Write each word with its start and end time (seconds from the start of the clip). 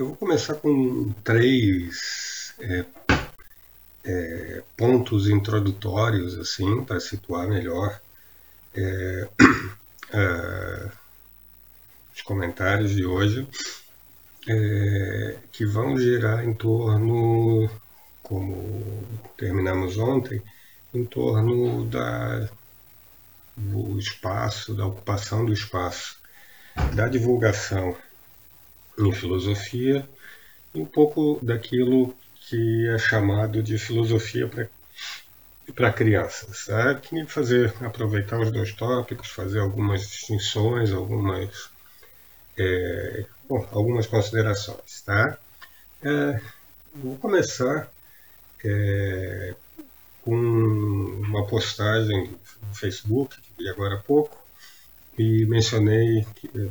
eu 0.00 0.06
vou 0.06 0.16
começar 0.16 0.54
com 0.54 1.12
três 1.22 2.54
é, 2.58 2.86
é, 4.02 4.62
pontos 4.74 5.28
introdutórios 5.28 6.38
assim 6.38 6.82
para 6.84 6.98
situar 6.98 7.46
melhor. 7.46 8.00
É, 8.74 9.28
é, 10.10 10.90
os 12.14 12.22
comentários 12.22 12.92
de 12.92 13.04
hoje, 13.04 13.46
é, 14.48 15.36
que 15.52 15.66
vão 15.66 15.98
girar 15.98 16.48
em 16.48 16.54
torno, 16.54 17.68
como 18.22 19.06
terminamos 19.36 19.98
ontem, 19.98 20.42
em 20.94 21.04
torno 21.04 21.84
da, 21.84 22.48
do 23.54 23.98
espaço, 23.98 24.74
da 24.74 24.86
ocupação 24.86 25.44
do 25.44 25.52
espaço, 25.52 26.16
da 26.94 27.06
divulgação 27.06 27.94
em 28.98 29.12
filosofia 29.12 30.08
e 30.74 30.80
um 30.80 30.86
pouco 30.86 31.38
daquilo 31.42 32.14
que 32.48 32.88
é 32.88 32.98
chamado 32.98 33.62
de 33.62 33.78
filosofia 33.78 34.50
para 35.74 35.92
crianças. 35.92 36.64
Sabe? 36.64 37.00
Queria 37.00 37.26
fazer, 37.26 37.74
aproveitar 37.80 38.40
os 38.40 38.50
dois 38.50 38.72
tópicos, 38.72 39.28
fazer 39.30 39.60
algumas 39.60 40.02
distinções, 40.02 40.92
algumas, 40.92 41.70
é, 42.58 43.24
bom, 43.48 43.66
algumas 43.72 44.06
considerações. 44.06 45.02
Tá? 45.02 45.38
É, 46.02 46.40
vou 46.94 47.16
começar 47.18 47.90
é, 48.64 49.54
com 50.22 50.34
uma 50.34 51.46
postagem 51.46 52.30
no 52.62 52.74
Facebook, 52.74 53.36
que 53.40 53.52
vi 53.58 53.68
agora 53.68 53.94
há 53.94 53.98
pouco, 53.98 54.36
e 55.20 55.44
mencionei 55.44 56.26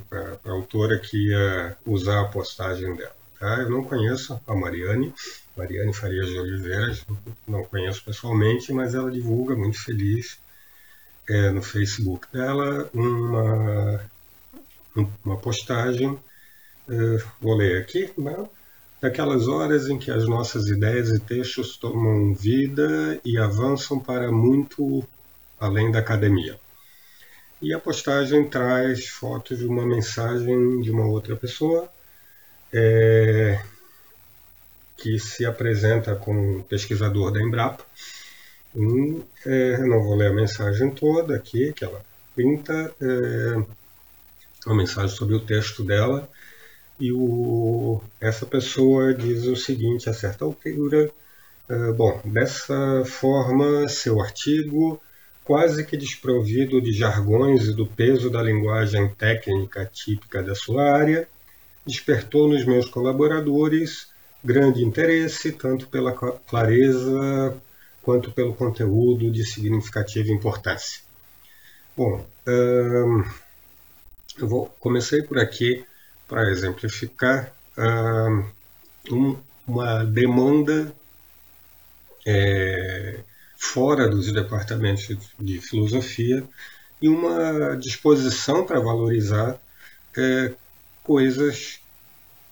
para 0.09 0.39
a 0.44 0.52
autora 0.52 0.98
que 0.98 1.16
ia 1.30 1.77
usar 1.85 2.21
a 2.21 2.27
postagem 2.30 2.95
dela. 2.95 3.16
Tá? 3.39 3.59
Eu 3.59 3.70
não 3.70 3.84
conheço 3.84 4.41
a 4.48 4.55
Mariane, 4.55 5.13
Mariane 5.55 5.94
Farias 5.94 6.30
de 6.30 6.39
Oliveira, 6.39 6.98
não 7.47 7.64
conheço 7.64 8.03
pessoalmente, 8.03 8.73
mas 8.73 8.95
ela 8.95 9.11
divulga 9.11 9.55
muito 9.55 9.80
feliz 9.80 10.39
é, 11.30 11.52
no 11.52 11.61
Facebook 11.61 12.25
dela 12.33 12.89
uma, 12.92 14.02
uma 15.23 15.38
postagem, 15.38 16.17
é, 16.89 17.23
vou 17.39 17.55
ler 17.55 17.80
aqui, 17.80 18.11
né? 18.17 18.47
daquelas 19.00 19.47
horas 19.47 19.88
em 19.88 20.00
que 20.00 20.09
as 20.09 20.27
nossas 20.27 20.67
ideias 20.70 21.09
e 21.09 21.20
textos 21.20 21.77
tomam 21.77 22.33
vida 22.33 23.22
e 23.23 23.38
avançam 23.38 24.00
para 24.00 24.31
muito 24.31 25.08
além 25.59 25.92
da 25.92 26.00
academia. 26.00 26.59
E 27.61 27.73
a 27.73 27.79
postagem 27.79 28.49
traz 28.49 29.07
fotos 29.07 29.57
de 29.57 29.65
uma 29.65 29.85
mensagem 29.85 30.81
de 30.81 30.89
uma 30.91 31.05
outra 31.05 31.35
pessoa 31.35 31.91
é, 32.71 33.61
que 34.95 35.19
se 35.19 35.45
apresenta 35.45 36.15
como 36.15 36.63
pesquisador 36.63 37.31
da 37.31 37.41
Embrapa. 37.41 37.85
É, 39.45 39.77
não 39.80 40.02
vou 40.03 40.15
ler 40.15 40.27
a 40.27 40.33
mensagem 40.33 40.89
toda 40.91 41.35
aqui, 41.35 41.73
que 41.73 41.83
ela 41.83 42.02
pinta, 42.33 42.93
é, 43.02 43.63
uma 44.65 44.75
mensagem 44.75 45.13
sobre 45.13 45.35
o 45.35 45.39
texto 45.41 45.83
dela. 45.83 46.30
E 46.97 47.11
o, 47.11 48.02
essa 48.21 48.45
pessoa 48.45 49.13
diz 49.13 49.43
o 49.45 49.55
seguinte, 49.55 50.09
a 50.09 50.13
certa 50.13 50.45
altura, 50.45 51.11
é, 51.67 51.91
bom, 51.91 52.21
dessa 52.23 53.03
forma, 53.05 53.89
seu 53.89 54.21
artigo 54.21 55.02
quase 55.50 55.83
que 55.83 55.97
desprovido 55.97 56.80
de 56.80 56.92
jargões 56.92 57.64
e 57.64 57.73
do 57.73 57.83
peso 57.83 58.30
da 58.30 58.39
linguagem 58.39 59.09
técnica 59.16 59.83
típica 59.92 60.44
da 60.44 60.53
sua 60.53 60.95
área, 60.95 61.28
despertou 61.83 62.47
nos 62.47 62.64
meus 62.66 62.88
colaboradores 62.88 64.09
grande 64.44 64.83
interesse, 64.83 65.52
tanto 65.52 65.88
pela 65.88 66.14
clareza 66.14 67.59
quanto 68.03 68.31
pelo 68.31 68.53
conteúdo 68.53 69.31
de 69.31 69.44
significativa 69.44 70.31
importância. 70.31 71.02
Bom, 71.98 72.23
hum, 72.48 73.23
eu 74.37 74.48
vou, 74.48 74.67
comecei 74.80 75.23
por 75.23 75.39
aqui 75.39 75.83
para 76.27 76.52
exemplificar 76.52 77.52
hum, 79.11 79.36
uma 79.67 80.04
demanda 80.04 80.93
é, 82.23 83.21
fora 83.59 84.08
dos 84.08 84.31
departamentos 84.31 85.05
de 85.37 85.59
filosofia 85.59 86.43
e 87.02 87.09
uma 87.09 87.75
disposição 87.75 88.65
para 88.65 88.80
valorizar 88.80 89.59
é, 90.17 90.53
coisas 91.03 91.81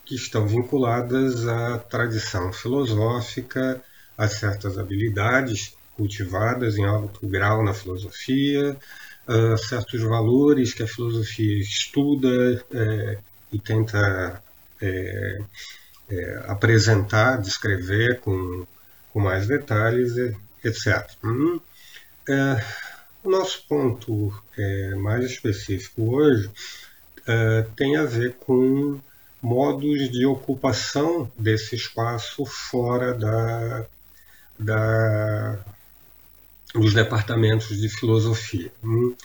que 0.05 0.15
estão 0.15 0.45
vinculadas 0.45 1.47
à 1.47 1.77
tradição 1.79 2.51
filosófica, 2.51 3.81
a 4.17 4.27
certas 4.27 4.77
habilidades 4.77 5.75
cultivadas 5.95 6.77
em 6.77 6.85
alto 6.85 7.25
grau 7.25 7.63
na 7.63 7.73
filosofia, 7.73 8.77
a 9.25 9.57
certos 9.57 10.01
valores 10.01 10.73
que 10.73 10.83
a 10.83 10.87
filosofia 10.87 11.59
estuda 11.59 12.63
é, 12.71 13.17
e 13.51 13.59
tenta 13.59 14.41
é, 14.81 15.41
é, 16.09 16.43
apresentar, 16.47 17.41
descrever 17.41 18.19
com, 18.19 18.65
com 19.11 19.19
mais 19.19 19.47
detalhes, 19.47 20.13
etc. 20.63 21.09
Hum, 21.23 21.59
é, 22.27 22.63
o 23.23 23.29
nosso 23.29 23.65
ponto 23.67 24.33
é, 24.57 24.95
mais 24.95 25.23
específico 25.25 26.15
hoje 26.15 26.49
é, 27.25 27.65
tem 27.75 27.97
a 27.97 28.03
ver 28.03 28.33
com 28.35 28.99
modos 29.41 30.09
de 30.09 30.25
ocupação 30.25 31.31
desse 31.37 31.75
espaço 31.75 32.45
fora 32.45 33.13
da, 33.13 33.85
da, 34.57 35.59
dos 36.73 36.93
departamentos 36.93 37.77
de 37.77 37.89
filosofia. 37.89 38.71
Hum, 38.83 39.15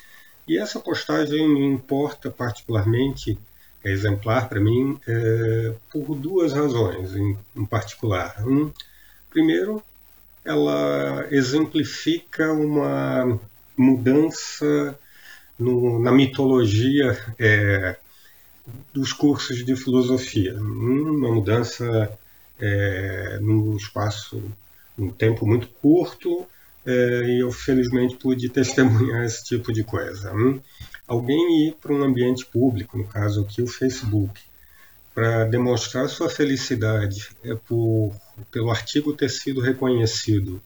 e 0.46 0.58
essa 0.58 0.80
postagem 0.80 1.48
me 1.48 1.64
importa 1.64 2.30
particularmente, 2.30 3.38
é 3.84 3.90
exemplar 3.90 4.48
para 4.48 4.60
mim, 4.60 5.00
é, 5.06 5.74
por 5.90 6.14
duas 6.16 6.52
razões 6.52 7.14
em, 7.14 7.38
em 7.56 7.64
particular. 7.64 8.34
Um, 8.46 8.72
primeiro, 9.30 9.82
ela 10.44 11.26
exemplifica 11.30 12.52
uma 12.52 13.38
mudança 13.76 14.98
no, 15.58 16.00
na 16.00 16.10
mitologia 16.12 17.18
é, 17.38 17.96
dos 18.92 19.12
cursos 19.12 19.64
de 19.64 19.76
filosofia, 19.76 20.54
uma 20.54 21.32
mudança 21.32 22.18
é, 22.60 23.38
num 23.40 23.76
espaço, 23.76 24.42
um 24.98 25.10
tempo 25.10 25.46
muito 25.46 25.68
curto, 25.68 26.46
é, 26.84 27.24
e 27.26 27.40
eu 27.40 27.50
felizmente 27.52 28.16
pude 28.16 28.48
testemunhar 28.48 29.24
esse 29.24 29.44
tipo 29.44 29.72
de 29.72 29.84
coisa. 29.84 30.32
Hum? 30.34 30.60
Alguém 31.06 31.68
ir 31.68 31.74
para 31.80 31.92
um 31.92 32.02
ambiente 32.02 32.44
público, 32.46 32.98
no 32.98 33.04
caso 33.04 33.42
aqui 33.42 33.62
o 33.62 33.66
Facebook, 33.66 34.40
para 35.14 35.44
demonstrar 35.44 36.08
sua 36.08 36.28
felicidade 36.28 37.30
é 37.44 37.54
por, 37.54 38.14
pelo 38.50 38.70
artigo 38.70 39.12
ter 39.12 39.28
sido 39.28 39.60
reconhecido 39.60 40.62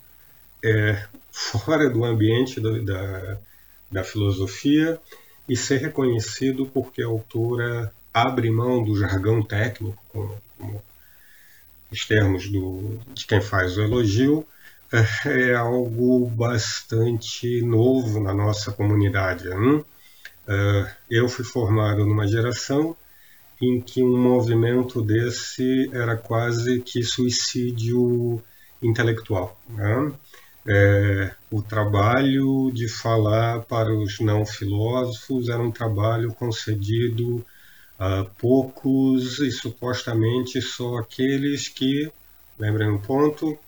é, 0.65 1.07
fora 1.31 1.91
do 1.91 2.05
ambiente 2.05 2.61
do, 2.61 2.85
da, 2.85 3.39
da 3.91 4.05
filosofia 4.05 5.01
e 5.49 5.57
ser 5.57 5.79
reconhecido 5.79 6.67
porque 6.67 7.03
a 7.03 7.07
autora 7.07 7.93
abre 8.13 8.51
mão 8.51 8.83
do 8.83 8.99
jargão 8.99 9.43
técnico, 9.43 10.03
como, 10.09 10.43
como 10.59 10.83
os 11.91 12.05
termos 12.07 12.49
do, 12.49 12.99
de 13.15 13.27
quem 13.27 13.41
faz 13.41 13.77
o 13.77 13.83
elogio, 13.83 14.47
é, 14.93 15.51
é 15.51 15.55
algo 15.55 16.27
bastante 16.31 17.61
novo 17.63 18.21
na 18.21 18.33
nossa 18.33 18.73
comunidade. 18.73 19.49
Hein? 19.49 19.85
É, 20.49 20.91
eu 21.11 21.29
fui 21.29 21.45
formado 21.45 22.07
numa 22.07 22.27
geração 22.27 22.97
em 23.61 23.81
que 23.81 24.03
um 24.03 24.17
movimento 24.17 25.01
desse 25.01 25.91
era 25.93 26.17
quase 26.17 26.81
que 26.81 27.03
suicídio 27.03 28.43
intelectual. 28.83 29.59
Né? 29.69 30.13
É, 30.67 31.35
o 31.51 31.63
trabalho 31.63 32.71
de 32.73 32.89
falar 32.89 33.63
para 33.63 33.95
os 33.95 34.19
não 34.21 34.45
filósofos 34.45 35.49
era 35.49 35.63
um 35.63 35.71
trabalho 35.71 36.35
concedido 36.35 37.45
a 37.99 38.25
poucos 38.25 39.39
e 39.39 39.51
supostamente 39.51 40.61
só 40.61 40.99
aqueles 40.99 41.69
que, 41.69 42.11
lembrem 42.59 42.91
um 42.91 42.99
ponto, 42.99 43.59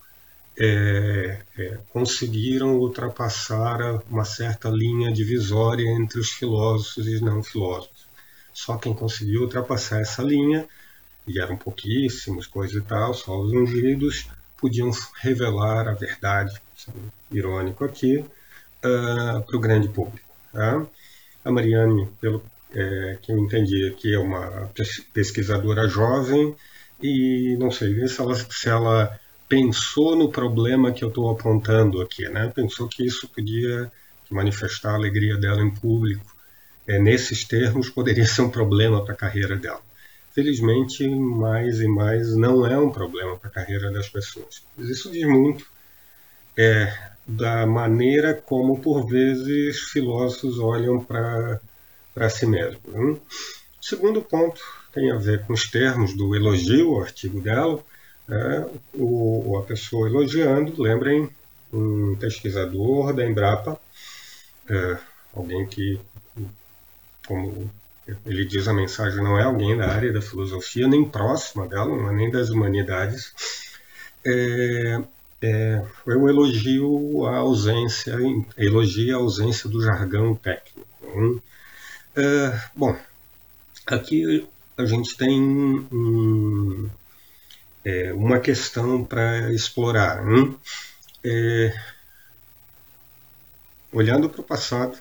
é, 0.58 1.38
é, 1.56 1.79
conseguiram 1.90 2.76
ultrapassar 2.79 4.02
uma 4.11 4.25
certa 4.25 4.69
linha 4.69 5.12
divisória 5.12 5.88
entre 5.88 6.19
os 6.19 6.31
filósofos 6.31 7.06
e 7.06 7.20
não 7.20 7.43
filósofos. 7.43 7.98
Só 8.58 8.76
quem 8.76 8.93
conseguiu 8.93 9.43
ultrapassar 9.43 10.00
essa 10.00 10.20
linha, 10.20 10.66
e 11.28 11.40
eram 11.40 11.56
pouquíssimos, 11.56 12.44
coisa 12.49 12.78
e 12.78 12.82
tal, 12.82 13.14
só 13.14 13.38
os 13.38 13.52
ungidos, 13.52 14.28
podiam 14.60 14.90
revelar 15.20 15.87
a 15.87 15.94
verdade, 15.94 16.60
irônico 17.31 17.84
aqui, 17.84 18.19
uh, 18.19 19.40
para 19.46 19.56
o 19.56 19.60
grande 19.60 19.88
público. 19.88 20.28
Tá? 20.52 20.84
A 21.44 21.52
Mariane, 21.52 22.08
pelo 22.20 22.43
é, 22.75 23.19
que 23.22 23.31
eu 23.31 23.38
entendi 23.38 23.87
aqui, 23.87 24.12
é 24.12 24.19
uma 24.19 24.69
pesquisadora 25.14 25.87
jovem 25.87 26.52
e 27.00 27.56
não 27.61 27.70
sei 27.70 28.08
se 28.08 28.20
ela, 28.20 28.34
se 28.34 28.69
ela 28.69 29.20
pensou 29.49 30.16
no 30.16 30.32
problema 30.32 30.90
que 30.90 31.04
eu 31.04 31.11
estou 31.11 31.31
apontando 31.31 32.02
aqui, 32.02 32.28
né? 32.28 32.52
Pensou 32.54 32.88
que 32.88 33.06
isso 33.06 33.28
podia 33.28 33.90
manifestar 34.28 34.90
a 34.90 34.94
alegria 34.96 35.37
dela 35.37 35.62
em 35.62 35.70
público, 35.70 36.38
é, 36.88 36.99
nesses 36.99 37.44
termos, 37.44 37.90
poderia 37.90 38.26
ser 38.26 38.43
um 38.43 38.50
problema 38.50 39.05
para 39.05 39.14
a 39.14 39.17
carreira 39.17 39.55
dela. 39.55 39.81
Felizmente, 40.32 41.06
mais 41.08 41.81
e 41.81 41.87
mais 41.87 42.35
não 42.35 42.67
é 42.67 42.79
um 42.79 42.90
problema 42.90 43.37
para 43.37 43.49
a 43.49 43.52
carreira 43.52 43.90
das 43.90 44.08
pessoas. 44.08 44.62
Mas 44.76 44.88
isso 44.88 45.11
diz 45.11 45.26
muito 45.26 45.67
é, 46.56 46.93
da 47.26 47.67
maneira 47.67 48.35
como, 48.35 48.81
por 48.81 49.06
vezes, 49.06 49.81
filósofos 49.81 50.58
olham 50.58 51.05
para 51.05 52.31
si 52.31 52.46
mesmos. 52.46 52.94
Hein? 52.94 53.20
O 53.81 53.85
segundo 53.85 54.23
ponto 54.23 54.61
tem 54.93 55.12
a 55.12 55.17
ver 55.17 55.44
com 55.44 55.52
os 55.52 55.70
termos 55.70 56.17
do 56.17 56.35
elogio, 56.35 56.93
o 56.93 57.00
artigo 57.00 57.40
dela. 57.40 57.81
É, 58.29 58.67
o, 58.94 59.58
a 59.58 59.62
pessoa 59.62 60.08
elogiando, 60.08 60.82
lembrem, 60.82 61.31
um 61.73 62.17
pesquisador 62.17 63.14
da 63.14 63.25
Embrapa, 63.25 63.81
é, 64.69 64.99
alguém 65.35 65.67
que, 65.67 65.99
como 67.28 67.70
ele 68.25 68.46
diz 68.46 68.66
a 68.66 68.72
mensagem, 68.72 69.22
não 69.22 69.38
é 69.38 69.44
alguém 69.44 69.76
da 69.76 69.92
área 69.92 70.10
da 70.10 70.22
filosofia, 70.22 70.88
nem 70.88 71.04
próxima 71.04 71.69
dela, 71.69 72.10
é 72.10 72.14
nem 72.14 72.30
das 72.30 72.48
humanidades. 72.48 73.34
É, 74.25 74.98
é, 75.42 75.84
eu 76.06 76.26
elogio 76.26 77.26
a 77.26 77.36
ausência, 77.36 78.16
elogio 78.56 79.14
a 79.14 79.20
ausência 79.20 79.69
do 79.69 79.82
jargão 79.82 80.34
técnico. 80.34 80.88
É, 82.16 82.60
bom, 82.75 82.96
aqui 83.86 84.48
a 84.76 84.86
gente 84.86 85.14
tem 85.14 86.88
é, 87.84 88.12
uma 88.14 88.40
questão 88.40 89.04
para 89.04 89.52
explorar. 89.52 90.25
É, 91.22 91.75
olhando 93.92 94.30
para 94.30 94.40
o 94.40 94.44
passado, 94.44 94.98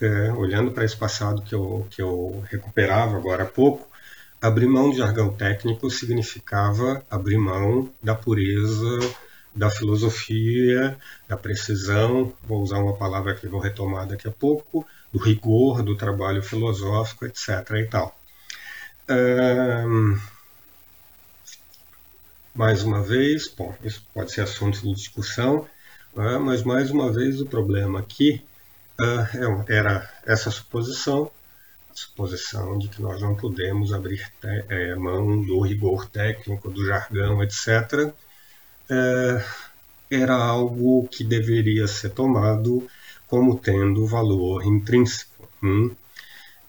é, 0.00 0.32
olhando 0.32 0.70
para 0.70 0.84
esse 0.84 0.96
passado 0.96 1.42
que 1.42 1.54
eu, 1.54 1.86
que 1.90 2.02
eu 2.02 2.44
recuperava 2.50 3.16
agora 3.16 3.44
há 3.44 3.46
pouco, 3.46 3.88
abrir 4.40 4.66
mão 4.66 4.90
do 4.90 4.96
jargão 4.96 5.32
técnico 5.32 5.90
significava 5.90 7.04
abrir 7.10 7.38
mão 7.38 7.90
da 8.02 8.14
pureza 8.14 8.98
da 9.56 9.70
filosofia, 9.70 10.98
da 11.26 11.36
precisão, 11.36 12.32
vou 12.44 12.60
usar 12.60 12.78
uma 12.78 12.94
palavra 12.94 13.34
que 13.34 13.48
vou 13.48 13.58
retomar 13.58 14.06
daqui 14.06 14.28
a 14.28 14.30
pouco, 14.30 14.86
do 15.10 15.18
rigor 15.18 15.82
do 15.82 15.96
trabalho 15.96 16.42
filosófico, 16.42 17.24
etc. 17.24 17.48
e 17.76 17.86
tal. 17.86 18.14
mais 22.54 22.82
uma 22.82 23.02
vez, 23.02 23.48
bom, 23.48 23.74
isso 23.82 24.06
pode 24.12 24.30
ser 24.32 24.42
assunto 24.42 24.82
de 24.82 24.92
discussão, 24.92 25.66
né, 26.14 26.38
mas 26.38 26.62
mais 26.62 26.90
uma 26.90 27.10
vez 27.10 27.40
o 27.40 27.46
problema 27.46 28.00
aqui 28.00 28.44
era 29.68 30.08
essa 30.24 30.50
suposição, 30.50 31.30
a 31.90 31.94
suposição 31.94 32.78
de 32.78 32.88
que 32.88 33.02
nós 33.02 33.20
não 33.20 33.34
podemos 33.34 33.92
abrir 33.92 34.30
é, 34.42 34.94
mão 34.94 35.42
do 35.42 35.60
rigor 35.60 36.08
técnico, 36.08 36.70
do 36.70 36.84
jargão, 36.84 37.42
etc., 37.42 38.12
é, 38.88 39.44
era 40.10 40.34
algo 40.34 41.08
que 41.08 41.24
deveria 41.24 41.88
ser 41.88 42.10
tomado 42.10 42.88
como 43.26 43.58
tendo 43.58 44.06
valor 44.06 44.64
intrínseco. 44.64 45.48
Hum? 45.62 45.94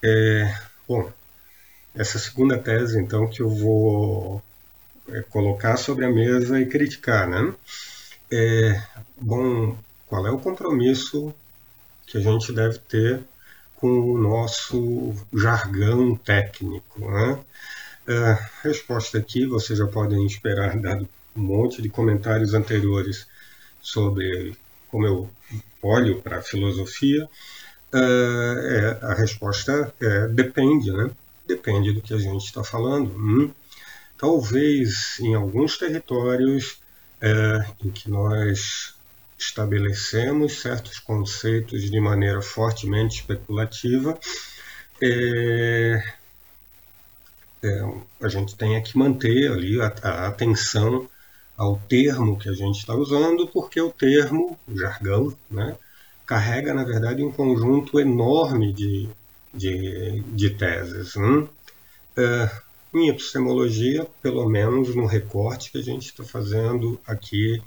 É, 0.03 0.55
bom, 0.87 1.11
essa 1.95 2.19
segunda 2.19 2.57
tese, 2.57 2.99
então, 2.99 3.27
que 3.27 3.41
eu 3.41 3.49
vou 3.49 4.41
é, 5.09 5.21
colocar 5.23 5.77
sobre 5.77 6.05
a 6.05 6.09
mesa 6.09 6.59
e 6.59 6.65
criticar, 6.65 7.27
né? 7.27 7.53
É, 8.31 8.81
bom, 9.19 9.77
qual 10.07 10.25
é 10.27 10.31
o 10.31 10.39
compromisso 10.39 11.33
que 12.07 12.17
a 12.17 12.21
gente 12.21 12.51
deve 12.51 12.79
ter 12.79 13.23
com 13.75 13.87
o 13.87 14.17
nosso 14.17 15.13
jargão 15.33 16.15
técnico, 16.15 17.11
né? 17.11 17.39
É, 18.07 18.37
resposta 18.63 19.17
aqui, 19.17 19.45
vocês 19.45 19.77
já 19.77 19.85
podem 19.85 20.25
esperar, 20.25 20.79
dado 20.79 21.07
um 21.35 21.41
monte 21.41 21.81
de 21.81 21.89
comentários 21.89 22.53
anteriores 22.53 23.27
sobre 23.81 24.57
como 24.89 25.05
eu 25.05 25.29
olho 25.83 26.21
para 26.21 26.37
a 26.37 26.41
filosofia, 26.41 27.27
é, 27.93 28.97
a 29.01 29.13
resposta 29.13 29.93
é 29.99 30.27
depende, 30.27 30.91
né? 30.91 31.11
Depende 31.45 31.93
do 31.93 32.01
que 32.01 32.13
a 32.13 32.17
gente 32.17 32.45
está 32.45 32.63
falando. 32.63 33.09
Hum? 33.15 33.51
Talvez 34.17 35.19
em 35.19 35.35
alguns 35.35 35.77
territórios 35.77 36.81
é, 37.21 37.65
em 37.83 37.91
que 37.91 38.09
nós 38.09 38.96
estabelecemos 39.37 40.61
certos 40.61 40.99
conceitos 40.99 41.89
de 41.89 41.99
maneira 41.99 42.41
fortemente 42.41 43.17
especulativa, 43.17 44.17
é, 45.01 46.03
é, 47.63 47.93
a 48.21 48.27
gente 48.27 48.55
tem 48.55 48.81
que 48.81 48.97
manter 48.97 49.51
ali 49.51 49.79
a, 49.79 49.93
a 50.03 50.27
atenção 50.27 51.07
ao 51.55 51.77
termo 51.87 52.37
que 52.37 52.49
a 52.49 52.53
gente 52.53 52.79
está 52.79 52.93
usando, 52.95 53.47
porque 53.47 53.81
o 53.81 53.91
termo, 53.91 54.57
o 54.67 54.77
jargão, 54.77 55.35
né, 55.49 55.75
carrega, 56.25 56.73
na 56.73 56.83
verdade, 56.83 57.23
um 57.23 57.31
conjunto 57.31 57.99
enorme 57.99 58.73
de, 58.73 59.09
de, 59.53 60.21
de 60.21 60.49
teses. 60.51 61.15
Né? 61.15 61.47
É, 62.17 62.51
em 62.93 63.09
epistemologia, 63.09 64.07
pelo 64.21 64.47
menos 64.47 64.95
no 64.95 65.05
recorte 65.05 65.71
que 65.71 65.77
a 65.77 65.83
gente 65.83 66.05
está 66.05 66.23
fazendo 66.23 66.99
aqui, 67.05 67.61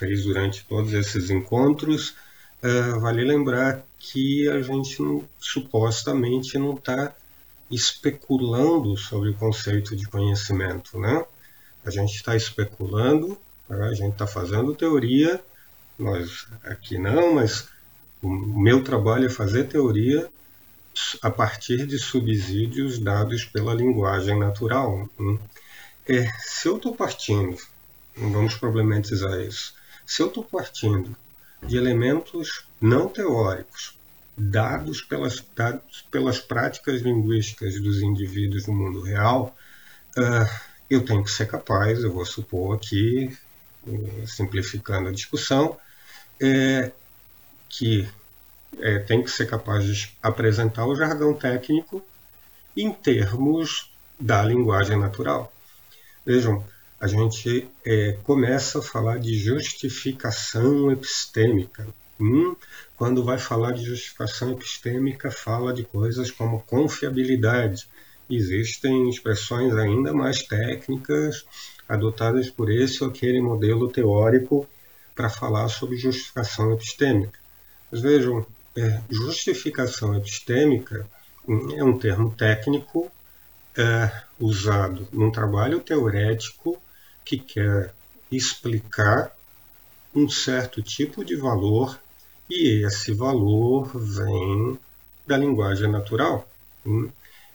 fez 0.00 0.24
durante 0.24 0.64
todos 0.64 0.94
esses 0.94 1.28
encontros, 1.28 2.14
é, 2.62 2.80
vale 2.98 3.22
lembrar 3.22 3.84
que 3.98 4.48
a 4.48 4.62
gente 4.62 5.02
não, 5.02 5.22
supostamente 5.38 6.56
não 6.56 6.74
está 6.74 7.14
especulando 7.70 8.96
sobre 8.96 9.28
o 9.30 9.34
conceito 9.34 9.94
de 9.94 10.06
conhecimento, 10.06 10.98
né? 10.98 11.22
A 11.84 11.90
gente 11.90 12.14
está 12.14 12.34
especulando, 12.34 13.38
né? 13.68 13.88
a 13.88 13.94
gente 13.94 14.12
está 14.12 14.26
fazendo 14.26 14.74
teoria, 14.74 15.40
nós 15.98 16.46
aqui 16.64 16.98
não, 16.98 17.34
mas 17.34 17.68
o 18.22 18.28
meu 18.28 18.82
trabalho 18.82 19.26
é 19.26 19.30
fazer 19.30 19.64
teoria 19.64 20.28
a 21.22 21.30
partir 21.30 21.86
de 21.86 21.98
subsídios 21.98 22.98
dados 22.98 23.44
pela 23.44 23.74
linguagem 23.74 24.38
natural. 24.38 25.08
Né? 25.18 25.38
É, 26.08 26.30
se 26.40 26.68
eu 26.68 26.76
estou 26.76 26.94
partindo, 26.94 27.56
vamos 28.16 28.54
problematizar 28.54 29.40
isso, 29.40 29.74
se 30.10 30.22
eu 30.22 30.26
estou 30.26 30.42
partindo 30.42 31.16
de 31.62 31.76
elementos 31.76 32.64
não 32.80 33.08
teóricos, 33.08 33.96
dados 34.36 35.02
pelas, 35.02 35.40
dados 35.54 36.04
pelas 36.10 36.40
práticas 36.40 37.00
linguísticas 37.00 37.80
dos 37.80 38.02
indivíduos 38.02 38.66
no 38.66 38.74
mundo 38.74 39.02
real, 39.02 39.56
uh, 40.18 40.60
eu 40.90 41.04
tenho 41.04 41.22
que 41.22 41.30
ser 41.30 41.46
capaz, 41.46 42.02
eu 42.02 42.12
vou 42.12 42.26
supor 42.26 42.74
aqui, 42.74 43.38
simplificando 44.26 45.10
a 45.10 45.12
discussão, 45.12 45.78
é, 46.40 46.90
que 47.68 48.08
é, 48.80 48.98
tem 48.98 49.22
que 49.22 49.30
ser 49.30 49.46
capaz 49.46 49.84
de 49.84 50.12
apresentar 50.20 50.86
o 50.86 50.96
jargão 50.96 51.34
técnico 51.34 52.04
em 52.76 52.92
termos 52.92 53.92
da 54.18 54.42
linguagem 54.42 54.98
natural. 54.98 55.52
Vejam, 56.26 56.64
a 57.00 57.06
gente 57.06 57.66
é, 57.82 58.18
começa 58.24 58.78
a 58.78 58.82
falar 58.82 59.18
de 59.18 59.34
justificação 59.34 60.92
epistêmica. 60.92 61.86
Hum, 62.20 62.54
quando 62.94 63.24
vai 63.24 63.38
falar 63.38 63.72
de 63.72 63.82
justificação 63.82 64.52
epistêmica, 64.52 65.30
fala 65.30 65.72
de 65.72 65.82
coisas 65.82 66.30
como 66.30 66.60
confiabilidade, 66.60 67.88
existem 68.28 69.08
expressões 69.08 69.74
ainda 69.74 70.12
mais 70.12 70.42
técnicas 70.42 71.46
adotadas 71.88 72.50
por 72.50 72.70
esse 72.70 73.02
ou 73.02 73.08
aquele 73.08 73.40
modelo 73.40 73.88
teórico 73.88 74.68
para 75.14 75.30
falar 75.30 75.68
sobre 75.68 75.96
justificação 75.96 76.70
epistêmica. 76.72 77.40
Mas 77.90 78.02
vejam, 78.02 78.46
é, 78.76 79.00
justificação 79.10 80.14
epistêmica 80.14 81.08
é 81.74 81.82
um 81.82 81.98
termo 81.98 82.30
técnico 82.30 83.10
é, 83.76 84.22
usado 84.38 85.08
num 85.10 85.30
trabalho 85.30 85.80
teorético 85.80 86.80
que 87.36 87.38
quer 87.38 87.94
explicar 88.30 89.32
um 90.14 90.28
certo 90.28 90.82
tipo 90.82 91.24
de 91.24 91.36
valor 91.36 92.00
e 92.48 92.84
esse 92.84 93.12
valor 93.12 93.90
vem 93.96 94.78
da 95.26 95.36
linguagem 95.36 95.90
natural. 95.90 96.48
Hum? 96.84 97.10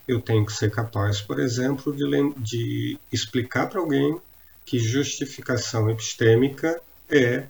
eu 0.08 0.22
tenho 0.22 0.46
que 0.46 0.54
ser 0.54 0.70
capaz, 0.70 1.20
por 1.20 1.40
exemplo, 1.40 1.92
de, 1.96 2.06
de 2.38 3.00
explicar 3.12 3.68
para 3.68 3.80
alguém 3.80 4.20
que 4.64 4.78
justificação 4.78 5.90
epistêmica 5.90 6.80
é 7.10 7.48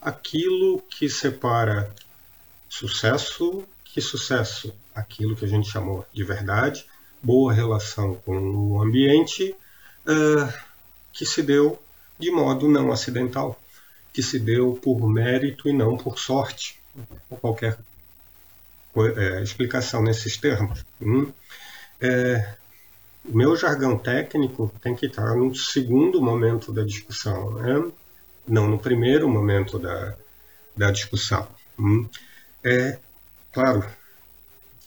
aquilo 0.00 0.82
que 0.90 1.08
separa 1.08 1.90
sucesso 2.68 3.66
que 3.84 4.00
sucesso, 4.02 4.74
aquilo 4.94 5.34
que 5.34 5.46
a 5.46 5.48
gente 5.48 5.70
chamou 5.70 6.04
de 6.12 6.22
verdade, 6.22 6.84
boa 7.22 7.50
relação 7.50 8.14
com 8.26 8.38
o 8.38 8.82
ambiente, 8.82 9.56
uh, 10.06 10.52
que 11.16 11.24
se 11.24 11.42
deu 11.42 11.82
de 12.18 12.30
modo 12.30 12.68
não 12.68 12.92
acidental, 12.92 13.58
que 14.12 14.22
se 14.22 14.38
deu 14.38 14.74
por 14.82 15.08
mérito 15.08 15.68
e 15.68 15.72
não 15.72 15.96
por 15.96 16.18
sorte, 16.18 16.78
ou 17.30 17.36
qualquer 17.38 17.78
é, 19.16 19.42
explicação 19.42 20.02
nesses 20.02 20.36
termos. 20.36 20.84
Hum? 21.00 21.32
É, 22.00 22.54
meu 23.24 23.56
jargão 23.56 23.98
técnico 23.98 24.72
tem 24.80 24.94
que 24.94 25.06
estar 25.06 25.34
no 25.34 25.54
segundo 25.54 26.20
momento 26.22 26.72
da 26.72 26.82
discussão, 26.82 27.52
né? 27.54 27.90
não 28.46 28.68
no 28.68 28.78
primeiro 28.78 29.28
momento 29.28 29.78
da, 29.78 30.14
da 30.76 30.90
discussão. 30.90 31.48
Hum? 31.78 32.08
É 32.64 32.98
claro, 33.52 33.84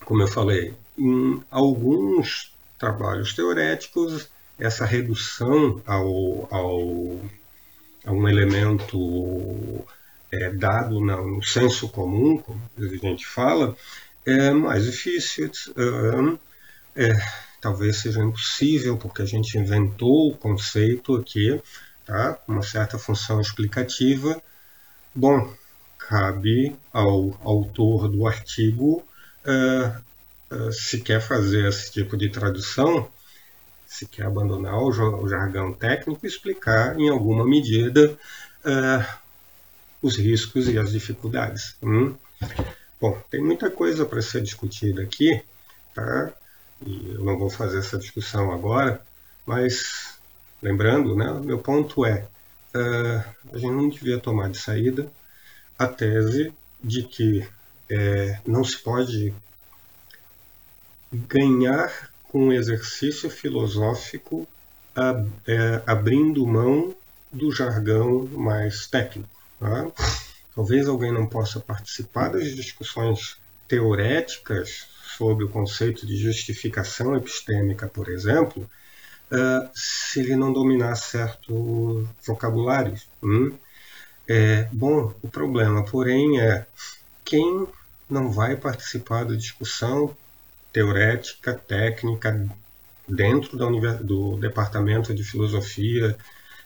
como 0.06 0.22
eu 0.22 0.28
falei, 0.28 0.74
em 0.98 1.44
alguns 1.52 2.54
trabalhos 2.78 3.34
teoréticos, 3.34 4.30
essa 4.60 4.86
redução 4.86 5.82
ao, 5.86 6.48
ao, 6.54 7.20
a 8.06 8.12
um 8.12 8.28
elemento 8.28 9.86
é, 10.32 10.52
dado 10.52 11.00
no 11.00 11.42
senso 11.44 11.90
comum, 11.90 12.38
como 12.38 12.62
a 12.78 12.86
gente 12.88 13.26
fala, 13.26 13.76
é 14.26 14.52
mais 14.52 14.86
difícil. 14.86 15.52
É, 16.96 17.12
talvez 17.62 17.98
seja 17.98 18.22
impossível, 18.22 18.98
porque 18.98 19.22
a 19.22 19.26
gente 19.26 19.58
inventou 19.58 20.32
o 20.32 20.38
conceito 20.38 21.16
aqui, 21.16 21.62
tá? 22.06 22.40
uma 22.48 22.62
certa 22.62 22.98
função 22.98 23.40
explicativa. 23.40 24.42
Bom, 25.14 25.54
cabe 25.98 26.76
ao 26.92 27.38
autor 27.44 28.10
do 28.10 28.26
artigo, 28.26 29.06
uh, 29.46 30.56
uh, 30.56 30.72
se 30.72 31.02
quer 31.02 31.22
fazer 31.22 31.68
esse 31.68 31.92
tipo 31.92 32.18
de 32.18 32.30
tradução, 32.30 33.10
se 33.90 34.06
quer 34.06 34.28
abandonar 34.28 34.78
o 34.78 35.28
jargão 35.28 35.74
técnico, 35.74 36.26
explicar 36.26 36.98
em 37.00 37.10
alguma 37.10 37.44
medida 37.44 38.16
uh, 38.64 39.20
os 40.00 40.16
riscos 40.16 40.70
e 40.70 40.78
as 40.78 40.92
dificuldades. 40.92 41.76
Hum? 41.82 42.16
Bom, 43.02 43.20
tem 43.32 43.42
muita 43.44 43.72
coisa 43.72 44.06
para 44.06 44.22
ser 44.22 44.44
discutida 44.44 45.02
aqui, 45.02 45.44
tá? 45.96 46.32
E 46.86 47.14
eu 47.16 47.26
não 47.26 47.38
vou 47.40 47.50
fazer 47.50 47.80
essa 47.80 47.98
discussão 47.98 48.52
agora, 48.52 49.02
mas 49.44 50.20
lembrando, 50.62 51.16
né, 51.16 51.34
meu 51.44 51.58
ponto 51.58 52.06
é, 52.06 52.28
uh, 52.76 53.24
a 53.52 53.58
gente 53.58 53.72
não 53.72 53.90
devia 53.90 54.20
tomar 54.20 54.52
de 54.52 54.60
saída 54.60 55.12
a 55.80 55.88
tese 55.88 56.54
de 56.82 57.02
que 57.02 57.46
é, 57.90 58.40
não 58.46 58.64
se 58.64 58.78
pode 58.78 59.34
ganhar 61.12 62.12
com 62.30 62.48
um 62.48 62.54
exercício 62.54 63.30
filosófico 63.30 64.48
é, 65.48 65.82
abrindo 65.86 66.46
mão 66.46 66.96
do 67.32 67.52
jargão 67.52 68.26
mais 68.28 68.88
técnico. 68.88 69.30
Tá? 69.60 69.88
Talvez 70.56 70.88
alguém 70.88 71.14
não 71.14 71.28
possa 71.28 71.60
participar 71.60 72.30
das 72.30 72.56
discussões 72.56 73.38
teoréticas 73.68 74.88
sobre 75.18 75.46
o 75.46 75.50
conceito 75.50 76.06
de 76.06 76.18
justificação 76.18 77.16
epistêmica, 77.16 77.88
por 77.88 78.10
exemplo, 78.10 78.70
uh, 79.32 79.70
se 79.74 80.22
ele 80.22 80.36
não 80.36 80.52
dominar 80.52 80.96
certo 80.96 82.08
vocabulário. 82.26 82.96
Hum? 83.22 83.54
É, 84.28 84.68
bom, 84.72 85.14
o 85.22 85.28
problema, 85.28 85.84
porém, 85.84 86.40
é 86.40 86.66
quem 87.24 87.68
não 88.10 88.32
vai 88.32 88.56
participar 88.56 89.24
da 89.24 89.36
discussão 89.36 90.16
teorética, 90.72 91.54
técnica, 91.54 92.48
dentro 93.08 93.58
do 94.04 94.38
departamento 94.38 95.14
de 95.14 95.24
filosofia 95.24 96.16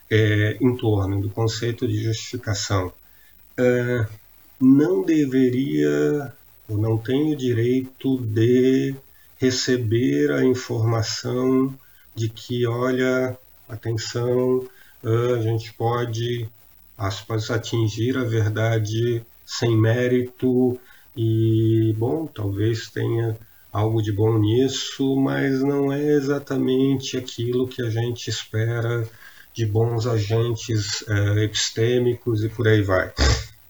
é, 0.09 0.57
em 0.59 0.75
torno 0.75 1.21
do 1.21 1.29
conceito 1.29 1.87
de 1.87 2.03
justificação. 2.03 2.91
É, 3.57 4.05
não 4.59 5.03
deveria 5.03 6.33
ou 6.67 6.77
não 6.77 6.97
tem 6.97 7.33
o 7.33 7.35
direito 7.35 8.17
de 8.17 8.95
receber 9.37 10.31
a 10.31 10.43
informação 10.43 11.77
de 12.15 12.29
que, 12.29 12.65
olha, 12.65 13.37
atenção, 13.67 14.67
a 15.03 15.41
gente 15.41 15.73
pode, 15.73 16.47
aspas, 16.97 17.51
atingir 17.51 18.17
a 18.17 18.23
verdade 18.23 19.21
sem 19.45 19.75
mérito 19.77 20.79
e, 21.15 21.93
bom, 21.97 22.25
talvez 22.25 22.89
tenha 22.89 23.37
algo 23.73 24.03
de 24.03 24.11
bom 24.11 24.37
nisso, 24.37 25.19
mas 25.19 25.61
não 25.63 25.91
é 25.91 25.99
exatamente 25.99 27.17
aquilo 27.17 27.67
que 27.67 27.81
a 27.81 27.89
gente 27.89 28.29
espera 28.29 29.09
de 29.51 29.65
bons 29.65 30.05
agentes 30.05 31.03
é, 31.07 31.43
epistêmicos 31.43 32.43
e 32.43 32.49
por 32.49 32.67
aí 32.67 32.83
vai. 32.83 33.11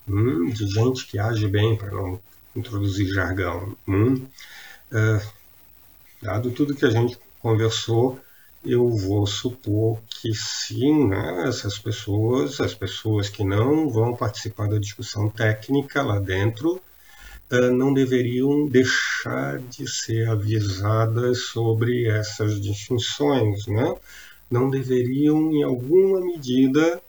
Hum, 0.05 0.49
de 0.49 0.67
gente 0.67 1.07
que 1.07 1.17
age 1.17 1.47
bem, 1.47 1.77
para 1.77 1.89
não 1.89 2.19
introduzir 2.53 3.07
jargão. 3.07 3.75
Hum, 3.87 4.25
é, 4.91 5.21
dado 6.21 6.51
tudo 6.51 6.75
que 6.75 6.85
a 6.85 6.89
gente 6.89 7.17
conversou, 7.39 8.19
eu 8.63 8.89
vou 8.89 9.25
supor 9.25 9.99
que 10.09 10.33
sim, 10.33 11.07
né, 11.07 11.45
essas 11.47 11.77
pessoas, 11.77 12.59
as 12.59 12.73
pessoas 12.73 13.29
que 13.29 13.43
não 13.43 13.89
vão 13.89 14.15
participar 14.15 14.67
da 14.67 14.77
discussão 14.77 15.29
técnica 15.29 16.01
lá 16.01 16.19
dentro, 16.19 16.81
não 17.71 17.93
deveriam 17.93 18.67
deixar 18.67 19.59
de 19.59 19.87
ser 19.89 20.29
avisadas 20.29 21.45
sobre 21.45 22.07
essas 22.07 22.59
distinções, 22.59 23.67
né? 23.67 23.95
não 24.53 24.69
deveriam, 24.69 25.51
em 25.51 25.63
alguma 25.63 26.21
medida, 26.21 27.01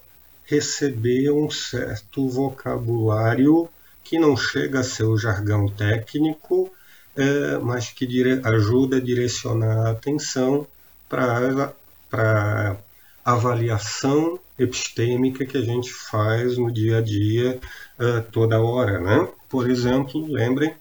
receber 0.44 1.30
um 1.30 1.50
certo 1.50 2.28
vocabulário 2.28 3.68
que 4.02 4.18
não 4.18 4.36
chega 4.36 4.80
a 4.80 4.84
ser 4.84 5.04
o 5.04 5.16
jargão 5.16 5.66
técnico, 5.68 6.72
é, 7.16 7.58
mas 7.58 7.90
que 7.90 8.06
dire 8.06 8.40
ajuda 8.44 8.96
a 8.96 9.00
direcionar 9.00 9.86
a 9.86 9.90
atenção 9.90 10.66
para 11.08 11.72
a 12.12 12.76
avaliação 13.24 14.38
epistêmica 14.58 15.44
que 15.44 15.56
a 15.56 15.62
gente 15.62 15.92
faz 15.92 16.58
no 16.58 16.72
dia 16.72 16.98
a 16.98 17.00
dia, 17.00 17.60
é, 17.98 18.20
toda 18.20 18.60
hora. 18.60 18.98
Né? 18.98 19.28
Por 19.54 19.70
exemplo, 19.70 20.26
lembrem, 20.26 20.75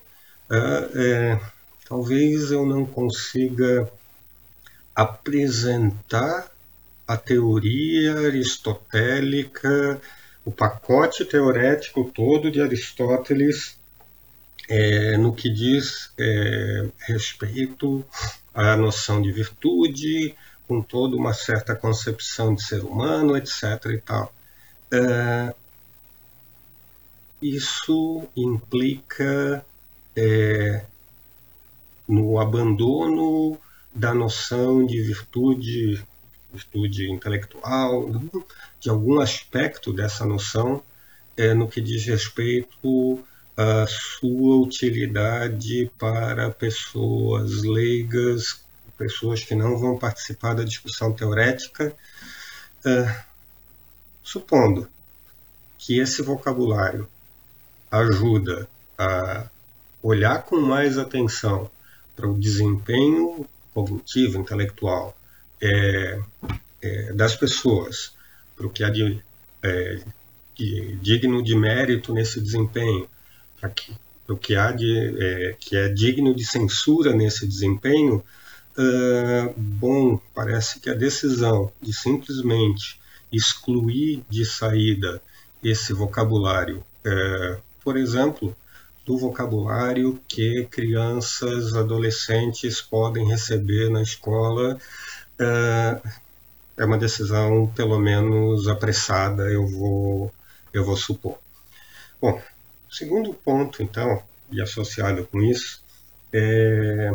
é, 0.50 0.58
é, 0.96 1.40
talvez 1.88 2.50
eu 2.50 2.66
não 2.66 2.88
consiga 2.88 3.88
apresentar 4.96 6.52
a 7.08 7.16
teoria 7.16 8.18
aristotélica, 8.18 10.02
o 10.44 10.52
pacote 10.52 11.24
teorético 11.24 12.06
todo 12.06 12.50
de 12.50 12.62
Aristóteles 12.62 13.78
é, 14.68 15.18
no 15.18 15.36
que 15.36 15.52
diz 15.52 16.12
é, 16.18 16.88
respeito 17.02 18.04
à 18.56 18.76
noção 18.76 19.22
de 19.22 19.32
virtude, 19.32 20.34
com 20.68 20.82
toda 20.82 21.16
uma 21.16 21.36
certa 21.36 21.76
concepção 21.76 22.56
de 22.56 22.66
ser 22.66 22.84
humano, 22.84 23.38
etc. 23.38 23.86
E 23.94 23.98
tal. 24.00 24.34
É, 24.92 25.54
isso 27.44 28.26
implica 28.36 29.66
é, 30.16 30.86
no 32.08 32.40
abandono 32.40 33.60
da 33.94 34.14
noção 34.14 34.86
de 34.86 35.02
virtude, 35.02 36.02
virtude 36.54 37.12
intelectual, 37.12 38.10
de 38.80 38.90
algum 38.90 39.20
aspecto 39.20 39.92
dessa 39.92 40.26
noção 40.26 40.82
é, 41.36 41.54
no 41.54 41.68
que 41.68 41.82
diz 41.82 42.06
respeito 42.06 43.24
à 43.58 43.86
sua 43.88 44.62
utilidade 44.62 45.92
para 46.00 46.50
pessoas 46.50 47.62
leigas, 47.64 48.64
pessoas 48.98 49.44
que 49.44 49.54
não 49.54 49.78
vão 49.78 49.98
participar 49.98 50.54
da 50.54 50.64
discussão 50.64 51.12
teorética, 51.12 51.94
é, 52.86 53.24
supondo 54.24 54.88
que 55.78 56.00
esse 56.00 56.22
vocabulário 56.22 57.08
ajuda 58.00 58.68
a 58.98 59.48
olhar 60.02 60.44
com 60.44 60.60
mais 60.60 60.98
atenção 60.98 61.70
para 62.16 62.28
o 62.28 62.38
desempenho 62.38 63.46
cognitivo, 63.74 64.40
intelectual 64.40 65.16
é, 65.62 66.20
é, 66.82 67.14
das 67.14 67.36
pessoas, 67.36 68.14
para 68.56 68.68
o 68.68 68.70
que 68.70 68.84
há 68.84 68.90
de, 68.90 69.22
é, 69.62 70.00
de, 70.56 70.98
digno 71.02 71.44
de 71.44 71.56
mérito 71.56 72.14
nesse 72.14 72.42
desempenho, 72.42 73.08
para 73.60 73.72
o 74.28 74.38
que 74.38 74.56
há 74.56 74.72
de 74.72 75.16
é, 75.20 75.56
que 75.60 75.76
é 75.76 75.90
digno 75.90 76.36
de 76.36 76.46
censura 76.46 77.14
nesse 77.14 77.48
desempenho, 77.48 78.24
uh, 78.78 79.54
bom, 79.58 80.20
parece 80.34 80.80
que 80.80 80.90
a 80.90 80.94
decisão 80.94 81.72
de 81.82 81.94
simplesmente 81.94 83.00
excluir 83.32 84.24
de 84.30 84.46
saída 84.46 85.22
esse 85.64 85.94
vocabulário 85.94 86.84
uh, 87.06 87.62
por 87.84 87.98
exemplo, 87.98 88.56
do 89.06 89.18
vocabulário 89.18 90.20
que 90.28 90.66
crianças, 90.72 91.76
adolescentes 91.76 92.82
podem 92.82 93.28
receber 93.28 93.90
na 93.90 94.02
escola, 94.02 94.78
uh, 95.40 96.10
é 96.78 96.86
uma 96.86 96.98
decisão 96.98 97.68
pelo 97.76 98.00
menos 98.00 98.68
apressada, 98.68 99.44
eu 99.44 99.68
vou, 99.68 100.34
eu 100.74 100.86
vou 100.86 100.98
supor. 100.98 101.38
Bom, 102.22 102.42
segundo 102.90 103.34
ponto, 103.34 103.84
então, 103.84 104.24
e 104.52 104.62
associado 104.62 105.28
com 105.28 105.42
isso, 105.42 105.84
é, 106.32 107.14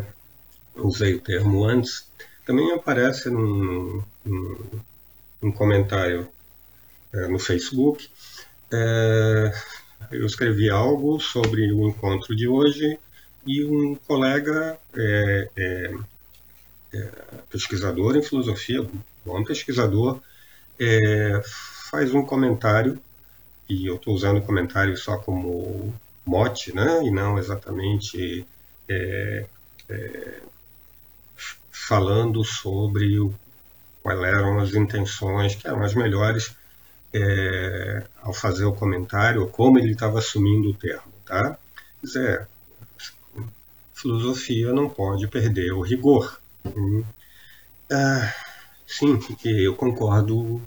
usei 0.77 1.15
o 1.15 1.21
termo 1.21 1.65
antes, 1.65 2.07
também 2.45 2.73
aparece 2.73 3.31
num, 3.31 4.03
num, 4.25 4.81
num 5.43 5.53
comentário 5.53 6.29
é, 7.13 7.27
no 7.27 7.39
Facebook. 7.39 8.09
É, 8.71 9.53
eu 10.11 10.27
escrevi 10.27 10.71
algo 10.71 11.21
sobre 11.21 11.73
o 11.73 11.89
encontro 11.89 12.35
de 12.35 12.49
hoje 12.49 12.99
e 13.47 13.65
um 13.65 13.95
colega 13.95 14.79
é, 14.95 15.49
é, 15.57 15.95
é 16.95 17.11
pesquisador 17.51 18.17
em 18.17 18.23
filosofia, 18.23 18.87
bom 19.25 19.45
pesquisador, 19.45 20.21
é, 20.79 21.41
faz 21.91 22.15
um 22.15 22.25
comentário, 22.25 23.01
e 23.69 23.87
eu 23.87 23.97
estou 23.97 24.15
usando 24.15 24.39
o 24.39 24.43
comentário 24.43 24.97
só 24.97 25.19
como 25.19 25.95
mote, 26.25 26.75
né, 26.75 27.03
e 27.05 27.11
não 27.11 27.39
exatamente 27.39 28.47
é, 28.89 29.47
é, 29.89 30.41
falando 31.71 32.45
sobre 32.45 33.19
o, 33.19 33.35
quais 34.03 34.21
eram 34.21 34.59
as 34.59 34.75
intenções, 34.75 35.55
que 35.55 35.67
eram 35.67 35.83
as 35.83 35.95
melhores, 35.95 36.55
ao 38.29 38.35
fazer 38.35 38.67
o 38.67 38.75
comentário, 38.75 39.49
como 39.49 39.79
ele 39.79 39.93
estava 39.93 40.19
assumindo 40.19 40.71
o 40.71 40.75
termo. 40.75 41.13
Tá? 41.25 41.59
Dizer, 42.03 42.47
filosofia 43.95 44.73
não 44.73 44.89
pode 44.89 45.27
perder 45.27 45.73
o 45.73 45.81
rigor. 45.81 46.39
Hum. 46.65 47.03
Ah, 47.91 48.35
sim, 48.87 49.19
eu 49.45 49.75
concordo 49.75 50.61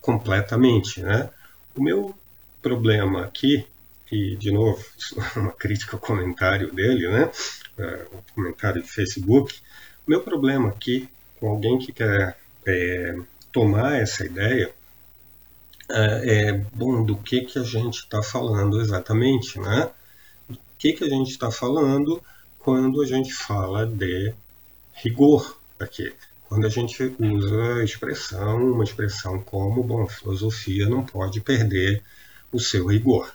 completamente. 0.00 1.00
Né? 1.00 1.30
O 1.74 1.82
meu 1.82 2.14
problema 2.60 3.24
aqui, 3.24 3.66
e 4.12 4.36
de 4.36 4.52
novo, 4.52 4.84
uma 5.34 5.52
crítica 5.52 5.96
ao 5.96 6.00
comentário 6.00 6.72
dele, 6.72 7.08
né? 7.08 7.30
É, 7.78 8.06
um 8.12 8.34
comentário 8.34 8.82
de 8.82 8.88
Facebook, 8.88 9.60
o 10.06 10.10
meu 10.10 10.20
problema 10.20 10.68
aqui 10.68 11.08
com 11.38 11.48
alguém 11.48 11.78
que 11.78 11.92
quer 11.92 12.36
é, 12.66 13.16
tomar 13.52 14.00
essa 14.00 14.26
ideia 14.26 14.72
é, 15.90 16.48
é, 16.48 16.52
bom, 16.74 17.02
do 17.02 17.16
que, 17.16 17.42
que 17.42 17.58
a 17.58 17.62
gente 17.62 18.00
está 18.00 18.22
falando 18.22 18.80
exatamente, 18.80 19.58
né? 19.58 19.90
Do 20.48 20.58
que, 20.78 20.92
que 20.92 21.04
a 21.04 21.08
gente 21.08 21.30
está 21.30 21.50
falando 21.50 22.22
quando 22.58 23.00
a 23.00 23.06
gente 23.06 23.32
fala 23.32 23.86
de 23.86 24.34
rigor 24.92 25.58
aqui. 25.78 26.12
Quando 26.48 26.66
a 26.66 26.70
gente 26.70 27.02
usa 27.18 27.74
a 27.74 27.84
expressão, 27.84 28.72
uma 28.72 28.84
expressão 28.84 29.40
como, 29.40 29.82
bom, 29.82 30.06
filosofia 30.06 30.88
não 30.88 31.04
pode 31.04 31.40
perder 31.40 32.02
o 32.52 32.58
seu 32.58 32.86
rigor. 32.86 33.32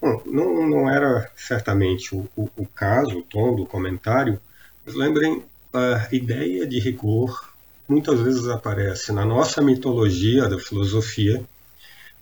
Bom, 0.00 0.22
não, 0.24 0.68
não 0.68 0.90
era 0.90 1.30
certamente 1.36 2.14
o, 2.14 2.28
o, 2.34 2.48
o 2.56 2.66
caso, 2.66 3.18
o 3.18 3.22
tom 3.22 3.54
do 3.54 3.66
comentário, 3.66 4.40
mas 4.84 4.94
lembrem, 4.94 5.44
a 5.72 6.08
ideia 6.10 6.66
de 6.66 6.78
rigor 6.80 7.52
muitas 7.86 8.20
vezes 8.20 8.48
aparece 8.48 9.12
na 9.12 9.24
nossa 9.24 9.60
mitologia 9.60 10.48
da 10.48 10.58
filosofia 10.58 11.44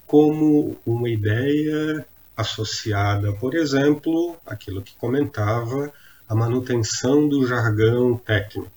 como 0.09 0.75
uma 0.83 1.07
ideia 1.07 2.03
associada, 2.35 3.31
por 3.33 3.53
exemplo, 3.53 4.35
àquilo 4.43 4.81
que 4.81 4.95
comentava 4.95 5.93
a 6.27 6.33
manutenção 6.33 7.29
do 7.29 7.45
jargão 7.45 8.17
técnico. 8.17 8.71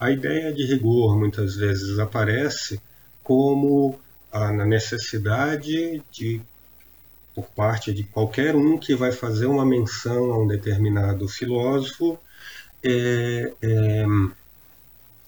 A 0.00 0.10
ideia 0.10 0.54
de 0.54 0.64
rigor 0.64 1.18
muitas 1.18 1.56
vezes 1.56 1.98
aparece 1.98 2.80
como 3.22 4.00
a 4.32 4.50
necessidade 4.64 6.02
de, 6.10 6.40
por 7.34 7.44
parte 7.48 7.92
de 7.92 8.02
qualquer 8.04 8.56
um 8.56 8.78
que 8.78 8.94
vai 8.94 9.12
fazer 9.12 9.44
uma 9.44 9.66
menção 9.66 10.32
a 10.32 10.42
um 10.42 10.46
determinado 10.46 11.28
filósofo, 11.28 12.18
é, 12.82 13.52
é, 13.60 14.06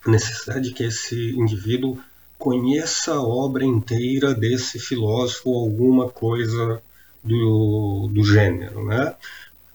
necessidade 0.07 0.73
que 0.73 0.85
esse 0.85 1.33
indivíduo 1.33 2.03
conheça 2.39 3.15
a 3.15 3.23
obra 3.23 3.65
inteira 3.65 4.35
desse 4.35 4.79
filósofo 4.79 5.51
ou 5.51 5.65
alguma 5.65 6.09
coisa 6.09 6.83
do, 7.23 8.09
do 8.13 8.25
gênero, 8.25 8.85
né? 8.85 9.15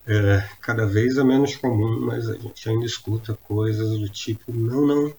É, 0.08 0.44
cada 0.62 0.86
vez 0.86 1.18
é 1.18 1.24
menos 1.24 1.56
comum, 1.56 2.00
mas 2.00 2.28
a 2.28 2.34
gente 2.34 2.70
ainda 2.70 2.86
escuta 2.86 3.38
coisas 3.48 4.00
do 4.00 4.10
tipo 4.10 4.52
não, 4.52 4.86
não, 4.86 5.14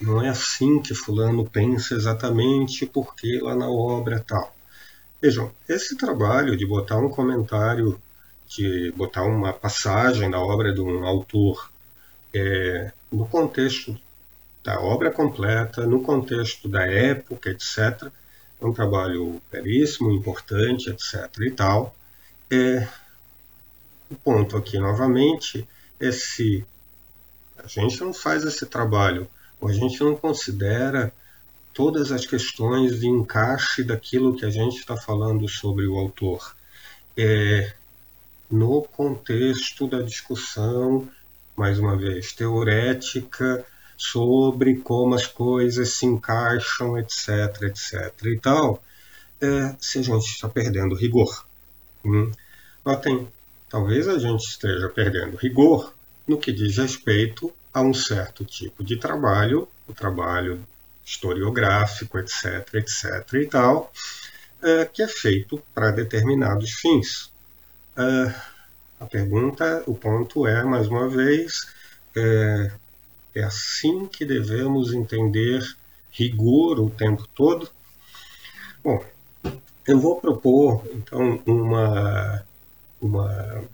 não 0.00 0.22
é 0.22 0.28
assim 0.28 0.80
que 0.80 0.94
fulano 0.94 1.48
pensa 1.48 1.94
exatamente 1.94 2.86
porque 2.86 3.38
lá 3.40 3.54
na 3.54 3.68
obra 3.68 4.22
tal. 4.26 4.54
Vejam, 5.20 5.50
esse 5.68 5.96
trabalho 5.96 6.56
de 6.56 6.66
botar 6.66 6.98
um 6.98 7.08
comentário, 7.08 8.00
de 8.46 8.92
botar 8.96 9.24
uma 9.24 9.52
passagem 9.52 10.30
da 10.30 10.40
obra 10.40 10.72
de 10.72 10.80
um 10.80 11.04
autor 11.04 11.70
é, 12.32 12.92
no 13.10 13.26
contexto 13.26 13.98
da 14.68 14.78
obra 14.82 15.10
completa, 15.10 15.86
no 15.86 16.02
contexto 16.02 16.68
da 16.68 16.82
época, 16.86 17.48
etc. 17.48 18.12
É 18.60 18.66
um 18.66 18.72
trabalho 18.74 19.40
belíssimo, 19.50 20.12
importante, 20.12 20.90
etc. 20.90 21.26
e 21.40 21.50
tal. 21.50 21.96
É, 22.50 22.86
o 24.10 24.14
ponto 24.16 24.58
aqui, 24.58 24.78
novamente, 24.78 25.66
é 25.98 26.12
se 26.12 26.66
a 27.56 27.66
gente 27.66 27.98
não 28.02 28.12
faz 28.12 28.44
esse 28.44 28.66
trabalho, 28.66 29.26
ou 29.58 29.70
a 29.70 29.72
gente 29.72 30.02
não 30.02 30.14
considera 30.14 31.10
todas 31.72 32.12
as 32.12 32.26
questões 32.26 33.00
de 33.00 33.08
encaixe 33.08 33.82
daquilo 33.82 34.36
que 34.36 34.44
a 34.44 34.50
gente 34.50 34.76
está 34.76 34.98
falando 34.98 35.48
sobre 35.48 35.86
o 35.86 35.96
autor. 35.96 36.54
É, 37.16 37.72
no 38.50 38.82
contexto 38.82 39.88
da 39.88 40.02
discussão, 40.02 41.08
mais 41.56 41.78
uma 41.78 41.96
vez, 41.96 42.34
teorética, 42.34 43.64
sobre 43.98 44.76
como 44.76 45.16
as 45.16 45.26
coisas 45.26 45.90
se 45.90 46.06
encaixam, 46.06 46.96
etc, 46.96 47.62
etc 47.64 48.14
e 48.26 48.38
tal, 48.38 48.82
é, 49.40 49.76
se 49.80 49.98
a 49.98 50.02
gente 50.02 50.24
está 50.24 50.48
perdendo 50.48 50.94
rigor. 50.94 51.44
Hum. 52.04 52.30
Talvez 53.68 54.08
a 54.08 54.18
gente 54.18 54.48
esteja 54.48 54.88
perdendo 54.88 55.36
rigor 55.36 55.92
no 56.26 56.38
que 56.38 56.52
diz 56.52 56.78
respeito 56.78 57.52
a 57.74 57.82
um 57.82 57.92
certo 57.92 58.44
tipo 58.44 58.82
de 58.84 58.96
trabalho, 58.96 59.68
o 59.86 59.92
trabalho 59.92 60.64
historiográfico, 61.04 62.18
etc, 62.18 62.74
etc 62.74 63.32
e 63.34 63.46
tal, 63.46 63.92
é, 64.62 64.84
que 64.86 65.02
é 65.02 65.08
feito 65.08 65.62
para 65.74 65.90
determinados 65.90 66.72
fins. 66.72 67.30
É, 67.96 68.34
a 69.00 69.06
pergunta, 69.06 69.82
o 69.86 69.94
ponto 69.94 70.46
é, 70.46 70.62
mais 70.64 70.86
uma 70.88 71.08
vez, 71.08 71.66
é, 72.16 72.70
é 73.40 73.44
assim 73.44 74.06
que 74.06 74.24
devemos 74.24 74.92
entender 74.92 75.62
rigor 76.10 76.80
o 76.80 76.90
tempo 76.90 77.26
todo? 77.34 77.68
Bom, 78.82 79.04
eu 79.86 79.98
vou 79.98 80.20
propor 80.20 80.84
então 80.92 81.40
uma, 81.46 82.44
uma, 83.00 83.64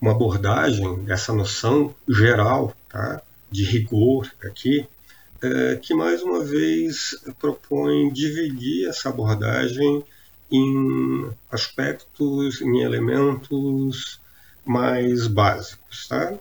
uma 0.00 0.10
abordagem 0.12 1.04
dessa 1.04 1.32
noção 1.32 1.94
geral 2.08 2.74
tá, 2.88 3.22
de 3.50 3.64
rigor 3.64 4.30
aqui, 4.42 4.88
é, 5.42 5.76
que 5.76 5.94
mais 5.94 6.22
uma 6.22 6.42
vez 6.42 7.14
propõe 7.38 8.12
dividir 8.12 8.88
essa 8.88 9.10
abordagem 9.10 10.04
em 10.50 11.30
aspectos, 11.50 12.60
em 12.60 12.80
elementos 12.80 14.20
mais 14.64 15.26
básicos. 15.26 16.08
Tá? 16.08 16.34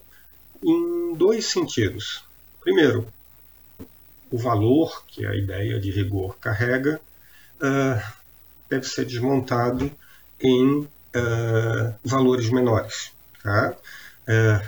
Em 0.66 1.14
dois 1.14 1.46
sentidos. 1.46 2.24
Primeiro, 2.62 3.08
o 4.32 4.38
valor 4.38 5.06
que 5.06 5.26
a 5.26 5.36
ideia 5.36 5.80
de 5.80 5.92
rigor 5.92 6.36
carrega 6.40 7.00
uh, 7.62 8.14
deve 8.70 8.86
ser 8.86 9.06
desmontado 9.06 9.92
em 10.42 10.80
uh, 10.80 11.96
valores 12.04 12.50
menores. 12.50 13.12
Tá? 13.44 13.76
Uh, 14.28 14.68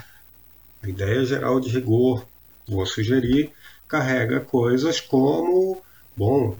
a 0.82 0.88
ideia 0.88 1.24
geral 1.24 1.58
de 1.58 1.68
rigor, 1.70 2.24
vou 2.66 2.86
sugerir, 2.86 3.50
carrega 3.88 4.40
coisas 4.40 5.00
como, 5.00 5.82
bom, 6.16 6.56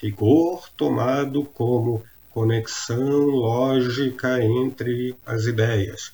rigor 0.00 0.68
tomado 0.76 1.44
como 1.44 2.02
conexão 2.30 3.26
lógica 3.26 4.42
entre 4.42 5.14
as 5.26 5.44
ideias. 5.44 6.12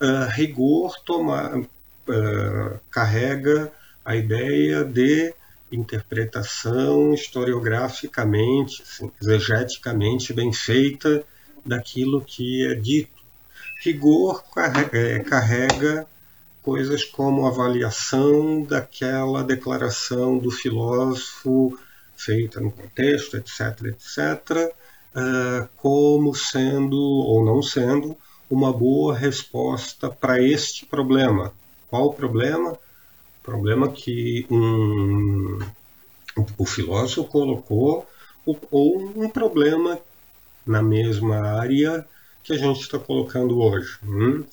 Uh, 0.00 0.28
rigor 0.30 0.98
toma, 1.04 1.62
uh, 2.10 2.78
carrega 2.90 3.72
a 4.04 4.16
ideia 4.16 4.84
de 4.84 5.34
interpretação 5.72 7.14
historiograficamente, 7.14 8.82
assim, 8.82 9.10
exegeticamente 9.20 10.32
bem 10.32 10.52
feita 10.52 11.24
daquilo 11.64 12.20
que 12.20 12.66
é 12.66 12.74
dito. 12.74 13.20
Rigor 13.82 14.42
carrega, 14.52 14.98
é, 14.98 15.18
carrega 15.20 16.06
coisas 16.62 17.04
como 17.04 17.46
avaliação 17.46 18.62
daquela 18.62 19.42
declaração 19.42 20.38
do 20.38 20.50
filósofo 20.50 21.78
feita 22.16 22.60
no 22.60 22.70
contexto, 22.70 23.36
etc., 23.36 23.86
etc., 23.86 24.74
uh, 25.14 25.68
como 25.76 26.34
sendo 26.34 26.98
ou 26.98 27.44
não 27.44 27.62
sendo 27.62 28.16
uma 28.50 28.72
boa 28.72 29.16
resposta 29.16 30.10
para 30.10 30.42
este 30.42 30.84
problema. 30.84 31.52
Qual 31.90 32.06
o 32.06 32.14
problema? 32.14 32.72
O 32.72 33.42
problema 33.42 33.90
que 33.90 34.46
um, 34.50 35.58
o 36.56 36.64
filósofo 36.64 37.24
colocou, 37.24 38.08
ou 38.70 38.98
um 39.16 39.28
problema 39.28 39.98
na 40.64 40.82
mesma 40.82 41.40
área 41.58 42.06
que 42.44 42.52
a 42.52 42.56
gente 42.56 42.80
está 42.80 42.98
colocando 42.98 43.60
hoje. 43.60 43.98
Hum? 44.04 44.44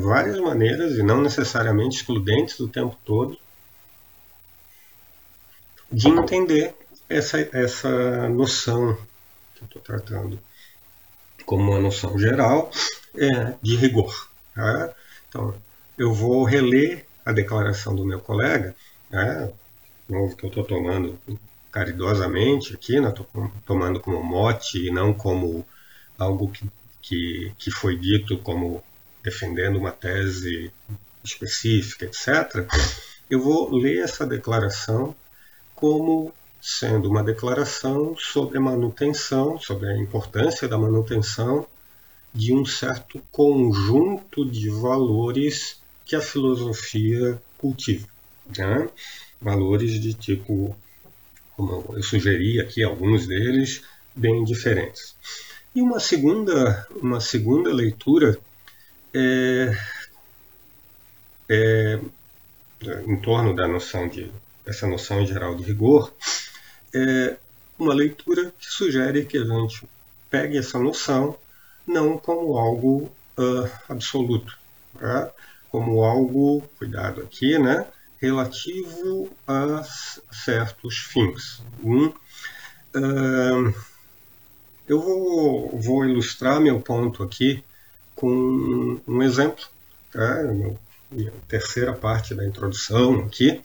Várias 0.00 0.38
maneiras, 0.40 0.96
e 0.96 1.02
não 1.02 1.20
necessariamente 1.20 1.98
excludentes 1.98 2.58
o 2.60 2.68
tempo 2.68 2.96
todo, 3.04 3.36
de 5.90 6.08
entender 6.08 6.74
essa, 7.08 7.38
essa 7.52 8.28
noção 8.28 8.96
que 9.54 9.62
eu 9.62 9.66
estou 9.66 9.82
tratando 9.82 10.38
como 11.44 11.70
uma 11.70 11.80
noção 11.80 12.18
geral 12.18 12.70
é, 13.16 13.54
de 13.62 13.76
rigor. 13.76 14.28
Tá? 14.54 14.94
Então, 15.28 15.54
eu 15.96 16.12
vou 16.12 16.44
reler 16.44 17.06
a 17.24 17.32
declaração 17.32 17.94
do 17.94 18.04
meu 18.04 18.20
colega, 18.20 18.74
né, 19.10 19.52
novo 20.08 20.36
que 20.36 20.44
eu 20.44 20.48
estou 20.48 20.64
tomando 20.64 21.18
caridosamente 21.70 22.74
aqui, 22.74 23.00
né, 23.00 23.12
tomando 23.66 24.00
como 24.00 24.22
mote 24.22 24.86
e 24.86 24.90
não 24.90 25.12
como 25.12 25.64
algo 26.18 26.50
que, 26.50 26.66
que, 27.02 27.52
que 27.58 27.70
foi 27.70 27.96
dito 27.96 28.38
como 28.38 28.82
defendendo 29.22 29.78
uma 29.78 29.92
tese 29.92 30.72
específica, 31.22 32.06
etc. 32.06 32.66
Eu 33.28 33.40
vou 33.42 33.76
ler 33.76 33.98
essa 33.98 34.26
declaração 34.26 35.14
como 35.74 36.32
sendo 36.60 37.08
uma 37.08 37.22
declaração 37.22 38.16
sobre 38.16 38.58
a 38.58 38.60
manutenção, 38.60 39.60
sobre 39.60 39.88
a 39.90 39.96
importância 39.98 40.66
da 40.66 40.78
manutenção 40.78 41.66
de 42.34 42.52
um 42.52 42.64
certo 42.64 43.20
conjunto 43.30 44.44
de 44.44 44.70
valores 44.70 45.80
que 46.04 46.14
a 46.14 46.20
filosofia 46.20 47.40
cultiva. 47.56 48.06
Né? 48.56 48.88
Valores 49.40 50.00
de 50.00 50.14
tipo, 50.14 50.76
como 51.56 51.84
eu 51.94 52.02
sugeri 52.02 52.60
aqui, 52.60 52.82
alguns 52.82 53.26
deles 53.26 53.82
bem 54.14 54.44
diferentes. 54.44 55.14
E 55.74 55.82
uma 55.82 56.00
segunda, 56.00 56.86
uma 56.96 57.20
segunda 57.20 57.72
leitura 57.72 58.38
é, 59.14 59.78
é, 61.48 62.00
em 63.06 63.16
torno 63.16 63.54
da 63.54 63.66
noção 63.66 64.08
de 64.08 64.30
essa 64.66 64.86
noção 64.86 65.24
geral 65.26 65.54
de 65.54 65.64
rigor 65.64 66.12
é 66.94 67.36
uma 67.78 67.94
leitura 67.94 68.52
que 68.58 68.66
sugere 68.66 69.24
que 69.24 69.38
a 69.38 69.44
gente 69.44 69.88
pegue 70.30 70.58
essa 70.58 70.78
noção 70.78 71.38
não 71.88 72.18
como 72.18 72.58
algo 72.58 73.10
uh, 73.38 73.70
absoluto, 73.88 74.56
tá? 74.98 75.30
como 75.70 76.04
algo, 76.04 76.62
cuidado 76.78 77.22
aqui, 77.22 77.58
né, 77.58 77.86
relativo 78.20 79.30
a 79.46 79.82
certos 80.30 80.98
fins. 80.98 81.62
Um, 81.82 82.06
uh, 82.06 83.74
eu 84.86 85.00
vou, 85.00 85.78
vou, 85.78 86.04
ilustrar 86.04 86.60
meu 86.60 86.80
ponto 86.80 87.22
aqui 87.22 87.62
com 88.14 89.00
um 89.06 89.22
exemplo, 89.22 89.64
tá? 90.12 90.42
minha 91.10 91.32
terceira 91.46 91.92
parte 91.92 92.34
da 92.34 92.44
introdução 92.44 93.20
aqui, 93.20 93.60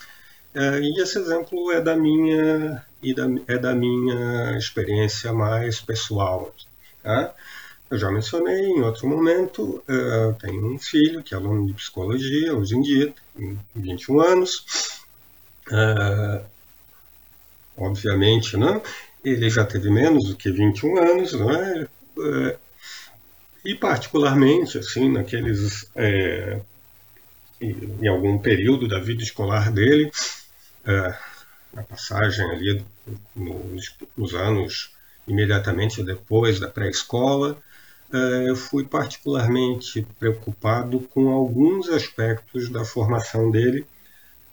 uh, 0.56 0.80
e 0.82 1.02
esse 1.02 1.18
exemplo 1.20 1.72
é 1.72 1.82
da 1.82 1.96
minha 1.96 2.86
é 3.48 3.58
da 3.58 3.76
minha 3.76 4.58
experiência 4.58 5.34
mais 5.34 5.82
pessoal. 5.82 6.56
Tá? 7.02 7.34
Eu 7.94 8.00
já 8.00 8.10
mencionei 8.10 8.66
em 8.72 8.82
outro 8.82 9.08
momento, 9.08 9.84
eu 9.88 10.32
eh, 10.32 10.36
tenho 10.42 10.74
um 10.74 10.80
filho 10.80 11.22
que 11.22 11.36
é 11.36 11.38
aluno 11.38 11.68
de 11.68 11.74
psicologia 11.74 12.52
hoje 12.56 12.76
em 12.76 12.82
dia, 12.82 13.14
tem 13.38 13.60
21 13.76 14.20
anos. 14.20 14.66
Uh, 15.68 16.44
obviamente, 17.78 18.58
né? 18.58 18.82
ele 19.24 19.48
já 19.48 19.64
teve 19.64 19.92
menos 19.92 20.28
do 20.28 20.36
que 20.36 20.52
21 20.52 20.98
anos, 20.98 21.34
né? 21.34 21.88
Uh, 22.18 22.58
e 23.64 23.76
particularmente, 23.76 24.80
assim, 24.80 25.12
naqueles, 25.12 25.88
é, 25.96 26.62
em 27.62 28.08
algum 28.08 28.40
período 28.40 28.88
da 28.88 29.00
vida 29.00 29.22
escolar 29.22 29.72
dele, 29.72 30.12
uh, 30.88 31.16
na 31.72 31.84
passagem 31.84 32.50
ali 32.50 32.84
nos, 33.36 33.96
nos 34.18 34.34
anos 34.34 34.92
imediatamente 35.28 36.02
depois 36.02 36.60
da 36.60 36.68
pré-escola, 36.68 37.62
eu 38.48 38.56
fui 38.56 38.86
particularmente 38.86 40.06
preocupado 40.20 41.00
com 41.00 41.30
alguns 41.30 41.90
aspectos 41.90 42.70
da 42.70 42.86
formação 42.86 43.50
dele, 43.50 43.86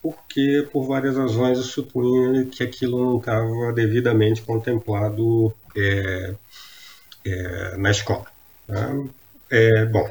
porque 0.02 0.66
por 0.72 0.86
várias 0.86 1.16
razões 1.16 1.58
eu 1.58 1.64
supunha 1.64 2.46
que 2.46 2.62
aquilo 2.62 3.04
não 3.04 3.18
estava 3.18 3.72
devidamente 3.74 4.40
contemplado 4.42 5.54
é, 5.76 6.34
é, 7.24 7.76
na 7.76 7.90
escola. 7.90 8.26
Tá? 8.66 8.94
É, 9.50 9.84
bom, 9.84 10.10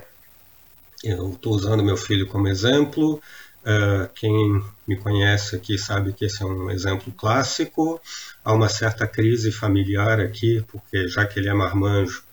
eu 1.04 1.32
estou 1.32 1.56
usando 1.56 1.84
meu 1.84 1.98
filho 1.98 2.28
como 2.28 2.48
exemplo. 2.48 3.22
Uh, 3.60 4.08
quem 4.16 4.64
me 4.88 4.96
conhece 4.96 5.56
aqui 5.56 5.78
sabe 5.78 6.14
que 6.14 6.26
esse 6.26 6.42
é 6.42 6.46
um 6.46 6.70
exemplo 6.70 7.12
clássico. 7.12 8.00
Há 8.44 8.54
uma 8.54 8.70
certa 8.70 9.08
crise 9.08 9.52
familiar 9.52 10.20
aqui, 10.20 10.64
porque 10.72 11.08
já 11.08 11.26
que 11.26 11.40
ele 11.40 11.50
é 11.50 11.54
marmanjo 11.54 12.24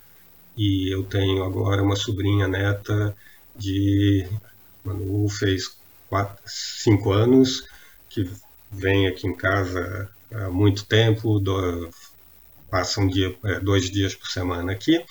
e 0.57 0.93
eu 0.93 1.03
tenho 1.05 1.45
agora 1.45 1.83
uma 1.83 1.97
sobrinha 1.97 2.49
neta 2.49 3.15
de. 3.55 4.27
Manu 4.85 5.29
fez 5.29 5.77
quatro, 6.09 6.37
cinco 6.47 7.13
anos, 7.13 7.67
que 8.09 8.31
vem 8.71 9.09
aqui 9.09 9.27
em 9.27 9.35
casa 9.35 10.09
há 10.33 10.49
muito 10.49 10.85
tempo, 10.85 11.41
do, 11.41 11.91
passa 12.71 13.01
um 13.01 13.09
dia, 13.09 13.35
é, 13.45 13.59
dois 13.59 13.91
dias 13.91 14.15
por 14.15 14.29
semana 14.29 14.73
aqui, 14.73 15.05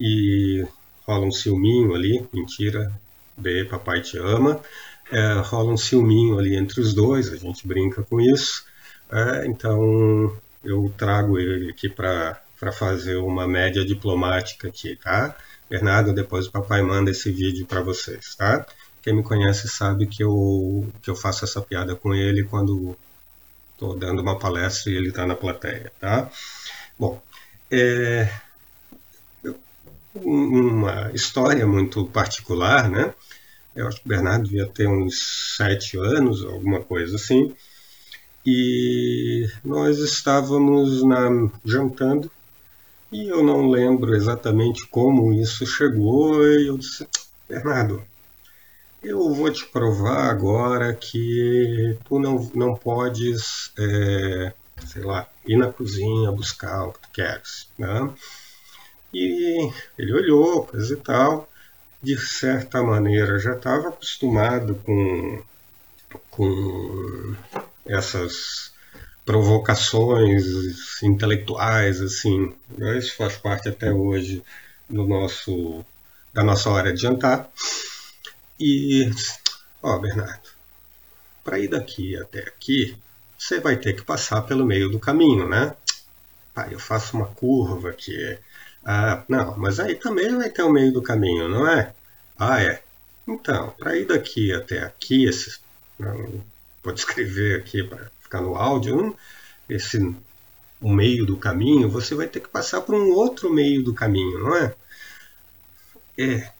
e 0.00 0.66
rola 1.06 1.26
um 1.26 1.32
ciúminho 1.32 1.94
ali, 1.94 2.26
mentira, 2.32 2.90
B, 3.36 3.66
papai 3.66 4.00
te 4.00 4.16
ama 4.16 4.62
é, 5.10 5.34
rola 5.40 5.72
um 5.72 5.76
ciúminho 5.76 6.38
ali 6.38 6.56
entre 6.56 6.80
os 6.80 6.94
dois, 6.94 7.32
a 7.32 7.36
gente 7.36 7.66
brinca 7.66 8.02
com 8.02 8.20
isso. 8.20 8.64
É, 9.10 9.46
então 9.46 10.36
eu 10.62 10.92
trago 10.96 11.38
ele 11.38 11.70
aqui 11.70 11.88
para 11.88 12.42
fazer 12.72 13.16
uma 13.16 13.46
média 13.46 13.84
diplomática 13.84 14.68
aqui, 14.68 14.96
tá? 14.96 15.36
Bernardo, 15.68 16.12
depois 16.12 16.46
o 16.46 16.52
papai 16.52 16.82
manda 16.82 17.10
esse 17.10 17.30
vídeo 17.30 17.66
para 17.66 17.80
vocês, 17.80 18.34
tá? 18.34 18.66
Quem 19.02 19.14
me 19.14 19.22
conhece 19.22 19.68
sabe 19.68 20.06
que 20.06 20.22
eu, 20.22 20.86
que 21.02 21.10
eu 21.10 21.16
faço 21.16 21.44
essa 21.44 21.60
piada 21.60 21.94
com 21.94 22.14
ele 22.14 22.44
quando 22.44 22.96
estou 23.72 23.96
dando 23.96 24.22
uma 24.22 24.38
palestra 24.38 24.90
e 24.90 24.96
ele 24.96 25.08
está 25.08 25.26
na 25.26 25.34
plateia, 25.34 25.92
tá? 26.00 26.30
Bom, 26.98 27.20
é 27.70 28.32
uma 30.14 31.10
história 31.12 31.66
muito 31.66 32.06
particular, 32.06 32.88
né? 32.88 33.12
Eu 33.74 33.88
acho 33.88 33.98
que 33.98 34.06
o 34.06 34.08
Bernardo 34.08 34.44
devia 34.44 34.66
ter 34.66 34.86
uns 34.86 35.56
sete 35.56 35.98
anos, 35.98 36.44
alguma 36.44 36.80
coisa 36.80 37.16
assim. 37.16 37.54
E 38.46 39.48
nós 39.64 39.98
estávamos 39.98 41.02
na, 41.04 41.28
jantando 41.64 42.30
e 43.14 43.28
eu 43.28 43.44
não 43.44 43.70
lembro 43.70 44.14
exatamente 44.16 44.86
como 44.88 45.32
isso 45.32 45.64
chegou. 45.64 46.44
E 46.44 46.66
eu 46.66 46.76
disse: 46.76 47.06
Bernardo, 47.48 48.02
eu 49.02 49.32
vou 49.32 49.50
te 49.52 49.64
provar 49.66 50.30
agora 50.30 50.92
que 50.92 51.96
tu 52.04 52.18
não, 52.18 52.50
não 52.54 52.74
podes, 52.74 53.70
é, 53.78 54.52
sei 54.84 55.02
lá, 55.02 55.28
ir 55.46 55.56
na 55.56 55.72
cozinha 55.72 56.32
buscar 56.32 56.88
o 56.88 56.92
que 56.92 57.00
tu 57.00 57.08
queres. 57.12 57.68
Né? 57.78 58.12
E 59.12 59.70
ele 59.96 60.12
olhou, 60.12 60.66
coisa 60.66 60.92
e 60.92 60.96
tal 60.96 61.48
de 62.02 62.18
certa 62.18 62.82
maneira, 62.82 63.38
já 63.38 63.54
estava 63.54 63.88
acostumado 63.88 64.74
com, 64.84 65.42
com 66.30 67.34
essas 67.86 68.73
provocações 69.24 71.02
intelectuais, 71.02 72.00
assim. 72.00 72.54
Isso 72.98 73.16
faz 73.16 73.36
parte 73.36 73.68
até 73.68 73.92
hoje 73.92 74.42
do 74.88 75.06
nosso, 75.06 75.84
da 76.32 76.42
nossa 76.42 76.70
hora 76.70 76.92
de 76.92 77.00
jantar. 77.00 77.50
E, 78.58 79.10
ó, 79.82 79.98
Bernardo, 79.98 80.48
para 81.42 81.58
ir 81.58 81.68
daqui 81.68 82.16
até 82.16 82.40
aqui, 82.40 82.96
você 83.38 83.60
vai 83.60 83.76
ter 83.76 83.94
que 83.94 84.02
passar 84.02 84.42
pelo 84.42 84.64
meio 84.64 84.88
do 84.88 84.98
caminho, 84.98 85.48
né? 85.48 85.74
Pai, 86.54 86.72
eu 86.72 86.78
faço 86.78 87.16
uma 87.16 87.26
curva 87.26 87.90
aqui 87.90 88.38
ah, 88.84 89.24
não, 89.28 89.56
mas 89.56 89.80
aí 89.80 89.94
também 89.94 90.36
vai 90.36 90.50
ter 90.50 90.62
o 90.62 90.70
meio 90.70 90.92
do 90.92 91.02
caminho, 91.02 91.48
não 91.48 91.66
é? 91.66 91.94
Ah, 92.38 92.62
é. 92.62 92.82
Então, 93.26 93.70
para 93.78 93.96
ir 93.96 94.06
daqui 94.06 94.52
até 94.52 94.80
aqui, 94.80 95.24
esse, 95.26 95.58
vou 96.82 96.92
descrever 96.92 97.60
aqui 97.60 97.82
para 97.82 98.10
ficar 98.34 98.40
no 98.40 98.56
áudio, 98.56 99.16
esse 99.68 100.14
o 100.80 100.88
meio 100.92 101.24
do 101.24 101.36
caminho, 101.36 101.88
você 101.88 102.14
vai 102.14 102.26
ter 102.26 102.40
que 102.40 102.48
passar 102.48 102.82
por 102.82 102.94
um 102.94 103.12
outro 103.12 103.50
meio 103.50 103.82
do 103.82 103.94
caminho, 103.94 104.40
não 104.40 104.56
é? 104.56 104.74
É. 106.18 106.52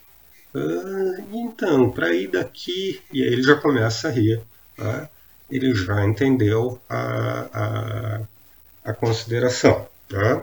Ah, 0.55 1.25
então, 1.33 1.91
para 1.91 2.15
ir 2.15 2.29
daqui, 2.29 3.03
e 3.13 3.23
aí 3.23 3.29
ele 3.29 3.43
já 3.43 3.57
começa 3.57 4.09
a 4.09 4.11
rir, 4.11 4.41
tá? 4.77 5.11
ele 5.51 5.75
já 5.75 6.05
entendeu 6.07 6.81
a, 6.89 7.49
a, 7.53 8.21
a 8.85 8.95
consideração. 8.95 9.87
Tá? 10.09 10.43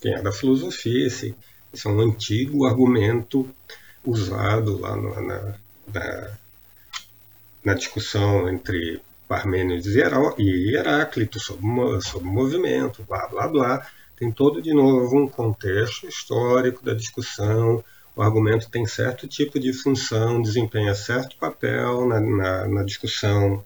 Quem 0.00 0.14
é 0.14 0.22
da 0.22 0.32
filosofia, 0.32 1.06
esse, 1.06 1.34
esse 1.72 1.86
é 1.86 1.90
um 1.90 2.00
antigo 2.00 2.66
argumento 2.66 3.48
usado 4.04 4.80
lá 4.80 4.96
no, 4.96 5.14
na, 5.22 5.54
na, 5.92 6.38
na 7.64 7.74
discussão 7.74 8.48
entre 8.48 9.00
Parmênides 9.28 9.94
e 9.94 10.74
Heráclito 10.74 11.40
sobre, 11.40 11.66
sobre 12.02 12.28
movimento, 12.28 13.04
blá 13.08 13.26
blá 13.28 13.48
blá. 13.48 13.86
Tem 14.16 14.30
todo 14.30 14.60
de 14.60 14.74
novo 14.74 15.16
um 15.16 15.28
contexto 15.28 16.06
histórico 16.06 16.84
da 16.84 16.94
discussão. 16.94 17.82
O 18.14 18.22
argumento 18.22 18.70
tem 18.70 18.84
certo 18.86 19.26
tipo 19.26 19.58
de 19.58 19.72
função, 19.72 20.42
desempenha 20.42 20.94
certo 20.94 21.36
papel 21.36 22.06
na, 22.06 22.20
na, 22.20 22.68
na 22.68 22.82
discussão 22.84 23.64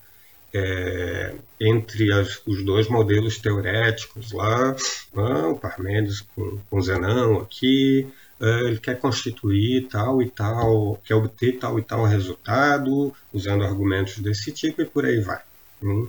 é, 0.55 1.35
entre 1.61 2.13
as, 2.13 2.41
os 2.47 2.65
dois 2.65 2.89
modelos 2.89 3.39
teoréticos 3.39 4.33
lá, 4.33 4.75
né, 5.15 5.47
o 5.49 5.57
Parmênides 5.57 6.21
com, 6.21 6.59
com 6.71 6.81
Zenão 6.81 7.41
aqui, 7.41 8.07
ele 8.41 8.79
quer 8.79 8.99
constituir 8.99 9.89
tal 9.89 10.23
e 10.23 10.29
tal, 10.29 11.01
quer 11.05 11.15
obter 11.15 11.59
tal 11.59 11.79
e 11.79 11.83
tal 11.83 12.05
resultado, 12.05 13.15
usando 13.33 13.65
argumentos 13.65 14.19
desse 14.19 14.53
tipo 14.53 14.83
e 14.83 14.87
por 14.87 15.07
aí 15.07 15.21
vai. 15.21 15.41
Hum. 15.83 16.09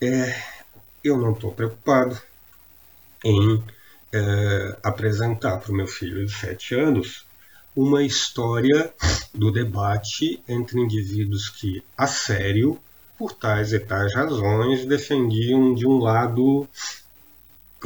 É, 0.00 0.40
eu 1.02 1.16
não 1.16 1.32
estou 1.32 1.52
preocupado 1.52 2.20
em 3.24 3.62
é, 4.12 4.76
apresentar 4.82 5.58
para 5.58 5.72
o 5.72 5.74
meu 5.74 5.86
filho 5.86 6.26
de 6.26 6.32
sete 6.32 6.74
anos 6.74 7.24
uma 7.74 8.02
história 8.02 8.92
do 9.32 9.50
debate 9.50 10.42
entre 10.46 10.78
indivíduos 10.78 11.48
que, 11.48 11.82
a 11.96 12.06
sério, 12.06 12.78
por 13.16 13.32
tais 13.32 13.72
e 13.72 13.78
tais 13.78 14.14
razões, 14.14 14.84
defendiam 14.84 15.74
de 15.74 15.86
um 15.86 15.98
lado 15.98 16.68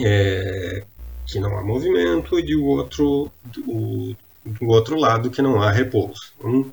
é, 0.01 0.85
que 1.27 1.41
não 1.41 1.59
há 1.59 1.63
movimento 1.63 2.39
e 2.39 2.43
de 2.43 2.57
outro, 2.57 3.31
do, 3.45 4.17
do 4.45 4.69
outro 4.69 4.97
lado 4.97 5.31
que 5.31 5.43
não 5.43 5.61
há 5.61 5.71
repouso. 5.71 6.33
Hum? 6.43 6.71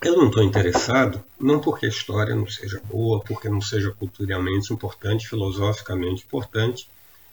Eu 0.00 0.16
não 0.16 0.28
estou 0.28 0.44
interessado, 0.44 1.24
não 1.40 1.60
porque 1.60 1.86
a 1.86 1.88
história 1.88 2.34
não 2.34 2.46
seja 2.48 2.80
boa, 2.84 3.20
porque 3.20 3.48
não 3.48 3.60
seja 3.60 3.90
culturalmente 3.90 4.72
importante, 4.72 5.28
filosoficamente 5.28 6.24
importante. 6.24 6.88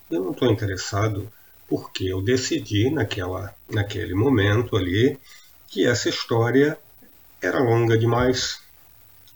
Eu 0.10 0.23
não 0.23 0.32
estou 0.32 0.49
interessado 0.51 1.32
porque 1.67 2.06
eu 2.06 2.23
decidi 2.23 2.89
naquela, 2.89 3.56
naquele 3.69 4.15
momento 4.15 4.75
ali 4.75 5.19
que 5.67 5.86
essa 5.86 6.10
história 6.10 6.78
era 7.39 7.60
longa 7.60 7.95
demais 7.95 8.60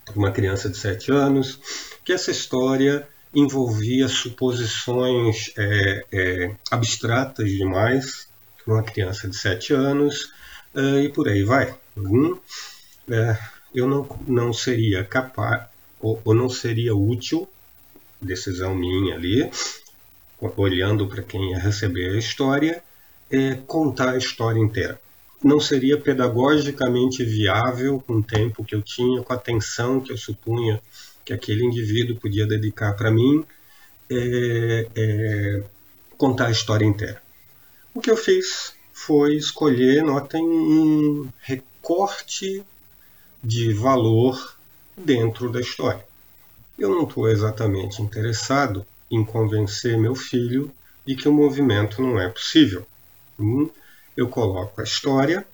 para 0.05 0.15
uma 0.15 0.31
criança 0.31 0.67
de 0.67 0.77
7 0.77 1.11
anos, 1.11 1.59
que 2.03 2.11
essa 2.11 2.31
história 2.31 3.07
envolvia 3.33 4.07
suposições 4.07 5.51
é, 5.57 6.05
é, 6.11 6.55
abstratas 6.71 7.49
demais 7.49 8.27
para 8.63 8.73
uma 8.73 8.83
criança 8.83 9.27
de 9.27 9.37
7 9.37 9.73
anos 9.73 10.31
é, 10.75 11.03
e 11.03 11.09
por 11.09 11.27
aí 11.27 11.43
vai. 11.43 11.75
Hum? 11.97 12.37
é, 13.09 13.37
eu 13.73 13.87
não, 13.87 14.07
não 14.27 14.53
seria 14.53 15.03
capaz, 15.03 15.67
ou, 15.99 16.19
ou, 16.23 16.33
não 16.33 16.49
seria 16.49 16.95
útil, 16.95 17.47
decisão 18.21 18.75
minha 18.75 19.15
ali, 19.15 19.49
olhando 20.55 21.07
para 21.07 21.23
quem 21.23 21.51
ia 21.51 21.59
receber 21.59 22.11
a 22.11 22.17
história, 22.17 22.83
é, 23.29 23.55
contar 23.67 24.13
a 24.13 24.17
história 24.17 24.59
inteira. 24.59 24.99
Não 25.43 25.59
seria 25.59 25.97
pedagogicamente 25.97 27.23
viável 27.23 28.03
com 28.05 28.15
o 28.15 28.23
tempo 28.23 28.63
que 28.63 28.75
eu 28.75 28.81
tinha, 28.81 29.21
com 29.21 29.31
a 29.31 29.35
atenção 29.35 30.01
que 30.01 30.11
eu 30.11 30.17
supunha 30.17 30.81
que 31.29 31.33
aquele 31.33 31.63
indivíduo 31.63 32.15
podia 32.15 32.47
dedicar 32.47 32.93
para 32.93 33.11
mim, 33.11 33.45
é, 34.09 34.87
é, 34.95 35.63
contar 36.17 36.47
a 36.47 36.51
história 36.51 36.83
inteira. 36.83 37.21
O 37.93 38.01
que 38.01 38.09
eu 38.09 38.17
fiz 38.17 38.73
foi 38.91 39.35
escolher, 39.35 40.03
notem, 40.03 40.43
um 40.43 41.29
recorte 41.39 42.63
de 43.43 43.71
valor 43.73 44.57
dentro 44.97 45.51
da 45.51 45.61
história. 45.61 46.03
Eu 46.79 46.89
não 46.89 47.03
estou 47.03 47.29
exatamente 47.29 48.01
interessado 48.01 48.83
em 49.11 49.23
convencer 49.23 49.99
meu 49.99 50.15
filho 50.15 50.71
de 51.05 51.15
que 51.15 51.29
o 51.29 51.33
movimento 51.33 52.01
não 52.01 52.19
é 52.19 52.27
possível. 52.27 52.87
Hum? 53.39 53.69
Eu 54.17 54.27
coloco 54.29 54.81
a 54.81 54.83
história 54.83 55.45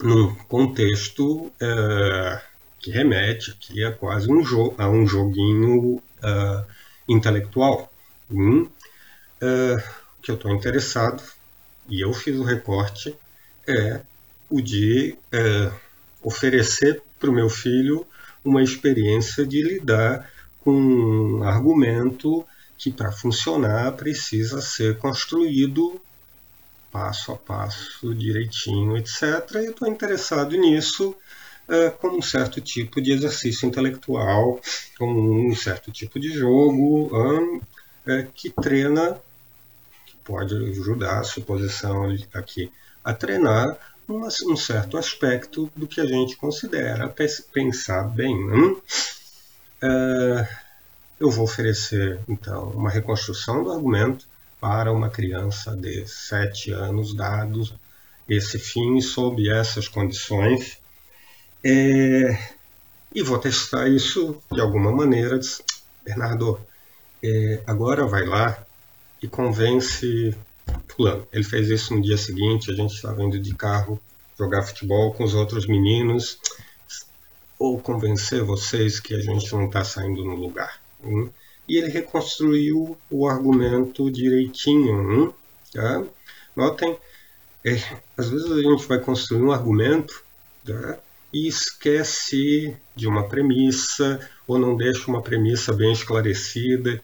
num 0.00 0.36
contexto 0.48 1.50
é, 1.60 2.42
que 2.84 2.90
remete 2.90 3.50
aqui 3.50 3.82
a 3.82 3.90
quase 3.92 4.30
um 4.30 4.44
jogo, 4.44 4.74
a 4.76 4.90
um 4.90 5.06
joguinho 5.06 5.94
uh, 5.96 6.66
intelectual. 7.08 7.90
Hum? 8.30 8.68
Uh, 9.40 9.82
que 10.20 10.30
eu 10.30 10.34
estou 10.34 10.50
interessado, 10.50 11.22
e 11.88 12.04
eu 12.04 12.12
fiz 12.12 12.36
o 12.36 12.44
recorte, 12.44 13.16
é 13.66 14.02
o 14.50 14.60
de 14.60 15.16
uh, 15.32 15.74
oferecer 16.22 17.02
para 17.18 17.30
o 17.30 17.32
meu 17.32 17.48
filho 17.48 18.06
uma 18.44 18.62
experiência 18.62 19.46
de 19.46 19.62
lidar 19.62 20.30
com 20.60 20.72
um 20.72 21.42
argumento 21.42 22.44
que, 22.76 22.92
para 22.92 23.10
funcionar, 23.10 23.92
precisa 23.92 24.60
ser 24.60 24.98
construído 24.98 25.98
passo 26.92 27.32
a 27.32 27.36
passo, 27.36 28.14
direitinho, 28.14 28.94
etc. 28.98 29.22
E 29.54 29.70
estou 29.70 29.88
interessado 29.88 30.54
nisso 30.54 31.16
é, 31.68 31.90
como 31.90 32.18
um 32.18 32.22
certo 32.22 32.60
tipo 32.60 33.00
de 33.00 33.12
exercício 33.12 33.66
intelectual, 33.66 34.60
como 34.98 35.48
um 35.48 35.54
certo 35.54 35.90
tipo 35.90 36.20
de 36.20 36.30
jogo 36.30 37.10
é, 38.06 38.26
que 38.34 38.50
treina, 38.50 39.18
que 40.06 40.16
pode 40.24 40.54
ajudar 40.54 41.20
a 41.20 41.24
suposição 41.24 42.14
aqui 42.32 42.70
a 43.02 43.12
treinar 43.12 43.78
um, 44.08 44.26
um 44.26 44.56
certo 44.56 44.96
aspecto 44.96 45.70
do 45.74 45.86
que 45.86 46.00
a 46.00 46.06
gente 46.06 46.36
considera 46.36 47.12
pensar 47.52 48.02
bem. 48.04 48.46
Né? 48.46 48.76
É, 49.82 50.48
eu 51.20 51.30
vou 51.30 51.44
oferecer, 51.44 52.20
então, 52.28 52.70
uma 52.70 52.90
reconstrução 52.90 53.62
do 53.62 53.72
argumento 53.72 54.26
para 54.60 54.92
uma 54.92 55.10
criança 55.10 55.76
de 55.76 56.06
7 56.06 56.72
anos, 56.72 57.14
dados 57.14 57.74
esse 58.28 58.58
fim 58.58 59.00
sob 59.00 59.48
essas 59.48 59.88
condições. 59.88 60.78
É, 61.64 62.38
e 63.14 63.22
vou 63.22 63.38
testar 63.38 63.88
isso 63.88 64.42
de 64.52 64.60
alguma 64.60 64.92
maneira. 64.92 65.40
Bernardo, 66.04 66.60
é, 67.22 67.62
agora 67.66 68.06
vai 68.06 68.26
lá 68.26 68.62
e 69.22 69.26
convence 69.26 70.36
fulano. 70.88 71.26
Ele 71.32 71.44
fez 71.44 71.70
isso 71.70 71.94
no 71.94 72.02
dia 72.02 72.18
seguinte, 72.18 72.70
a 72.70 72.74
gente 72.74 72.94
estava 72.94 73.22
indo 73.22 73.38
de 73.38 73.54
carro 73.54 74.00
jogar 74.38 74.62
futebol 74.62 75.14
com 75.14 75.24
os 75.24 75.34
outros 75.34 75.66
meninos 75.66 76.38
ou 77.58 77.80
convencer 77.80 78.42
vocês 78.42 79.00
que 79.00 79.14
a 79.14 79.20
gente 79.20 79.50
não 79.52 79.66
está 79.66 79.84
saindo 79.84 80.24
no 80.24 80.34
lugar. 80.34 80.80
Hein? 81.02 81.30
E 81.66 81.78
ele 81.78 81.88
reconstruiu 81.88 82.98
o 83.10 83.26
argumento 83.26 84.10
direitinho. 84.10 85.12
Hein? 85.12 85.34
Tá? 85.72 86.04
Notem, 86.54 86.98
é, 87.64 87.80
às 88.18 88.28
vezes 88.28 88.50
a 88.50 88.60
gente 88.60 88.86
vai 88.86 88.98
construir 88.98 89.42
um 89.42 89.52
argumento 89.52 90.22
tá? 90.64 90.98
E 91.34 91.48
esquece 91.48 92.76
de 92.94 93.08
uma 93.08 93.28
premissa 93.28 94.20
ou 94.46 94.56
não 94.56 94.76
deixa 94.76 95.10
uma 95.10 95.20
premissa 95.20 95.72
bem 95.72 95.92
esclarecida. 95.92 97.02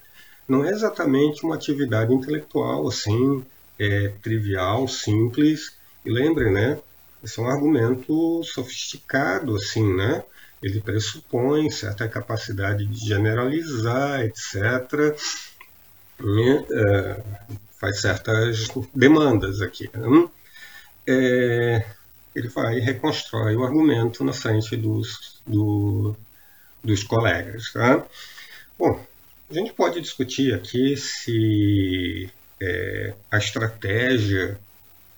Não 0.48 0.64
é 0.64 0.70
exatamente 0.70 1.44
uma 1.44 1.56
atividade 1.56 2.14
intelectual 2.14 2.86
assim, 2.86 3.44
é, 3.76 4.12
trivial, 4.22 4.86
simples. 4.86 5.76
E 6.04 6.10
lembre, 6.10 6.48
né? 6.48 6.78
É 7.22 7.40
um 7.40 7.48
argumento 7.48 8.42
sofisticado, 8.44 9.56
assim, 9.56 9.94
né? 9.94 10.22
Ele 10.62 10.80
pressupõe 10.80 11.68
certa 11.68 12.08
capacidade 12.08 12.86
de 12.86 13.08
generalizar, 13.08 14.20
etc. 14.20 15.16
E, 16.20 16.64
é, 16.70 17.22
faz 17.80 18.00
certas 18.00 18.68
demandas 18.94 19.60
aqui. 19.60 19.90
Né? 19.92 20.28
É, 21.08 21.84
ele 22.34 22.48
vai 22.48 22.78
e 22.78 22.80
reconstrói 22.80 23.56
o 23.56 23.64
argumento 23.64 24.24
na 24.24 24.32
frente 24.32 24.76
dos, 24.76 25.40
do, 25.46 26.14
dos 26.82 27.02
colegas. 27.02 27.72
Tá? 27.72 28.06
Bom, 28.78 29.04
a 29.50 29.54
gente 29.54 29.72
pode 29.72 30.00
discutir 30.00 30.54
aqui 30.54 30.96
se 30.96 32.30
é, 32.60 33.14
a 33.30 33.38
estratégia 33.38 34.58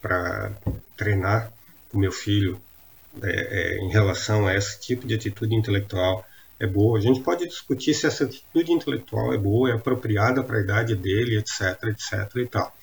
para 0.01 0.53
treinar 0.97 1.53
o 1.93 1.99
meu 1.99 2.11
filho 2.11 2.61
é, 3.23 3.29
é, 3.29 3.79
em 3.79 3.91
relação 3.91 4.47
a 4.47 4.55
esse 4.55 4.81
tipo 4.81 5.07
de 5.07 5.15
atitude 5.15 5.55
intelectual 5.55 6.27
é 6.59 6.67
boa. 6.67 6.99
A 6.99 7.01
gente 7.01 7.21
pode 7.21 7.47
discutir 7.47 7.93
se 7.93 8.07
essa 8.07 8.25
atitude 8.25 8.73
intelectual 8.73 9.35
é 9.35 9.39
boa, 9.39 9.71
é 9.71 9.75
apropriada 9.75 10.43
para 10.43 10.59
a 10.59 10.63
idade 10.63 10.95
dele, 10.95 11.39
etc, 11.39 11.77
etc 11.85 12.37
e 12.37 12.47
tal. 12.47 12.75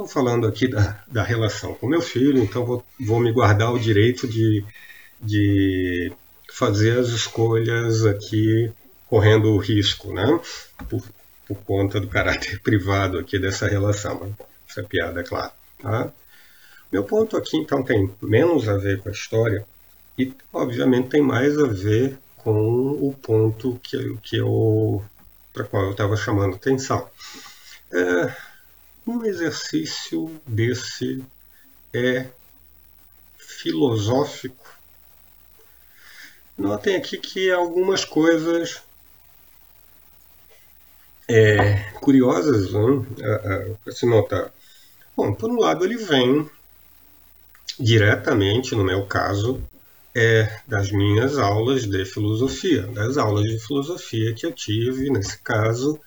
Estou 0.00 0.08
falando 0.14 0.46
aqui 0.46 0.66
da, 0.66 0.98
da 1.06 1.22
relação 1.22 1.74
com 1.74 1.86
meu 1.86 2.00
filho, 2.00 2.42
então 2.42 2.64
vou, 2.64 2.82
vou 2.98 3.20
me 3.20 3.30
guardar 3.30 3.70
o 3.70 3.78
direito 3.78 4.26
de, 4.26 4.64
de 5.20 6.10
fazer 6.50 6.98
as 6.98 7.08
escolhas 7.08 8.06
aqui 8.06 8.72
correndo 9.06 9.52
o 9.52 9.58
risco, 9.58 10.10
né? 10.14 10.40
Por, 10.88 11.02
por 11.46 11.58
conta 11.66 12.00
do 12.00 12.08
caráter 12.08 12.60
privado 12.64 13.18
aqui 13.18 13.38
dessa 13.38 13.68
relação. 13.68 14.34
Essa 14.66 14.80
é 14.80 14.84
piada, 14.84 15.20
é 15.20 15.22
claro. 15.22 15.52
Tá? 15.78 16.10
Meu 16.90 17.04
ponto 17.04 17.36
aqui, 17.36 17.58
então, 17.58 17.82
tem 17.82 18.10
menos 18.22 18.70
a 18.70 18.78
ver 18.78 19.02
com 19.02 19.10
a 19.10 19.12
história 19.12 19.66
e, 20.16 20.32
obviamente, 20.50 21.10
tem 21.10 21.20
mais 21.20 21.58
a 21.58 21.66
ver 21.66 22.18
com 22.38 22.92
o 22.92 23.14
ponto 23.20 23.78
que, 23.82 24.16
que 24.22 24.38
eu, 24.38 25.04
para 25.52 25.64
qual 25.64 25.84
eu 25.84 25.90
estava 25.90 26.16
chamando 26.16 26.54
atenção. 26.54 27.06
É, 27.92 28.49
um 29.10 29.24
exercício 29.24 30.40
desse 30.46 31.24
é 31.92 32.26
filosófico. 33.36 34.78
Notem 36.56 36.96
aqui 36.96 37.18
que 37.18 37.50
algumas 37.50 38.04
coisas 38.04 38.82
é, 41.28 41.90
curiosas 42.00 42.72
né, 42.72 43.76
se 43.90 44.06
notar. 44.06 44.52
Bom, 45.16 45.34
por 45.34 45.50
um 45.50 45.58
lado, 45.58 45.84
ele 45.84 45.96
vem 45.96 46.48
diretamente, 47.78 48.74
no 48.74 48.84
meu 48.84 49.06
caso, 49.06 49.62
é 50.14 50.60
das 50.66 50.90
minhas 50.90 51.38
aulas 51.38 51.86
de 51.86 52.04
filosofia, 52.04 52.82
das 52.88 53.16
aulas 53.16 53.44
de 53.44 53.58
filosofia 53.58 54.34
que 54.34 54.44
eu 54.44 54.52
tive, 54.52 55.10
nesse 55.10 55.38
caso, 55.38 56.00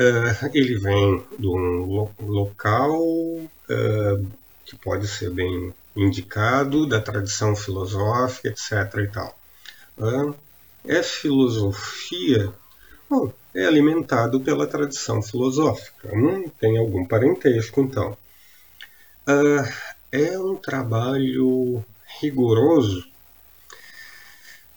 é, 0.00 0.50
ele 0.54 0.78
vem 0.78 1.22
de 1.38 1.46
um 1.46 2.08
local 2.20 2.98
é, 3.68 4.20
que 4.64 4.74
pode 4.76 5.06
ser 5.06 5.30
bem 5.30 5.74
indicado, 5.94 6.86
da 6.86 7.00
tradição 7.00 7.54
filosófica, 7.54 8.48
etc. 8.48 8.70
E 8.98 9.08
tal. 9.08 9.38
É 10.86 11.02
filosofia, 11.02 12.50
bom, 13.08 13.30
é 13.54 13.66
alimentado 13.66 14.40
pela 14.40 14.66
tradição 14.66 15.20
filosófica, 15.20 16.08
tem 16.58 16.78
algum 16.78 17.04
parentesco, 17.04 17.82
então. 17.82 18.16
É 20.10 20.38
um 20.38 20.56
trabalho 20.56 21.84
rigoroso 22.20 23.10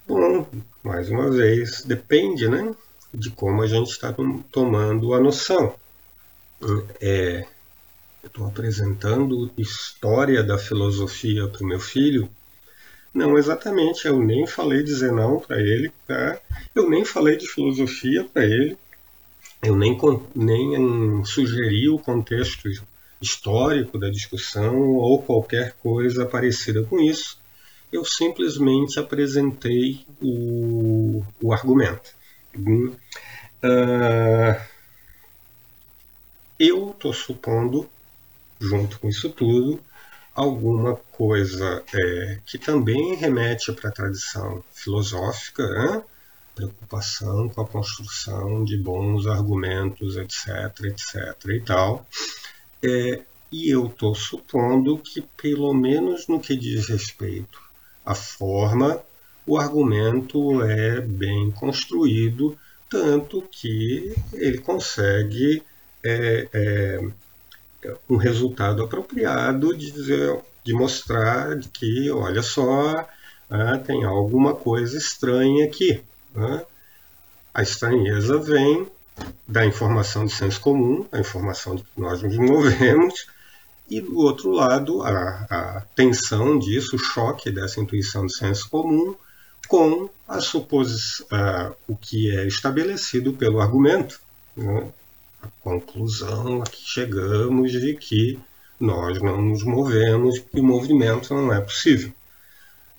Bom, 0.06 0.46
mais 0.84 1.10
uma 1.10 1.32
vez, 1.32 1.82
depende 1.84 2.50
né, 2.50 2.76
de 3.13 3.30
como 3.30 3.62
a 3.62 3.67
gente 3.67 3.89
está 3.89 4.13
tomando 4.52 5.13
a 5.13 5.19
noção. 5.19 5.76
É, 6.99 7.45
estou 8.23 8.47
apresentando 8.47 9.52
história 9.58 10.43
da 10.43 10.58
filosofia 10.58 11.47
para 11.47 11.63
o 11.63 11.67
meu 11.67 11.80
filho. 11.80 12.30
Não 13.13 13.38
exatamente, 13.38 14.08
eu 14.08 14.19
nem 14.19 14.47
falei 14.47 14.82
de 14.82 14.93
Zenão 14.93 15.39
para 15.39 15.60
ele, 15.62 15.91
tá? 16.08 16.39
eu 16.73 16.89
nem 16.89 17.06
falei 17.06 17.38
de 17.38 17.47
filosofia 17.47 18.23
para 18.23 18.43
ele, 18.43 18.76
eu 19.62 19.76
nem, 19.76 19.95
nem 20.34 21.23
sugeri 21.23 21.88
o 21.89 21.99
contexto 21.99 22.67
histórico 23.21 23.99
da 23.99 24.10
discussão 24.10 24.80
ou 24.80 25.21
qualquer 25.21 25.73
coisa 25.73 26.26
parecida 26.26 26.84
com 26.84 26.99
isso 26.99 27.38
eu 27.93 28.04
simplesmente 28.04 28.99
apresentei 28.99 30.04
o, 30.19 31.23
o 31.41 31.54
argumento. 31.54 32.10
Uh, 32.56 32.96
eu 36.60 36.92
estou 36.92 37.13
supondo, 37.13 37.89
junto 38.60 39.00
com 39.00 39.10
isso 39.10 39.30
tudo, 39.30 39.82
alguma 40.36 40.96
coisa 40.96 41.84
é, 41.94 42.39
que 42.46 42.58
também 42.58 43.16
remete 43.16 43.72
para 43.74 43.89
a 43.89 43.94
tradição 43.94 44.63
filosófica, 44.72 45.68
né? 45.68 46.04
preocupação 46.56 47.50
com 47.50 47.62
a 47.62 47.68
construção 47.68 48.63
de 48.63 48.78
bons 48.78 49.26
argumentos, 49.26 50.18
etc, 50.18 50.86
etc 50.86 51.46
e 51.50 51.62
tal. 51.62 52.06
É, 52.82 53.22
e 53.52 53.70
eu 53.70 53.88
estou 53.88 54.16
supondo 54.16 54.98
que, 54.98 55.22
pelo 55.22 55.74
menos 55.74 56.28
no 56.28 56.39
que 56.39 56.56
diz 56.56 56.89
respeito 56.89 57.62
a 58.06 58.16
forma, 58.16 59.02
o 59.45 59.58
argumento 59.58 60.62
é 60.63 61.01
bem 61.01 61.51
construído, 61.51 62.58
tanto 62.89 63.41
que 63.51 64.15
ele 64.34 64.60
consegue 64.60 65.63
é, 66.03 66.47
é, 66.53 67.08
um 68.10 68.15
resultado 68.15 68.84
apropriado 68.84 69.75
de, 69.75 69.91
dizer, 69.91 70.39
de 70.63 70.73
mostrar 70.73 71.58
que, 71.73 72.10
olha 72.12 72.41
só, 72.41 73.08
ah, 73.49 73.77
tem 73.77 74.03
alguma 74.03 74.56
coisa 74.56 74.97
estranha 74.97 75.65
aqui. 75.65 76.01
Né? 76.34 76.65
A 77.53 77.62
estranheza 77.62 78.38
vem 78.38 78.88
da 79.47 79.65
informação 79.65 80.25
de 80.25 80.34
senso 80.34 80.60
comum, 80.62 81.06
a 81.12 81.19
informação 81.19 81.75
que 81.75 81.86
nós 81.97 82.21
nos 82.21 82.38
movemos, 82.38 83.27
e 83.89 83.99
do 83.99 84.17
outro 84.19 84.51
lado, 84.51 85.03
a, 85.03 85.45
a 85.49 85.82
tensão 85.95 86.58
disso, 86.58 86.95
o 86.95 86.99
choque 86.99 87.51
dessa 87.51 87.82
intuição 87.82 88.25
de 88.25 88.36
senso 88.36 88.69
comum 88.69 89.15
com 89.67 90.10
a 90.28 90.39
suposição, 90.39 91.28
o 91.88 91.95
que 91.95 92.36
é 92.36 92.45
estabelecido 92.47 93.34
pelo 93.34 93.60
argumento, 93.60 94.19
né? 94.56 94.91
a 95.41 95.47
conclusão 95.62 96.62
a 96.62 96.65
que 96.65 96.82
chegamos 96.86 97.71
de 97.71 97.95
que 97.95 98.39
nós 98.80 99.21
não 99.21 99.41
nos 99.41 99.63
movemos, 99.63 100.39
que 100.39 100.60
o 100.60 100.63
movimento 100.63 101.34
não 101.34 101.54
é 101.54 101.62
possível. 101.62 102.12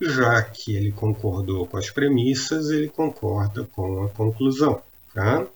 Já 0.01 0.43
que 0.43 0.75
ele 0.75 0.93
concordou 0.93 1.67
com 1.67 1.77
as 1.77 1.91
premissas, 1.91 2.71
ele 2.71 2.89
concorda 2.89 3.65
com 3.73 4.05
a 4.05 4.09
conclusão. 4.09 4.83
Tá? 5.15 5.47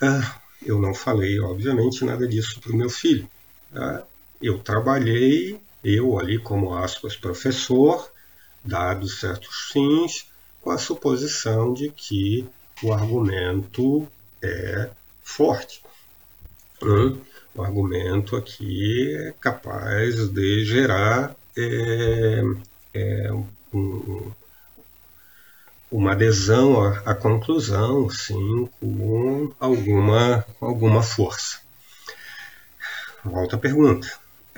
Ah, 0.00 0.40
eu 0.64 0.80
não 0.80 0.94
falei, 0.94 1.40
obviamente, 1.40 2.04
nada 2.04 2.26
disso 2.26 2.60
para 2.60 2.72
o 2.72 2.76
meu 2.76 2.90
filho. 2.90 3.28
Tá? 3.72 4.04
eu 4.40 4.58
trabalhei, 4.58 5.60
eu 5.82 6.18
ali 6.18 6.38
como 6.38 6.74
aspas 6.74 7.16
professor, 7.16 8.10
dados 8.68 9.20
certos 9.20 9.70
fins, 9.72 10.26
com 10.60 10.70
a 10.70 10.78
suposição 10.78 11.72
de 11.72 11.90
que 11.90 12.46
o 12.82 12.92
argumento 12.92 14.06
é 14.42 14.90
forte. 15.22 15.82
Hum? 16.82 17.18
O 17.54 17.62
argumento 17.62 18.36
aqui 18.36 19.16
é 19.16 19.34
capaz 19.40 20.28
de 20.28 20.64
gerar 20.64 21.34
é, 21.56 22.42
é, 22.94 23.32
um, 23.72 24.32
uma 25.90 26.12
adesão 26.12 26.80
à, 26.80 26.98
à 27.00 27.14
conclusão, 27.14 28.08
sim, 28.10 28.68
com 28.78 29.52
alguma, 29.58 30.44
alguma 30.60 31.02
força. 31.02 31.58
Volta 33.24 33.56
à 33.56 33.58
pergunta 33.58 34.08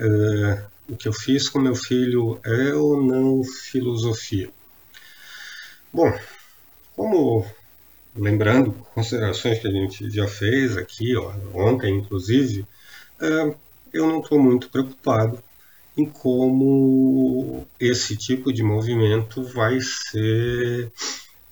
é, 0.01 0.63
o 0.91 0.97
que 0.97 1.07
eu 1.07 1.13
fiz 1.13 1.47
com 1.47 1.57
meu 1.57 1.73
filho 1.73 2.37
é 2.43 2.73
ou 2.75 3.01
não 3.01 3.41
filosofia? 3.45 4.49
Bom, 5.91 6.13
como 6.95 7.45
lembrando 8.13 8.73
considerações 8.93 9.59
que 9.59 9.67
a 9.67 9.71
gente 9.71 10.09
já 10.09 10.27
fez 10.27 10.75
aqui, 10.75 11.15
ó, 11.15 11.31
ontem 11.53 11.97
inclusive, 11.97 12.65
é, 13.21 13.55
eu 13.93 14.05
não 14.05 14.19
estou 14.19 14.37
muito 14.37 14.69
preocupado 14.69 15.41
em 15.97 16.05
como 16.05 17.65
esse 17.79 18.17
tipo 18.17 18.51
de 18.51 18.61
movimento 18.61 19.43
vai 19.43 19.79
ser 19.79 20.91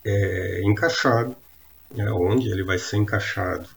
é, 0.03 0.61
encaixado, 0.65 1.33
né, 1.95 2.11
onde 2.11 2.49
ele 2.49 2.63
vai 2.63 2.77
ser 2.77 2.97
encaixado 2.97 3.69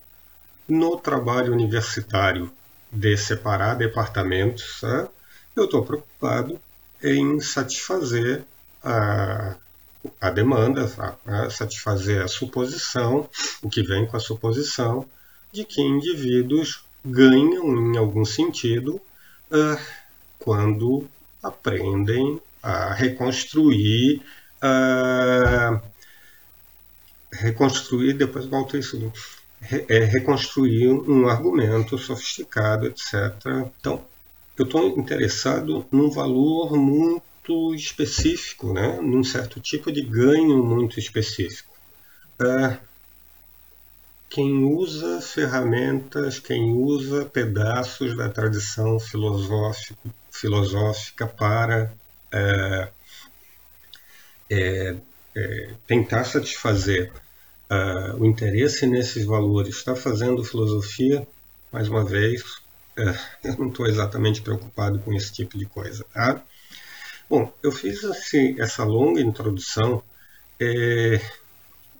no 0.67 0.97
trabalho 0.97 1.53
universitário 1.53 2.51
de 2.91 3.15
separar 3.17 3.75
departamentos, 3.75 4.81
né? 4.83 5.07
Eu 5.55 5.65
estou 5.65 5.83
preocupado 5.83 6.59
em 7.01 7.39
satisfazer 7.39 8.43
a, 8.83 9.55
a 10.19 10.29
demanda, 10.29 10.89
a, 10.97 11.45
a 11.45 11.49
satisfazer 11.49 12.21
a 12.21 12.27
suposição, 12.27 13.29
o 13.61 13.69
que 13.69 13.83
vem 13.83 14.05
com 14.05 14.17
a 14.17 14.19
suposição 14.19 15.05
de 15.51 15.63
que 15.63 15.81
indivíduos 15.81 16.83
ganham 17.05 17.93
em 17.93 17.97
algum 17.97 18.25
sentido 18.25 18.95
uh, 19.51 19.79
quando 20.39 21.07
aprendem 21.41 22.41
a 22.61 22.93
reconstruir 22.93 24.21
uh, 24.63 25.81
reconstruir 27.31 28.13
depois 28.13 28.45
volto 28.45 28.77
isso 28.77 29.11
é, 29.87 29.99
reconstruir 30.03 30.89
um 30.89 31.27
argumento 31.27 31.97
sofisticado, 31.97 32.87
etc. 32.87 33.33
Então, 33.79 34.03
eu 34.57 34.65
estou 34.65 34.99
interessado 34.99 35.85
num 35.91 36.09
valor 36.09 36.75
muito 36.77 37.75
específico, 37.75 38.73
né? 38.73 38.99
num 39.01 39.23
certo 39.23 39.59
tipo 39.59 39.91
de 39.91 40.01
ganho 40.01 40.63
muito 40.63 40.99
específico. 40.99 41.73
É, 42.39 42.77
quem 44.29 44.63
usa 44.63 45.21
ferramentas, 45.21 46.39
quem 46.39 46.71
usa 46.71 47.25
pedaços 47.25 48.17
da 48.17 48.29
tradição 48.29 48.99
filosófica 48.99 51.27
para 51.27 51.93
é, 52.31 52.89
é, 54.49 54.95
é, 55.35 55.69
tentar 55.85 56.23
satisfazer 56.23 57.11
uh, 57.69 58.17
o 58.17 58.25
interesse 58.25 58.85
nesses 58.85 59.25
valores, 59.25 59.75
está 59.75 59.95
fazendo 59.95 60.43
filosofia, 60.43 61.27
mais 61.71 61.87
uma 61.87 62.03
vez, 62.03 62.43
eu 62.95 63.57
não 63.57 63.69
estou 63.69 63.87
exatamente 63.87 64.41
preocupado 64.41 64.99
com 64.99 65.13
esse 65.13 65.31
tipo 65.31 65.57
de 65.57 65.65
coisa. 65.65 66.05
Tá? 66.13 66.41
Bom, 67.29 67.51
eu 67.63 67.71
fiz 67.71 68.01
essa 68.59 68.83
longa 68.83 69.21
introdução 69.21 70.03
é, 70.59 71.19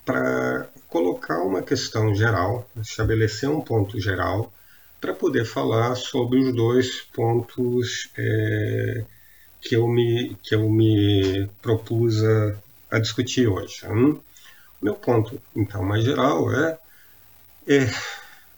para 0.04 0.68
colocar 0.88 1.42
uma 1.42 1.62
questão 1.62 2.14
geral, 2.14 2.68
estabelecer 2.76 3.48
um 3.48 3.60
ponto 3.60 3.98
geral, 4.00 4.52
para 5.00 5.12
poder 5.12 5.44
falar 5.44 5.96
sobre 5.96 6.38
os 6.38 6.54
dois 6.54 7.00
pontos 7.12 8.08
é, 8.16 9.04
que, 9.60 9.76
eu 9.76 9.88
me, 9.88 10.36
que 10.42 10.54
eu 10.54 10.68
me 10.68 11.48
propus 11.60 12.22
a, 12.22 12.54
a 12.92 12.98
discutir 12.98 13.48
hoje. 13.48 13.86
Hum? 13.86 14.20
Meu 14.80 14.94
ponto, 14.94 15.40
então, 15.56 15.82
mais 15.82 16.04
geral 16.04 16.52
é, 16.52 16.78
é 17.66 17.90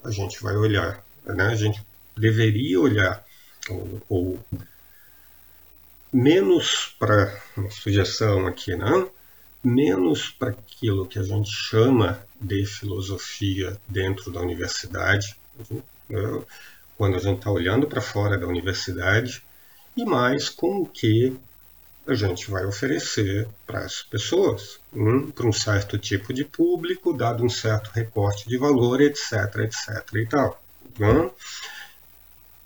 a 0.05 0.11
gente 0.11 0.43
vai 0.43 0.57
olhar, 0.57 1.03
né? 1.24 1.47
a 1.47 1.55
gente 1.55 1.84
deveria 2.16 2.80
olhar, 2.80 3.24
ou, 3.68 4.02
ou 4.08 4.44
menos 6.12 6.94
para, 6.98 7.40
uma 7.56 7.70
sugestão 7.70 8.46
aqui, 8.46 8.74
né? 8.74 9.08
menos 9.62 10.30
para 10.30 10.50
aquilo 10.50 11.06
que 11.06 11.18
a 11.18 11.22
gente 11.22 11.50
chama 11.50 12.20
de 12.40 12.64
filosofia 12.64 13.76
dentro 13.88 14.30
da 14.30 14.40
universidade, 14.40 15.36
né? 16.08 16.42
quando 16.96 17.16
a 17.16 17.18
gente 17.20 17.38
está 17.38 17.50
olhando 17.50 17.86
para 17.86 18.00
fora 18.00 18.38
da 18.38 18.46
universidade, 18.46 19.42
e 19.96 20.04
mais 20.04 20.48
com 20.48 20.82
o 20.82 20.86
que 20.86 21.36
a 22.06 22.14
gente 22.14 22.50
vai 22.50 22.64
oferecer 22.64 23.48
para 23.66 23.80
as 23.80 24.02
pessoas, 24.02 24.78
um, 24.92 25.30
para 25.30 25.46
um 25.46 25.52
certo 25.52 25.98
tipo 25.98 26.32
de 26.32 26.44
público, 26.44 27.12
dado 27.12 27.44
um 27.44 27.48
certo 27.48 27.90
recorte 27.90 28.48
de 28.48 28.56
valor, 28.56 29.00
etc, 29.00 29.32
etc 29.64 30.14
e 30.14 30.26
tal. 30.26 30.62
Então, 30.92 31.32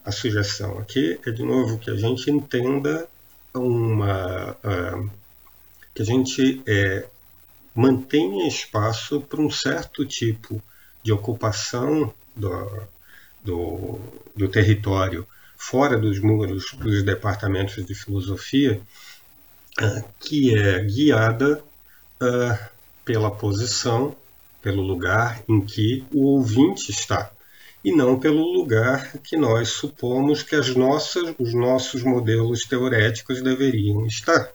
a 0.05 0.13
sugestão 0.13 0.79
aqui 0.79 1.19
é, 1.27 1.31
de 1.31 1.43
novo, 1.43 1.79
que 1.79 1.91
a 1.91 1.97
gente 1.97 2.31
entenda 2.31 3.09
uma... 3.55 4.53
Uh, 4.65 5.11
que 5.95 6.03
a 6.03 6.05
gente 6.05 6.63
é, 6.67 7.09
mantenha 7.75 8.47
espaço 8.47 9.21
para 9.21 9.41
um 9.41 9.51
certo 9.51 10.07
tipo 10.07 10.63
de 11.03 11.13
ocupação 11.13 12.15
do, 12.37 12.83
do, 13.43 14.01
do 14.37 14.49
território 14.49 15.27
fora 15.57 15.99
dos 15.99 16.19
muros 16.21 16.73
dos 16.73 17.03
departamentos 17.03 17.85
de 17.85 17.95
filosofia, 17.95 18.81
que 20.19 20.57
é 20.57 20.83
guiada 20.85 21.63
uh, 22.23 22.69
pela 23.05 23.31
posição, 23.31 24.17
pelo 24.63 24.83
lugar 24.83 25.43
em 25.49 25.61
que 25.61 26.05
o 26.13 26.27
ouvinte 26.27 26.91
está, 26.91 27.31
e 27.85 27.93
não 27.93 28.19
pelo 28.19 28.43
lugar 28.53 29.19
que 29.19 29.37
nós 29.37 29.71
supomos 29.71 30.43
que 30.43 30.55
as 30.55 30.75
nossas, 30.75 31.35
os 31.39 31.55
nossos 31.55 32.03
modelos 32.03 32.63
teoréticos 32.63 33.43
deveriam 33.43 34.07
estar. 34.07 34.51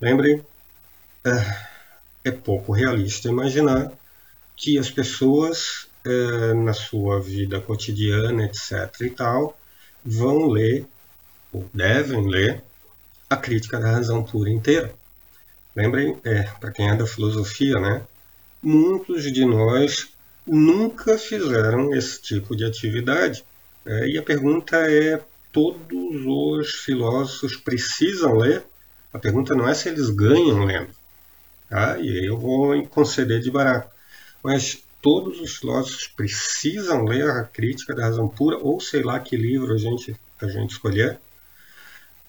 Lembrem, 0.00 0.38
uh, 0.38 1.68
é 2.24 2.30
pouco 2.30 2.72
realista 2.72 3.28
imaginar 3.28 3.92
que 4.56 4.76
as 4.78 4.90
pessoas, 4.90 5.88
uh, 6.04 6.54
na 6.62 6.72
sua 6.72 7.20
vida 7.20 7.60
cotidiana, 7.60 8.44
etc. 8.44 9.02
e 9.02 9.10
tal, 9.10 9.56
vão 10.04 10.48
ler, 10.48 10.84
ou 11.52 11.68
devem 11.72 12.28
ler, 12.28 12.62
a 13.30 13.36
crítica 13.36 13.78
da 13.78 13.92
razão 13.92 14.24
pura 14.24 14.50
inteira. 14.50 14.92
Lembrem, 15.76 16.18
é, 16.24 16.42
para 16.42 16.72
quem 16.72 16.88
é 16.88 16.96
da 16.96 17.06
filosofia, 17.06 17.78
né, 17.78 18.02
muitos 18.60 19.32
de 19.32 19.44
nós 19.44 20.08
nunca 20.48 21.18
fizeram 21.18 21.94
esse 21.94 22.20
tipo 22.20 22.56
de 22.56 22.64
atividade. 22.64 23.44
É, 23.84 24.08
e 24.08 24.18
a 24.18 24.22
pergunta 24.22 24.76
é: 24.76 25.22
todos 25.52 26.24
os 26.26 26.70
filósofos 26.70 27.56
precisam 27.56 28.34
ler? 28.34 28.64
A 29.12 29.18
pergunta 29.18 29.54
não 29.54 29.68
é 29.68 29.74
se 29.74 29.88
eles 29.88 30.10
ganham 30.10 30.64
lendo. 30.64 30.90
Tá? 31.68 31.98
E 31.98 32.08
aí 32.08 32.26
eu 32.26 32.38
vou 32.38 32.86
conceder 32.86 33.40
de 33.40 33.50
barato. 33.50 33.90
Mas 34.42 34.82
todos 35.02 35.40
os 35.40 35.56
filósofos 35.56 36.06
precisam 36.08 37.04
ler 37.04 37.28
a 37.28 37.44
crítica 37.44 37.94
da 37.94 38.04
razão 38.04 38.28
pura, 38.28 38.58
ou 38.58 38.80
sei 38.80 39.02
lá 39.02 39.18
que 39.20 39.36
livro 39.36 39.72
a 39.72 39.78
gente, 39.78 40.16
a 40.40 40.46
gente 40.46 40.72
escolher. 40.72 41.18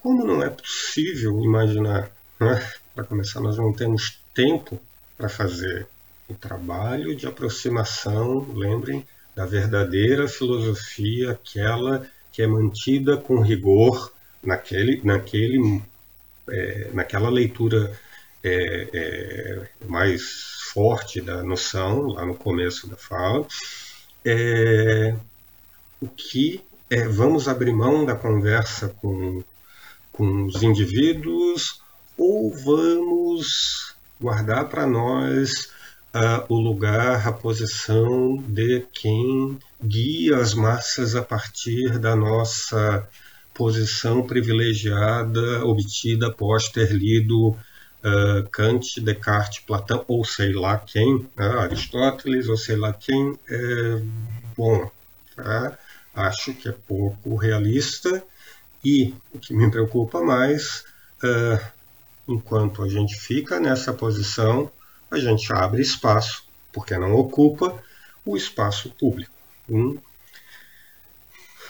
Como 0.02 0.26
não 0.26 0.42
é 0.42 0.50
possível 0.50 1.44
imaginar, 1.44 2.10
né? 2.40 2.72
para 2.96 3.04
começar, 3.04 3.40
nós 3.42 3.58
não 3.58 3.74
temos 3.74 4.20
tempo 4.34 4.80
para 5.18 5.30
fazer 5.30 5.88
o 6.30 6.34
trabalho 6.34 7.16
de 7.16 7.28
aproximação, 7.28 8.48
lembrem, 8.54 9.06
da 9.36 9.46
verdadeira 9.46 10.28
filosofia, 10.28 11.32
aquela 11.32 12.06
que 12.32 12.42
é 12.42 12.48
mantida 12.48 13.18
com 13.18 13.42
rigor 13.42 14.12
naquele, 14.44 15.02
naquele, 15.04 15.82
é, 16.50 16.90
naquela 16.94 17.30
leitura 17.30 17.98
é, 18.44 18.90
é, 18.94 19.70
mais 19.88 20.22
forte 20.74 21.22
da 21.22 21.44
noção, 21.44 22.08
lá 22.08 22.26
no 22.26 22.36
começo 22.36 22.88
da 22.88 22.96
fala, 22.96 23.48
é, 24.24 25.16
o 26.02 26.08
que 26.08 26.62
é, 26.90 27.08
vamos 27.08 27.48
abrir 27.48 27.74
mão 27.74 28.06
da 28.06 28.16
conversa 28.16 28.90
com 29.02 29.44
com 30.20 30.44
os 30.44 30.62
indivíduos 30.62 31.82
ou 32.18 32.54
vamos 32.54 33.96
guardar 34.20 34.68
para 34.68 34.86
nós 34.86 35.72
uh, 36.14 36.46
o 36.54 36.60
lugar, 36.60 37.28
a 37.28 37.32
posição 37.32 38.38
de 38.48 38.86
quem 38.92 39.58
guia 39.84 40.38
as 40.38 40.54
massas 40.54 41.16
a 41.16 41.22
partir 41.22 42.00
da 42.00 42.16
nossa 42.16 43.08
posição 43.54 44.26
privilegiada 44.26 45.66
obtida 45.66 46.28
após 46.28 46.70
ter 46.70 46.92
lido 46.92 47.50
uh, 47.50 48.50
Kant, 48.52 49.02
Descartes, 49.02 49.60
Platão, 49.60 50.04
ou 50.08 50.24
sei 50.24 50.54
lá 50.54 50.78
quem, 50.78 51.28
né, 51.36 51.48
Aristóteles, 51.60 52.48
ou 52.48 52.58
sei 52.58 52.76
lá 52.76 52.94
quem, 52.94 53.38
é 53.50 54.02
bom. 54.56 54.90
Tá? 55.36 55.78
Acho 56.14 56.54
que 56.54 56.68
é 56.68 56.72
pouco 56.72 57.36
realista 57.36 58.24
e 58.84 59.14
o 59.34 59.40
que 59.40 59.54
me 59.54 59.70
preocupa 59.70 60.22
mais, 60.22 60.84
é, 61.24 61.60
enquanto 62.28 62.82
a 62.82 62.88
gente 62.88 63.16
fica 63.16 63.60
nessa 63.60 63.94
posição, 63.94 64.72
a 65.12 65.18
gente 65.18 65.52
abre 65.52 65.82
espaço, 65.82 66.44
porque 66.72 66.98
não 66.98 67.14
ocupa, 67.16 67.82
o 68.26 68.38
espaço 68.38 68.90
público. 68.92 69.32
Hum? 69.70 69.98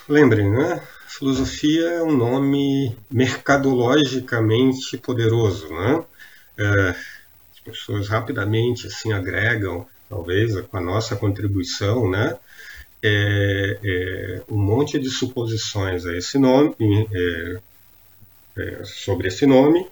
Lembrem, 0.07 0.49
né? 0.49 0.81
Filosofia 1.07 1.85
é 1.89 2.03
um 2.03 2.15
nome 2.15 2.95
mercadologicamente 3.11 4.97
poderoso, 4.97 5.69
né? 5.69 6.03
É, 6.57 6.89
as 6.89 7.59
pessoas 7.63 8.07
rapidamente 8.09 8.87
assim 8.87 9.13
agregam, 9.13 9.85
talvez, 10.09 10.59
com 10.61 10.77
a 10.77 10.81
nossa 10.81 11.15
contribuição, 11.15 12.09
né? 12.09 12.37
é, 13.01 13.79
é, 13.83 14.41
um 14.49 14.57
monte 14.57 14.99
de 14.99 15.09
suposições 15.09 16.05
a 16.05 16.15
esse 16.15 16.37
nome, 16.37 16.75
é, 17.13 17.59
é 18.57 18.83
sobre 18.83 19.29
esse 19.29 19.45
nome. 19.45 19.87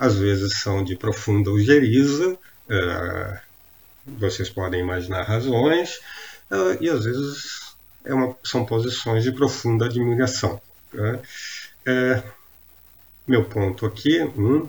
É, 0.00 0.04
às 0.04 0.16
vezes 0.16 0.60
são 0.60 0.82
de 0.82 0.96
profunda 0.96 1.50
ojeriza, 1.50 2.36
é, 2.68 3.40
vocês 4.06 4.48
podem 4.48 4.80
imaginar 4.80 5.22
razões, 5.22 6.00
e 6.80 6.88
às 6.88 7.04
vezes 7.04 7.74
uma, 8.06 8.34
são 8.42 8.64
posições 8.64 9.22
de 9.22 9.32
profunda 9.32 9.86
admiração. 9.86 10.60
Né? 10.92 11.20
meu 13.26 13.44
ponto 13.44 13.86
aqui 13.86 14.20
hum, 14.22 14.68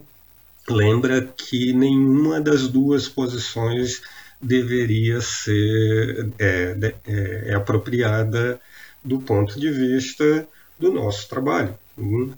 lembra 0.69 1.21
que 1.21 1.73
nenhuma 1.73 2.39
das 2.39 2.67
duas 2.67 3.07
posições 3.09 4.01
deveria 4.41 5.21
ser 5.21 6.29
é, 6.37 6.75
é, 7.07 7.49
é 7.49 7.53
apropriada 7.55 8.59
do 9.03 9.19
ponto 9.19 9.59
de 9.59 9.71
vista 9.71 10.47
do 10.77 10.91
nosso 10.91 11.27
trabalho. 11.27 11.77
Hum, 11.97 12.33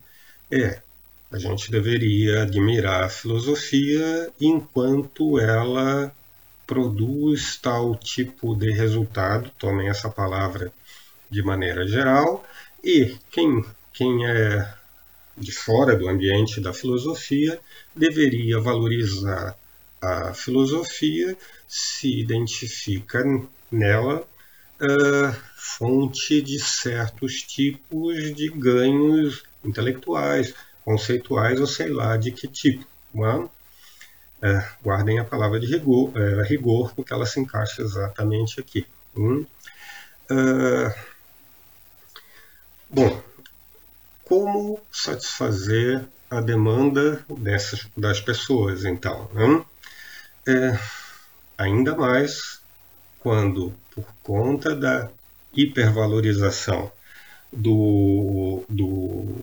é, 0.51 0.81
a 1.33 1.39
gente 1.39 1.71
deveria 1.71 2.43
admirar 2.43 3.05
a 3.05 3.09
filosofia 3.09 4.31
enquanto 4.39 5.39
ela 5.39 6.13
produz 6.67 7.57
tal 7.57 7.95
tipo 7.95 8.55
de 8.55 8.71
resultado, 8.71 9.51
tomem 9.57 9.89
essa 9.89 10.09
palavra 10.09 10.71
de 11.29 11.41
maneira 11.41 11.87
geral, 11.87 12.45
E 12.83 13.17
quem, 13.31 13.65
quem 13.91 14.27
é 14.27 14.73
de 15.35 15.51
fora 15.51 15.95
do 15.95 16.07
ambiente 16.07 16.61
da 16.61 16.71
filosofia 16.71 17.59
deveria 17.95 18.59
valorizar 18.59 19.57
a 19.99 20.33
filosofia 20.33 21.35
se 21.67 22.19
identifica 22.19 23.23
nela 23.71 24.19
uh, 24.19 25.35
fonte 25.55 26.41
de 26.41 26.59
certos 26.59 27.41
tipos 27.41 28.35
de 28.35 28.49
ganhos 28.49 29.43
intelectuais, 29.63 30.53
conceituais 30.83 31.59
ou 31.59 31.67
sei 31.67 31.89
lá 31.89 32.17
de 32.17 32.31
que 32.31 32.47
tipo. 32.47 32.85
Uh, 33.13 34.61
guardem 34.83 35.19
a 35.19 35.23
palavra 35.23 35.59
de 35.59 35.67
rigor, 35.67 36.09
uh, 36.09 36.41
rigor, 36.43 36.93
porque 36.95 37.13
ela 37.13 37.25
se 37.25 37.39
encaixa 37.39 37.81
exatamente 37.81 38.59
aqui. 38.59 38.85
Hum? 39.15 39.45
bom, 42.89 43.21
como 44.25 44.79
satisfazer 44.91 46.03
a 46.29 46.41
demanda 46.41 47.23
dessas, 47.29 47.87
das 47.95 48.19
pessoas, 48.19 48.83
então? 48.83 49.29
Hum? 49.35 49.63
É, 50.47 50.79
ainda 51.57 51.95
mais 51.95 52.59
quando, 53.19 53.73
por 53.93 54.05
conta 54.23 54.75
da 54.75 55.09
hipervalorização 55.53 56.91
do, 57.51 58.65
do, 58.67 59.35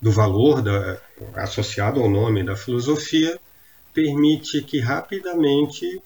do 0.00 0.10
valor 0.10 0.62
da, 0.62 1.00
associado 1.34 2.00
ao 2.00 2.08
nome 2.08 2.42
da 2.42 2.56
filosofia, 2.56 3.38
permite 3.92 4.62
que 4.62 4.80
rapidamente 4.80 6.00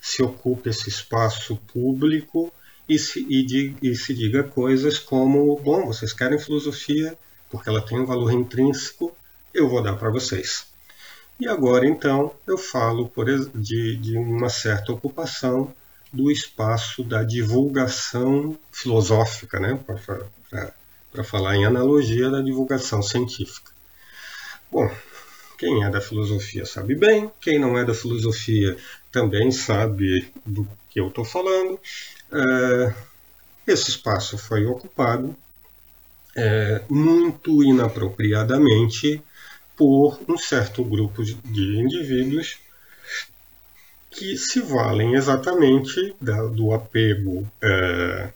se 0.00 0.22
ocupe 0.22 0.70
esse 0.70 0.88
espaço 0.88 1.56
público 1.72 2.52
e 2.88 2.98
se, 2.98 3.26
e, 3.28 3.74
e 3.82 3.94
se 3.94 4.14
diga 4.14 4.42
coisas 4.42 4.98
como: 4.98 5.58
bom, 5.60 5.86
vocês 5.86 6.12
querem 6.12 6.38
filosofia 6.38 7.16
porque 7.50 7.68
ela 7.68 7.82
tem 7.82 7.98
um 7.98 8.06
valor 8.06 8.32
intrínseco, 8.32 9.14
eu 9.52 9.68
vou 9.68 9.82
dar 9.82 9.96
para 9.96 10.08
vocês. 10.08 10.66
E 11.38 11.48
agora, 11.48 11.86
então, 11.86 12.32
eu 12.46 12.56
falo 12.56 13.08
por, 13.08 13.26
de, 13.54 13.96
de 13.96 14.16
uma 14.16 14.48
certa 14.48 14.92
ocupação 14.92 15.74
do 16.12 16.30
espaço 16.30 17.02
da 17.02 17.24
divulgação 17.24 18.56
filosófica, 18.70 19.58
né? 19.58 19.78
Falar 21.24 21.56
em 21.56 21.64
analogia 21.64 22.30
da 22.30 22.40
divulgação 22.40 23.02
científica. 23.02 23.70
Bom, 24.70 24.88
quem 25.58 25.84
é 25.84 25.90
da 25.90 26.00
filosofia 26.00 26.64
sabe 26.64 26.94
bem, 26.94 27.30
quem 27.40 27.58
não 27.58 27.76
é 27.76 27.84
da 27.84 27.92
filosofia 27.92 28.76
também 29.12 29.50
sabe 29.50 30.32
do 30.46 30.66
que 30.88 31.00
eu 31.00 31.08
estou 31.08 31.24
falando. 31.24 31.78
É, 32.32 32.94
esse 33.66 33.90
espaço 33.90 34.38
foi 34.38 34.64
ocupado 34.64 35.36
é, 36.36 36.82
muito 36.88 37.62
inapropriadamente 37.62 39.22
por 39.76 40.20
um 40.28 40.38
certo 40.38 40.84
grupo 40.84 41.22
de 41.22 41.78
indivíduos 41.78 42.58
que 44.10 44.36
se 44.36 44.60
valem 44.60 45.14
exatamente 45.14 46.14
da, 46.20 46.42
do 46.46 46.72
apego 46.72 47.46
é, 47.62 48.30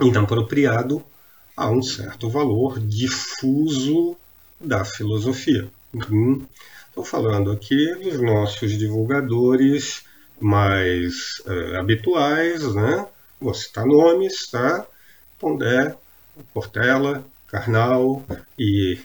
é, 0.00 0.04
inapropriado 0.04 1.02
a 1.56 1.70
um 1.70 1.82
certo 1.82 2.30
valor 2.30 2.78
difuso 2.78 4.16
da 4.60 4.84
filosofia. 4.84 5.68
Estou 6.88 7.04
falando 7.04 7.50
aqui 7.52 7.94
dos 7.96 8.20
nossos 8.20 8.76
divulgadores 8.78 10.04
mais 10.40 11.42
é, 11.46 11.76
habituais, 11.76 12.74
né? 12.74 13.06
Vou 13.40 13.54
citar 13.54 13.86
nomes, 13.86 14.48
tá? 14.50 14.86
Pondé, 15.38 15.96
Portela, 16.52 17.24
Karnal 17.46 18.24
e 18.58 18.98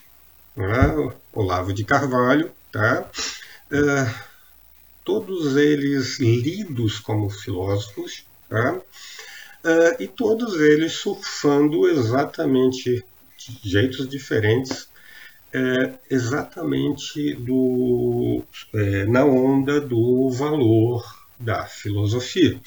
né, 0.55 1.13
Olavo 1.31 1.73
de 1.73 1.83
Carvalho, 1.83 2.51
tá? 2.71 3.09
É, 3.71 4.13
todos 5.03 5.55
eles 5.55 6.19
lidos 6.19 6.99
como 6.99 7.29
filósofos, 7.29 8.25
tá? 8.49 8.79
É, 9.63 10.03
e 10.03 10.07
todos 10.07 10.59
eles 10.59 10.93
surfando 10.93 11.87
exatamente 11.87 13.03
de 13.37 13.69
jeitos 13.69 14.09
diferentes, 14.09 14.89
é, 15.53 15.93
exatamente 16.09 17.33
do, 17.35 18.43
é, 18.73 19.05
na 19.05 19.23
onda 19.23 19.79
do 19.79 20.29
valor 20.31 21.03
da 21.39 21.65
filosofia. 21.65 22.59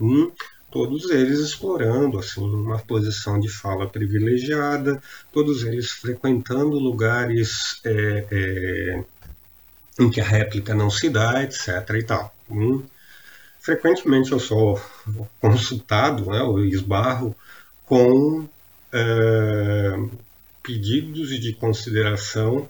Hum? 0.00 0.30
todos 0.72 1.10
eles 1.10 1.38
explorando 1.38 2.18
assim 2.18 2.40
uma 2.40 2.78
posição 2.78 3.38
de 3.38 3.48
fala 3.50 3.86
privilegiada, 3.86 5.02
todos 5.30 5.62
eles 5.64 5.90
frequentando 5.90 6.78
lugares 6.78 7.82
em 10.00 10.10
que 10.10 10.20
a 10.20 10.24
réplica 10.24 10.74
não 10.74 10.90
se 10.90 11.08
dá, 11.10 11.42
etc. 11.42 11.68
E 11.98 12.02
tal. 12.02 12.34
Hum. 12.50 12.82
Frequentemente 13.62 14.32
eu 14.32 14.40
sou 14.40 14.80
consultado, 15.40 16.26
né, 16.26 16.42
ou 16.42 16.64
esbarro 16.64 17.34
com 17.86 18.48
é, 18.92 19.96
pedidos 20.62 21.30
de 21.40 21.52
consideração 21.54 22.68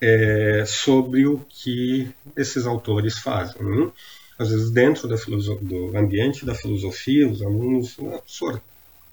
é, 0.00 0.64
sobre 0.66 1.26
o 1.26 1.38
que 1.48 2.08
esses 2.36 2.66
autores 2.66 3.18
fazem. 3.18 3.62
Hum 3.62 3.90
às 4.38 4.50
vezes 4.50 4.70
dentro 4.70 5.08
do 5.08 5.96
ambiente 5.96 6.44
da 6.44 6.54
filosofia, 6.54 7.28
os 7.28 7.42
alunos, 7.42 7.96
né, 7.98 8.18
professor, 8.18 8.60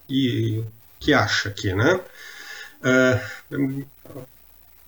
e 0.09 0.63
que 0.99 1.13
acha 1.13 1.49
aqui, 1.49 1.73
né? 1.73 1.99
Uh, 2.83 3.85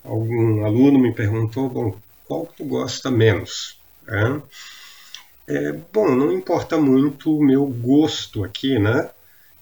algum 0.03 0.65
aluno 0.65 0.99
me 0.99 1.13
perguntou, 1.13 1.69
bom, 1.69 1.97
qual 2.25 2.45
tu 2.47 2.65
gosta 2.65 3.09
menos? 3.09 3.79
É, 4.07 4.41
é, 5.47 5.71
bom, 5.71 6.15
não 6.15 6.31
importa 6.31 6.77
muito 6.77 7.37
o 7.37 7.43
meu 7.43 7.65
gosto 7.67 8.43
aqui, 8.43 8.79
né? 8.79 9.09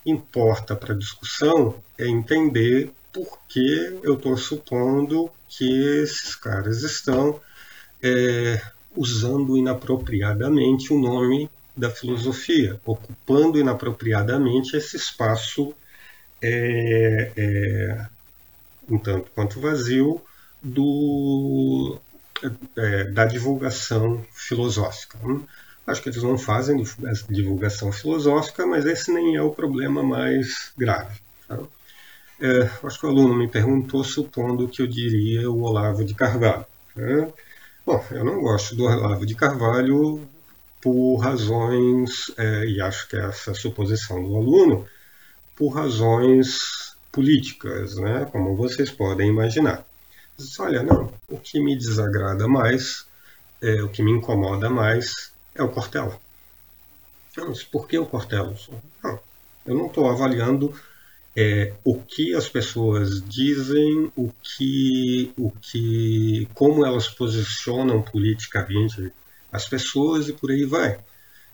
Importa 0.05 0.75
para 0.75 0.93
a 0.93 0.97
discussão 0.97 1.75
é 1.97 2.07
entender 2.07 2.91
por 3.11 3.39
que 3.47 3.99
eu 4.01 4.15
estou 4.15 4.36
supondo 4.38 5.29
que 5.47 6.01
esses 6.01 6.36
caras 6.36 6.84
estão 6.84 7.39
é, 8.01 8.61
usando 8.95 9.57
inapropriadamente 9.57 10.93
o 10.93 10.99
nome 10.99 11.49
da 11.75 11.89
filosofia, 11.89 12.79
ocupando 12.86 13.59
inapropriadamente 13.59 14.77
esse 14.77 14.95
espaço 14.95 15.73
é, 16.41 17.31
é, 17.36 18.07
um 18.89 18.97
tanto 18.97 19.31
quanto 19.31 19.59
vazio 19.59 20.21
do, 20.61 21.99
é, 22.77 23.05
da 23.05 23.25
divulgação 23.25 24.25
filosófica. 24.34 25.17
Hum? 25.23 25.45
Acho 25.86 26.01
que 26.01 26.09
eles 26.09 26.23
não 26.23 26.38
fazem 26.38 26.81
divulgação 27.29 27.91
filosófica, 27.91 28.65
mas 28.65 28.86
esse 28.86 29.11
nem 29.11 29.36
é 29.36 29.41
o 29.41 29.51
problema 29.51 30.01
mais 30.01 30.71
grave. 30.77 31.19
Tá? 31.47 31.59
É, 32.39 32.69
acho 32.84 32.99
que 32.99 33.05
o 33.05 33.09
aluno 33.09 33.36
me 33.36 33.49
perguntou, 33.49 34.03
supondo 34.03 34.67
que 34.67 34.81
eu 34.81 34.88
diria 34.88 35.49
o 35.51 35.61
Olavo 35.61 36.05
de 36.05 36.15
Carvalho. 36.15 36.65
Tá? 36.95 37.27
Bom, 37.86 38.05
eu 38.11 38.23
não 38.23 38.41
gosto 38.41 38.75
do 38.75 38.86
Olavo 38.86 39.25
de 39.25 39.36
Carvalho 39.36 40.25
por 40.81 41.17
razões, 41.17 42.31
é, 42.38 42.65
e 42.65 42.81
acho 42.81 43.07
que 43.09 43.17
é 43.17 43.25
essa 43.25 43.53
suposição 43.53 44.23
do 44.23 44.36
aluno, 44.38 44.86
por 45.55 45.69
razões 45.69 46.95
políticas, 47.11 47.95
né, 47.95 48.27
como 48.31 48.55
vocês 48.55 48.89
podem 48.89 49.29
imaginar. 49.29 49.86
Olha, 50.59 50.81
não, 50.81 51.13
o 51.29 51.38
que 51.38 51.59
me 51.59 51.77
desagrada 51.77 52.47
mais, 52.47 53.05
é, 53.61 53.81
o 53.84 53.89
que 53.89 54.01
me 54.01 54.11
incomoda 54.11 54.69
mais 54.69 55.32
é 55.56 55.64
o 55.64 55.70
Cortella. 55.70 56.20
Não, 57.38 57.49
mas 57.49 57.64
por 57.64 57.88
que 57.88 57.97
o 57.97 58.06
Cortella? 58.06 58.56
Não, 59.04 59.20
eu 59.66 59.76
não 59.76 59.88
estou 59.88 60.10
avaliando 60.10 60.74
é, 61.36 61.74
o 61.84 61.99
que 61.99 62.36
as 62.36 62.47
pessoas 62.47 63.22
dizem, 63.28 64.12
o 64.16 64.32
que, 64.41 65.34
o 65.38 65.51
que, 65.51 66.47
como 66.54 66.86
elas 66.86 67.08
posicionam 67.08 68.01
politicamente 68.01 69.12
as 69.51 69.68
pessoas 69.68 70.30
e 70.30 70.34
por 70.34 70.51
aí 70.51 70.66
vai. 70.66 70.99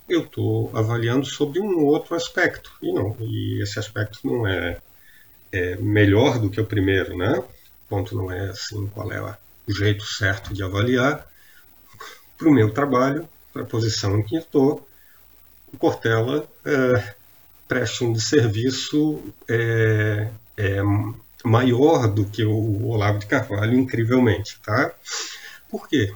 Eu 0.07 0.23
estou 0.23 0.75
avaliando 0.75 1.25
sobre 1.25 1.59
um 1.59 1.85
outro 1.85 2.15
aspecto 2.15 2.71
e 2.81 2.91
não, 2.91 3.15
e 3.19 3.61
esse 3.61 3.77
aspecto 3.77 4.19
não 4.23 4.47
é, 4.47 4.81
é 5.51 5.75
melhor 5.77 6.39
do 6.39 6.49
que 6.49 6.59
o 6.59 6.65
primeiro, 6.65 7.15
né? 7.15 7.41
Ponto 7.87 8.15
não 8.15 8.31
é 8.31 8.49
assim 8.49 8.87
qual 8.87 9.11
é 9.11 9.37
o 9.67 9.71
jeito 9.71 10.03
certo 10.03 10.53
de 10.53 10.63
avaliar. 10.63 11.27
Para 12.37 12.47
o 12.47 12.53
meu 12.53 12.71
trabalho, 12.71 13.27
para 13.51 13.63
a 13.63 13.65
posição 13.65 14.17
em 14.17 14.23
que 14.23 14.37
estou, 14.37 14.87
o 15.73 15.77
Cortella 15.77 16.47
é, 16.65 17.15
prestam 17.67 18.11
de 18.11 18.21
serviço 18.21 19.21
é, 19.47 20.29
é, 20.57 20.81
maior 21.43 22.07
do 22.07 22.25
que 22.25 22.43
o 22.43 22.87
Olavo 22.87 23.19
de 23.19 23.27
Carvalho, 23.27 23.77
incrivelmente. 23.77 24.59
Tá? 24.61 24.91
Por 25.69 25.87
quê? 25.87 26.13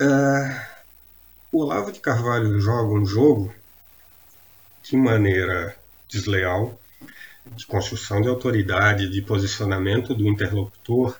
É, 0.00 0.66
o 1.52 1.62
Olavo 1.62 1.92
de 1.92 2.00
Carvalho 2.00 2.60
joga 2.60 2.92
um 2.92 3.06
jogo 3.06 3.54
de 4.82 4.96
maneira 4.96 5.76
desleal, 6.08 6.78
de 7.46 7.66
construção 7.66 8.20
de 8.20 8.28
autoridade, 8.28 9.08
de 9.08 9.22
posicionamento 9.22 10.14
do 10.14 10.26
interlocutor, 10.28 11.16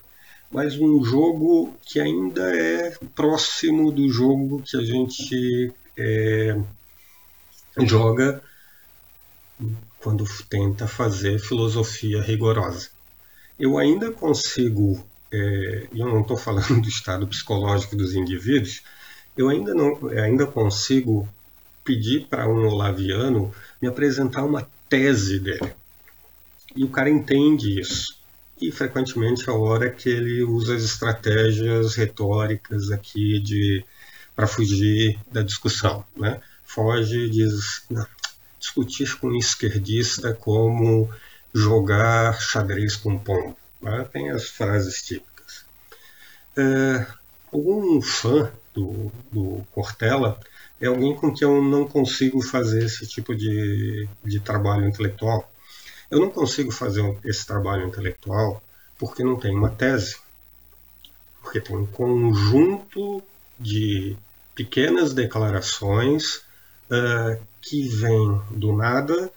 mas 0.55 0.78
um 0.78 1.05
jogo 1.05 1.74
que 1.84 1.98
ainda 1.98 2.57
é 2.57 2.96
próximo 3.12 3.90
do 3.90 4.09
jogo 4.09 4.62
que 4.62 4.76
a 4.76 4.82
gente 4.82 5.72
é, 5.98 6.57
joga 7.84 8.40
quando 9.98 10.24
tenta 10.48 10.86
fazer 10.86 11.40
filosofia 11.40 12.22
rigorosa. 12.22 12.88
Eu 13.59 13.76
ainda 13.78 14.12
consigo, 14.12 15.05
é, 15.32 15.88
eu 15.92 16.07
não 16.07 16.20
estou 16.20 16.36
falando 16.36 16.80
do 16.80 16.88
estado 16.88 17.26
psicológico 17.26 17.96
dos 17.96 18.14
indivíduos, 18.14 18.80
eu 19.36 19.48
ainda 19.48 19.74
não, 19.74 20.07
ainda 20.07 20.46
consigo 20.46 21.28
pedir 21.82 22.28
para 22.28 22.48
um 22.48 22.68
olaviano 22.68 23.52
me 23.82 23.88
apresentar 23.88 24.44
uma 24.44 24.64
tese 24.88 25.40
dele. 25.40 25.74
E 26.76 26.84
o 26.84 26.88
cara 26.88 27.11
entende 27.11 27.80
isso. 27.80 28.22
E 28.61 28.70
frequentemente 28.70 29.48
a 29.50 29.52
hora 29.52 29.90
que 29.90 30.09
ele 30.09 30.42
usa 30.42 30.76
as 30.76 30.82
estratégias 30.82 31.94
retóricas 31.94 32.90
aqui 32.90 33.40
de 33.40 33.84
para 34.34 34.46
fugir 34.46 35.18
da 35.30 35.42
discussão, 35.42 36.05
né? 36.16 36.40
Foge 36.64 37.30
diz, 37.30 37.84
não, 37.88 38.07
discutir 38.59 39.16
com 39.18 39.28
um 39.28 39.38
esquerdista 39.38 40.34
como 40.34 41.09
jogar 41.55 42.40
xadrez 42.40 42.96
com 42.96 43.18
pombo. 43.18 43.57
Né? 43.80 44.09
Tem 44.12 44.30
as 44.30 44.48
frases 44.48 45.02
típicas. 45.02 45.64
É, 46.57 47.07
algum 47.52 48.00
fã 48.02 48.50
do, 48.72 49.12
do 49.30 49.64
Cortella 49.70 50.40
é 50.80 50.86
alguém 50.86 51.14
com 51.14 51.32
quem 51.32 51.46
eu 51.46 51.62
não 51.62 51.86
consigo 51.86 52.42
fazer 52.42 52.84
esse 52.84 53.07
tipo 53.07 53.34
de, 53.36 54.09
de 54.24 54.40
trabalho 54.40 54.88
intelectual. 54.88 55.48
Eu 56.14 56.20
não 56.20 56.30
consigo 56.30 56.70
fazer 56.70 57.02
esse 57.24 57.44
trabalho 57.44 57.88
intelectual 57.88 58.62
porque 58.96 59.24
não 59.24 59.34
tem 59.34 59.52
uma 59.52 59.68
tese, 59.68 60.16
porque 61.42 61.60
tem 61.60 61.76
um 61.76 61.86
conjunto 61.86 63.20
de 63.58 64.16
pequenas 64.54 65.12
declarações 65.12 66.36
uh, 66.88 67.36
que 67.60 67.88
vêm 67.88 68.40
do 68.52 68.72
nada, 68.76 69.28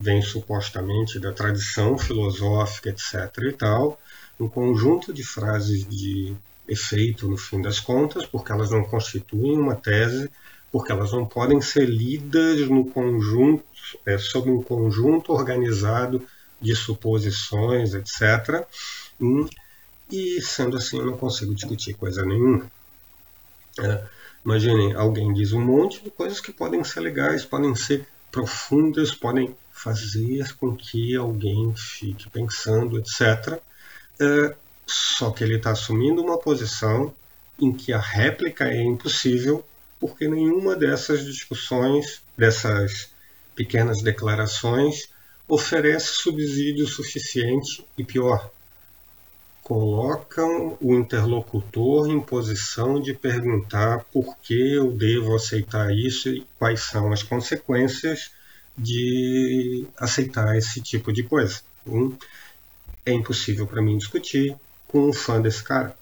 vêm 0.00 0.22
supostamente 0.22 1.20
da 1.20 1.30
tradição 1.30 1.98
filosófica, 1.98 2.88
etc. 2.88 3.30
e 3.42 3.52
tal, 3.52 4.00
um 4.40 4.48
conjunto 4.48 5.12
de 5.12 5.22
frases 5.22 5.86
de 5.86 6.34
efeito 6.66 7.28
no 7.28 7.36
fim 7.36 7.60
das 7.60 7.78
contas, 7.78 8.24
porque 8.24 8.50
elas 8.50 8.70
não 8.70 8.82
constituem 8.82 9.58
uma 9.58 9.76
tese, 9.76 10.30
porque 10.74 10.90
elas 10.90 11.12
não 11.12 11.24
podem 11.24 11.60
ser 11.60 11.88
lidas 11.88 12.68
no 12.68 12.84
conjunto, 12.84 13.62
é, 14.04 14.18
sob 14.18 14.50
um 14.50 14.60
conjunto 14.60 15.32
organizado 15.32 16.20
de 16.60 16.74
suposições, 16.74 17.94
etc. 17.94 18.66
E 20.10 20.42
sendo 20.42 20.76
assim, 20.76 20.98
eu 20.98 21.06
não 21.06 21.16
consigo 21.16 21.54
discutir 21.54 21.94
coisa 21.94 22.26
nenhuma. 22.26 22.68
É, 23.78 24.02
imaginem, 24.44 24.94
alguém 24.94 25.32
diz 25.32 25.52
um 25.52 25.64
monte 25.64 26.02
de 26.02 26.10
coisas 26.10 26.40
que 26.40 26.52
podem 26.52 26.82
ser 26.82 26.98
legais, 26.98 27.44
podem 27.44 27.72
ser 27.76 28.08
profundas, 28.32 29.14
podem 29.14 29.54
fazer 29.72 30.56
com 30.56 30.74
que 30.74 31.14
alguém 31.14 31.72
fique 31.76 32.28
pensando, 32.30 32.98
etc. 32.98 33.60
É, 34.18 34.56
só 34.84 35.30
que 35.30 35.44
ele 35.44 35.54
está 35.54 35.70
assumindo 35.70 36.20
uma 36.20 36.36
posição 36.36 37.14
em 37.60 37.72
que 37.72 37.92
a 37.92 38.00
réplica 38.00 38.64
é 38.64 38.82
impossível, 38.82 39.64
porque 40.06 40.28
nenhuma 40.28 40.76
dessas 40.76 41.24
discussões, 41.24 42.20
dessas 42.36 43.08
pequenas 43.54 44.02
declarações, 44.02 45.08
oferece 45.48 46.08
subsídio 46.08 46.86
suficiente 46.86 47.82
e 47.96 48.04
pior, 48.04 48.50
colocam 49.62 50.76
o 50.78 50.94
interlocutor 50.94 52.10
em 52.10 52.20
posição 52.20 53.00
de 53.00 53.14
perguntar 53.14 54.04
por 54.12 54.36
que 54.42 54.74
eu 54.74 54.92
devo 54.92 55.34
aceitar 55.34 55.90
isso 55.90 56.28
e 56.28 56.46
quais 56.58 56.80
são 56.80 57.10
as 57.10 57.22
consequências 57.22 58.30
de 58.76 59.86
aceitar 59.96 60.54
esse 60.54 60.82
tipo 60.82 61.14
de 61.14 61.22
coisa. 61.22 61.62
Hum? 61.86 62.14
É 63.06 63.12
impossível 63.14 63.66
para 63.66 63.80
mim 63.80 63.96
discutir, 63.96 64.54
com 64.86 65.08
um 65.08 65.14
fã 65.14 65.40
desse 65.40 65.64
cara. 65.64 65.96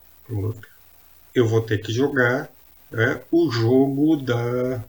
Eu 1.32 1.46
vou 1.46 1.60
ter 1.60 1.78
que 1.78 1.92
jogar 1.92 2.51
né, 2.92 3.20
o 3.30 3.50
jogo 3.50 4.16
da 4.16 4.84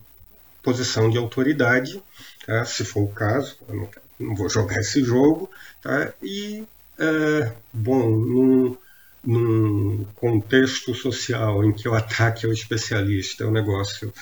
posição 0.62 1.10
de 1.10 1.18
autoridade, 1.18 2.02
tá? 2.46 2.64
se 2.66 2.86
for 2.86 3.04
o 3.04 3.08
caso, 3.08 3.58
não, 3.68 3.90
não 4.20 4.36
vou 4.36 4.50
jogar 4.50 4.80
esse 4.80 5.04
jogo, 5.04 5.50
tá? 5.82 6.14
e, 6.22 6.64
é, 7.00 7.52
bom, 7.72 8.10
num, 8.10 8.78
num, 9.24 10.06
contexto 10.16 10.94
social 10.94 11.64
em 11.64 11.74
que 11.74 11.88
o 11.88 11.94
ataque 11.94 12.46
ao 12.46 12.54
especialista 12.54 13.44
é 13.44 13.48
um 13.48 13.52
negócio 13.52 14.14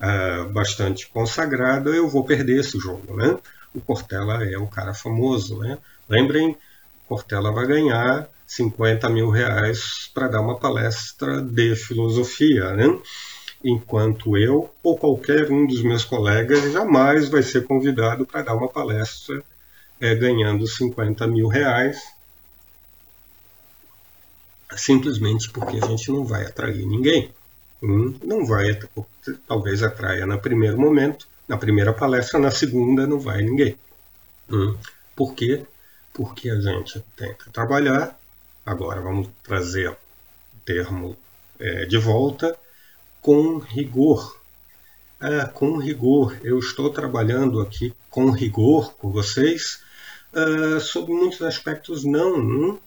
é, 0.00 0.44
bastante 0.44 1.08
consagrado, 1.08 1.94
eu 1.94 2.08
vou 2.08 2.24
perder 2.24 2.60
esse 2.60 2.78
jogo. 2.78 3.16
Né? 3.16 3.36
O 3.74 3.80
Portela 3.80 4.44
é 4.44 4.58
um 4.58 4.66
cara 4.66 4.94
famoso. 4.94 5.58
Né? 5.58 5.78
Lembrem, 6.08 6.56
Portela 7.08 7.50
vai 7.50 7.66
ganhar 7.66 8.28
50 8.48 9.08
mil 9.10 9.30
reais 9.30 10.10
para 10.12 10.26
dar 10.26 10.40
uma 10.40 10.58
palestra 10.58 11.40
de 11.40 11.76
filosofia, 11.76 12.72
né? 12.72 12.98
enquanto 13.62 14.36
eu 14.36 14.72
ou 14.82 14.96
qualquer 14.96 15.50
um 15.50 15.66
dos 15.66 15.82
meus 15.82 16.04
colegas 16.04 16.72
jamais 16.72 17.28
vai 17.28 17.42
ser 17.42 17.66
convidado 17.66 18.26
para 18.26 18.42
dar 18.42 18.54
uma 18.54 18.68
palestra 18.68 19.42
é, 20.00 20.14
ganhando 20.14 20.66
50 20.66 21.26
mil 21.26 21.48
reais, 21.48 22.00
simplesmente 24.76 25.50
porque 25.50 25.78
a 25.78 25.86
gente 25.86 26.10
não 26.10 26.24
vai 26.24 26.46
atrair 26.46 26.86
ninguém. 26.86 27.32
Não 27.80 28.44
vai, 28.44 28.78
talvez 29.46 29.82
atraia 29.82 30.26
no 30.26 30.40
primeiro 30.40 30.78
momento, 30.80 31.28
na 31.46 31.56
primeira 31.56 31.92
palestra, 31.92 32.38
na 32.38 32.50
segunda 32.50 33.06
não 33.06 33.20
vai 33.20 33.42
ninguém. 33.42 33.76
Hum, 34.50 34.76
por 35.14 35.34
quê? 35.34 35.64
Porque 36.12 36.50
a 36.50 36.60
gente 36.60 37.04
tenta 37.16 37.50
trabalhar 37.52 38.17
Agora 38.68 39.00
vamos 39.00 39.30
trazer 39.42 39.88
o 39.88 39.96
termo 40.62 41.16
é, 41.58 41.86
de 41.86 41.96
volta 41.96 42.54
com 43.22 43.56
rigor. 43.56 44.38
É, 45.18 45.46
com 45.46 45.78
rigor, 45.78 46.36
eu 46.44 46.58
estou 46.58 46.90
trabalhando 46.90 47.62
aqui 47.62 47.94
com 48.10 48.30
rigor 48.30 48.92
com 48.92 49.10
vocês 49.10 49.82
é, 50.34 50.80
sobre 50.80 51.14
muitos 51.14 51.40
aspectos 51.40 52.04
não. 52.04 52.36
Hum? 52.38 52.78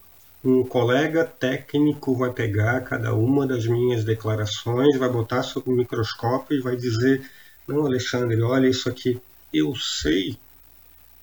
Um 0.44 0.64
colega 0.64 1.26
técnico 1.26 2.16
vai 2.16 2.32
pegar 2.32 2.82
cada 2.82 3.16
uma 3.16 3.48
das 3.48 3.66
minhas 3.66 4.04
declarações, 4.04 5.00
vai 5.00 5.10
botar 5.10 5.42
sob 5.42 5.68
o 5.68 5.76
microscópio 5.76 6.60
e 6.60 6.62
vai 6.62 6.76
dizer: 6.76 7.28
Não, 7.68 7.88
Alexandre, 7.88 8.40
olha 8.44 8.68
isso 8.68 8.88
aqui. 8.88 9.20
Eu 9.52 9.76
sei 9.76 10.38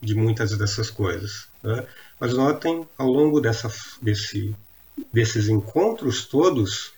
de 0.02 0.16
muitas 0.16 0.58
dessas 0.58 0.90
coisas. 0.90 1.46
Né? 1.62 1.86
Mas 2.20 2.34
notem, 2.34 2.86
ao 2.96 3.06
longo 3.06 3.40
dessa, 3.40 3.70
desse, 4.02 4.54
desses 5.12 5.48
encontros 5.48 6.24
todos, 6.26 6.92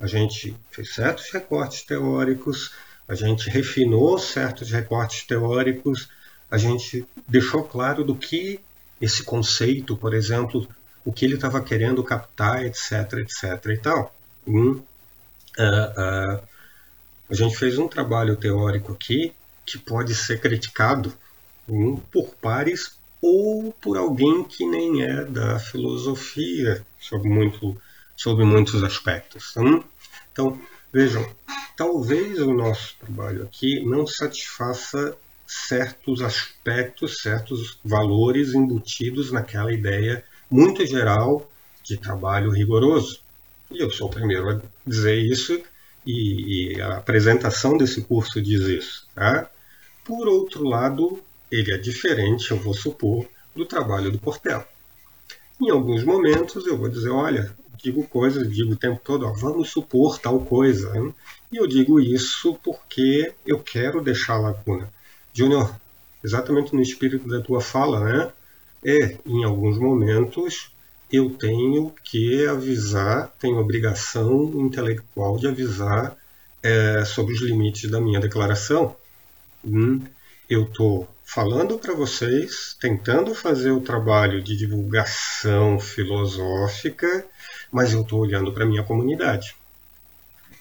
a 0.00 0.06
gente 0.06 0.56
fez 0.70 0.94
certos 0.94 1.30
recortes 1.30 1.82
teóricos, 1.82 2.72
a 3.06 3.14
gente 3.14 3.50
refinou 3.50 4.18
certos 4.18 4.70
recortes 4.70 5.24
teóricos, 5.26 6.08
a 6.50 6.56
gente 6.56 7.06
deixou 7.28 7.64
claro 7.64 8.04
do 8.04 8.14
que 8.14 8.60
esse 9.00 9.22
conceito, 9.22 9.96
por 9.96 10.14
exemplo, 10.14 10.66
o 11.04 11.12
que 11.12 11.24
ele 11.24 11.34
estava 11.34 11.60
querendo 11.60 12.02
captar, 12.02 12.64
etc, 12.64 13.14
etc 13.18 13.66
e 13.66 13.78
tal. 13.78 14.14
uh, 14.46 14.84
uh, 15.58 16.42
a 17.30 17.34
gente 17.34 17.56
fez 17.56 17.78
um 17.78 17.88
trabalho 17.88 18.36
teórico 18.36 18.92
aqui 18.92 19.32
que 19.66 19.78
pode 19.78 20.14
ser 20.14 20.40
criticado 20.40 21.12
um, 21.68 21.96
por 21.96 22.34
pares 22.36 22.98
ou 23.22 23.72
por 23.80 23.96
alguém 23.96 24.42
que 24.42 24.66
nem 24.66 25.02
é 25.02 25.24
da 25.24 25.60
filosofia 25.60 26.84
sobre, 27.00 27.28
muito, 27.30 27.80
sobre 28.16 28.44
muitos 28.44 28.82
aspectos. 28.82 29.56
Hum? 29.56 29.82
Então, 30.32 30.60
vejam, 30.92 31.24
talvez 31.76 32.40
o 32.40 32.52
nosso 32.52 32.96
trabalho 32.98 33.44
aqui 33.44 33.84
não 33.84 34.06
satisfaça 34.06 35.16
certos 35.46 36.20
aspectos, 36.20 37.20
certos 37.20 37.78
valores 37.84 38.54
embutidos 38.54 39.30
naquela 39.30 39.72
ideia 39.72 40.24
muito 40.50 40.84
geral 40.84 41.48
de 41.84 41.96
trabalho 41.96 42.50
rigoroso. 42.50 43.20
E 43.70 43.82
eu 43.82 43.90
sou 43.90 44.08
o 44.08 44.10
primeiro 44.10 44.50
a 44.50 44.60
dizer 44.86 45.18
isso, 45.18 45.62
e, 46.06 46.74
e 46.74 46.80
a 46.80 46.96
apresentação 46.96 47.76
desse 47.76 48.02
curso 48.02 48.40
diz 48.40 48.62
isso. 48.62 49.06
Tá? 49.14 49.48
Por 50.04 50.26
outro 50.28 50.64
lado, 50.64 51.22
ele 51.52 51.72
é 51.72 51.78
diferente, 51.78 52.50
eu 52.50 52.56
vou 52.56 52.74
supor, 52.74 53.26
do 53.54 53.64
trabalho 53.64 54.10
do 54.10 54.18
Portela. 54.18 54.66
Em 55.60 55.70
alguns 55.70 56.02
momentos 56.02 56.66
eu 56.66 56.76
vou 56.76 56.88
dizer, 56.88 57.10
olha, 57.10 57.54
digo 57.76 58.04
coisas, 58.08 58.50
digo 58.50 58.72
o 58.72 58.76
tempo 58.76 59.00
todo, 59.04 59.26
ó, 59.26 59.32
vamos 59.32 59.70
supor 59.70 60.18
tal 60.18 60.40
coisa. 60.40 60.96
Hein? 60.96 61.14
E 61.52 61.58
eu 61.58 61.66
digo 61.66 62.00
isso 62.00 62.58
porque 62.64 63.32
eu 63.46 63.58
quero 63.58 64.02
deixar 64.02 64.34
a 64.34 64.40
lacuna. 64.40 64.92
Júnior, 65.32 65.74
exatamente 66.24 66.74
no 66.74 66.82
espírito 66.82 67.28
da 67.28 67.40
tua 67.40 67.60
fala, 67.60 68.00
né? 68.00 68.32
é, 68.84 69.16
em 69.24 69.44
alguns 69.44 69.78
momentos, 69.78 70.72
eu 71.10 71.30
tenho 71.30 71.94
que 72.02 72.44
avisar, 72.46 73.32
tenho 73.38 73.58
obrigação 73.58 74.50
intelectual 74.56 75.36
de 75.36 75.46
avisar 75.46 76.16
é, 76.62 77.04
sobre 77.04 77.34
os 77.34 77.40
limites 77.40 77.90
da 77.90 78.00
minha 78.00 78.20
declaração. 78.20 78.96
Hum, 79.64 80.00
eu 80.48 80.64
estou 80.64 81.08
falando 81.32 81.78
para 81.78 81.94
vocês, 81.94 82.76
tentando 82.78 83.34
fazer 83.34 83.70
o 83.70 83.80
trabalho 83.80 84.42
de 84.42 84.54
divulgação 84.54 85.80
filosófica, 85.80 87.24
mas 87.70 87.94
eu 87.94 88.02
estou 88.02 88.20
olhando 88.20 88.52
para 88.52 88.64
a 88.64 88.66
minha 88.66 88.82
comunidade. 88.82 89.56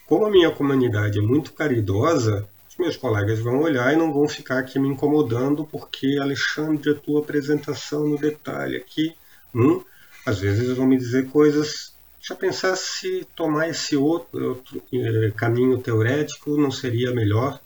Como 0.05 0.25
a 0.25 0.29
minha 0.29 0.49
comunidade 0.49 1.19
é 1.19 1.21
muito 1.21 1.51
caridosa, 1.51 2.47
os 2.69 2.77
meus 2.77 2.95
colegas 2.95 3.39
vão 3.39 3.59
olhar 3.59 3.91
e 3.91 3.97
não 3.97 4.13
vão 4.13 4.29
ficar 4.29 4.59
aqui 4.59 4.79
me 4.79 4.87
incomodando 4.87 5.65
porque, 5.65 6.17
Alexandre, 6.21 6.91
a 6.91 6.95
tua 6.95 7.19
apresentação 7.19 8.07
no 8.07 8.17
detalhe 8.17 8.77
aqui, 8.77 9.13
hum, 9.53 9.83
às 10.25 10.39
vezes 10.39 10.77
vão 10.77 10.87
me 10.87 10.97
dizer 10.97 11.27
coisas. 11.29 11.93
Já 12.21 12.33
pensar 12.33 12.77
se 12.77 13.27
tomar 13.35 13.67
esse 13.67 13.97
outro, 13.97 14.49
outro 14.49 14.81
eh, 14.93 15.33
caminho 15.35 15.79
teorético 15.79 16.55
não 16.55 16.71
seria 16.71 17.11
melhor? 17.11 17.59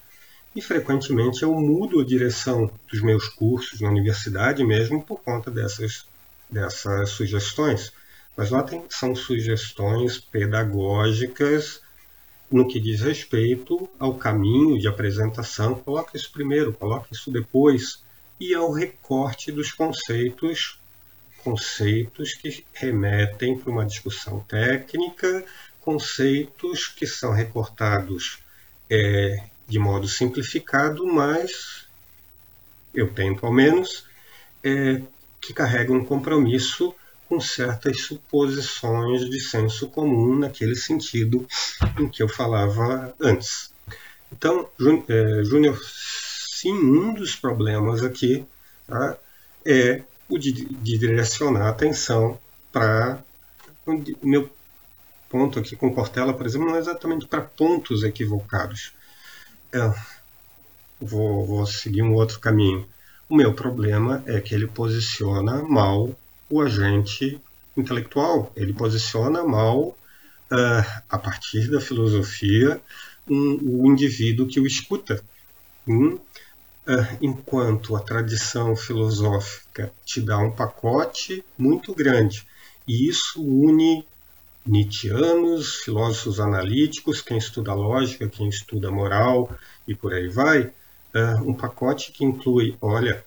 E 0.56 0.62
frequentemente 0.62 1.44
eu 1.44 1.54
mudo 1.54 2.00
a 2.00 2.06
direção 2.06 2.72
dos 2.90 3.02
meus 3.02 3.28
cursos 3.28 3.82
na 3.82 3.90
universidade 3.90 4.64
mesmo 4.64 5.04
por 5.04 5.22
conta 5.22 5.52
dessas, 5.52 6.06
dessas 6.50 7.10
sugestões. 7.10 7.92
Mas 8.38 8.52
notem, 8.52 8.86
são 8.90 9.14
sugestões 9.14 10.18
pedagógicas 10.18 11.82
no 12.50 12.68
que 12.68 12.80
diz 12.80 13.02
respeito 13.02 13.90
ao 14.00 14.16
caminho 14.16 14.80
de 14.80 14.88
apresentação. 14.88 15.76
Coloque 15.76 16.16
isso 16.16 16.32
primeiro, 16.32 16.72
coloque 16.72 17.14
isso 17.14 17.30
depois. 17.30 18.02
E 18.40 18.54
ao 18.54 18.72
recorte 18.72 19.52
dos 19.52 19.74
conceitos, 19.74 20.80
conceitos 21.44 22.34
que 22.34 22.66
remetem 22.74 23.58
para 23.58 23.72
uma 23.72 23.86
discussão 23.86 24.40
técnica, 24.40 25.44
conceitos 25.82 26.88
que 26.88 27.06
são 27.06 27.34
recortados 27.34 28.40
é, 28.90 29.44
de 29.68 29.80
modo 29.80 30.08
simplificado, 30.08 31.06
mas 31.06 31.86
eu 32.94 33.12
tento 33.14 33.46
ao 33.46 33.52
menos, 33.52 34.06
é, 34.64 35.02
que 35.42 35.54
carrega 35.54 35.92
um 35.94 36.04
compromisso 36.04 36.96
com 37.28 37.40
certas 37.40 38.02
suposições 38.02 39.30
de 39.30 39.40
senso 39.40 39.88
comum 39.88 40.38
naquele 40.38 40.76
sentido 40.76 41.48
em 42.00 42.08
que 42.08 42.22
eu 42.22 42.30
falava 42.30 43.14
antes. 43.20 43.72
Então, 44.32 44.70
é, 45.08 45.44
Júnior, 45.44 45.80
sim, 45.84 46.74
um 46.74 47.14
dos 47.14 47.36
problemas 47.36 48.04
aqui 48.04 48.46
tá, 48.88 49.18
é 49.66 50.04
o 50.30 50.38
de, 50.38 50.52
de 50.52 50.98
direcionar 50.98 51.68
a 51.68 51.70
atenção 51.70 52.40
para 52.72 53.24
o 53.86 54.02
meu 54.24 54.50
ponto 55.30 55.60
aqui 55.60 55.76
com 55.76 55.94
Cortella, 55.94 56.34
por 56.34 56.46
exemplo, 56.46 56.68
não 56.68 56.76
é 56.76 56.80
exatamente 56.80 57.28
para 57.28 57.42
pontos 57.42 58.04
equivocados. 58.04 58.94
É, 59.76 59.94
vou, 61.02 61.46
vou 61.46 61.66
seguir 61.66 62.02
um 62.02 62.14
outro 62.14 62.40
caminho. 62.40 62.88
O 63.28 63.36
meu 63.36 63.54
problema 63.54 64.24
é 64.26 64.40
que 64.40 64.56
ele 64.56 64.68
posiciona 64.68 65.62
mal 65.64 66.18
o 66.50 66.62
agente 66.62 67.42
intelectual. 67.76 68.54
Ele 68.56 68.72
posiciona 68.72 69.44
mal, 69.44 69.88
uh, 69.90 71.02
a 71.10 71.18
partir 71.18 71.70
da 71.70 71.82
filosofia, 71.82 72.82
um, 73.30 73.82
o 73.84 73.92
indivíduo 73.92 74.48
que 74.48 74.62
o 74.62 74.66
escuta. 74.66 75.22
uh, 75.86 77.18
enquanto 77.22 77.98
a 77.98 78.00
tradição 78.00 78.78
filosófica 78.78 79.92
te 80.06 80.22
dá 80.22 80.38
um 80.38 80.52
pacote 80.52 81.44
muito 81.58 81.94
grande, 81.94 82.48
e 82.88 83.10
isso 83.10 83.44
une 83.44 84.06
Nietzscheanos, 84.66 85.76
filósofos 85.76 86.40
analíticos, 86.40 87.22
quem 87.22 87.38
estuda 87.38 87.74
lógica, 87.74 88.28
quem 88.28 88.50
estuda 88.50 88.90
moral 88.90 89.50
e 89.88 89.94
por 89.94 90.14
aí 90.14 90.28
vai, 90.28 90.62
uh, 90.64 91.48
um 91.48 91.54
pacote 91.54 92.12
que 92.12 92.26
inclui, 92.26 92.76
olha, 92.82 93.24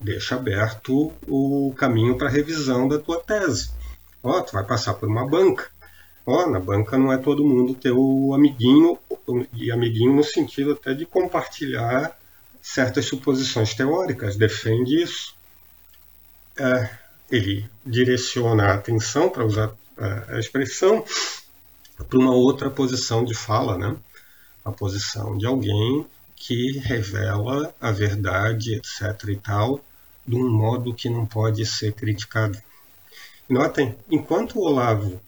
deixa 0.00 0.36
aberto 0.36 1.12
o 1.26 1.74
caminho 1.76 2.16
para 2.16 2.28
revisão 2.28 2.86
da 2.86 2.98
tua 2.98 3.20
tese. 3.20 3.70
Ó, 4.22 4.40
tu 4.40 4.52
vai 4.52 4.64
passar 4.64 4.94
por 4.94 5.08
uma 5.08 5.28
banca. 5.28 5.68
Ó, 6.24 6.46
na 6.48 6.60
banca 6.60 6.96
não 6.96 7.12
é 7.12 7.18
todo 7.18 7.44
mundo 7.44 7.74
teu 7.74 8.32
amiguinho, 8.34 8.98
e 9.52 9.72
amiguinho 9.72 10.14
no 10.14 10.22
sentido 10.22 10.72
até 10.72 10.94
de 10.94 11.04
compartilhar 11.06 12.16
certas 12.62 13.06
suposições 13.06 13.74
teóricas, 13.74 14.36
defende 14.36 15.02
isso. 15.02 15.34
É, 16.56 16.90
ele 17.30 17.68
direciona 17.84 18.66
a 18.66 18.74
atenção, 18.74 19.28
para 19.28 19.44
usar 19.44 19.72
a 20.28 20.38
expressão, 20.38 21.04
para 22.08 22.18
uma 22.18 22.32
outra 22.32 22.70
posição 22.70 23.24
de 23.24 23.34
fala, 23.34 23.76
né? 23.76 23.96
a 24.64 24.72
posição 24.72 25.36
de 25.36 25.46
alguém 25.46 26.06
que 26.36 26.78
revela 26.78 27.74
a 27.80 27.90
verdade, 27.90 28.74
etc. 28.74 29.28
e 29.28 29.36
tal, 29.36 29.80
de 30.26 30.36
um 30.36 30.48
modo 30.48 30.94
que 30.94 31.08
não 31.08 31.26
pode 31.26 31.64
ser 31.66 31.92
criticado. 31.92 32.58
Notem, 33.48 33.96
enquanto 34.10 34.58
o 34.58 34.62
Olavo 34.62 35.20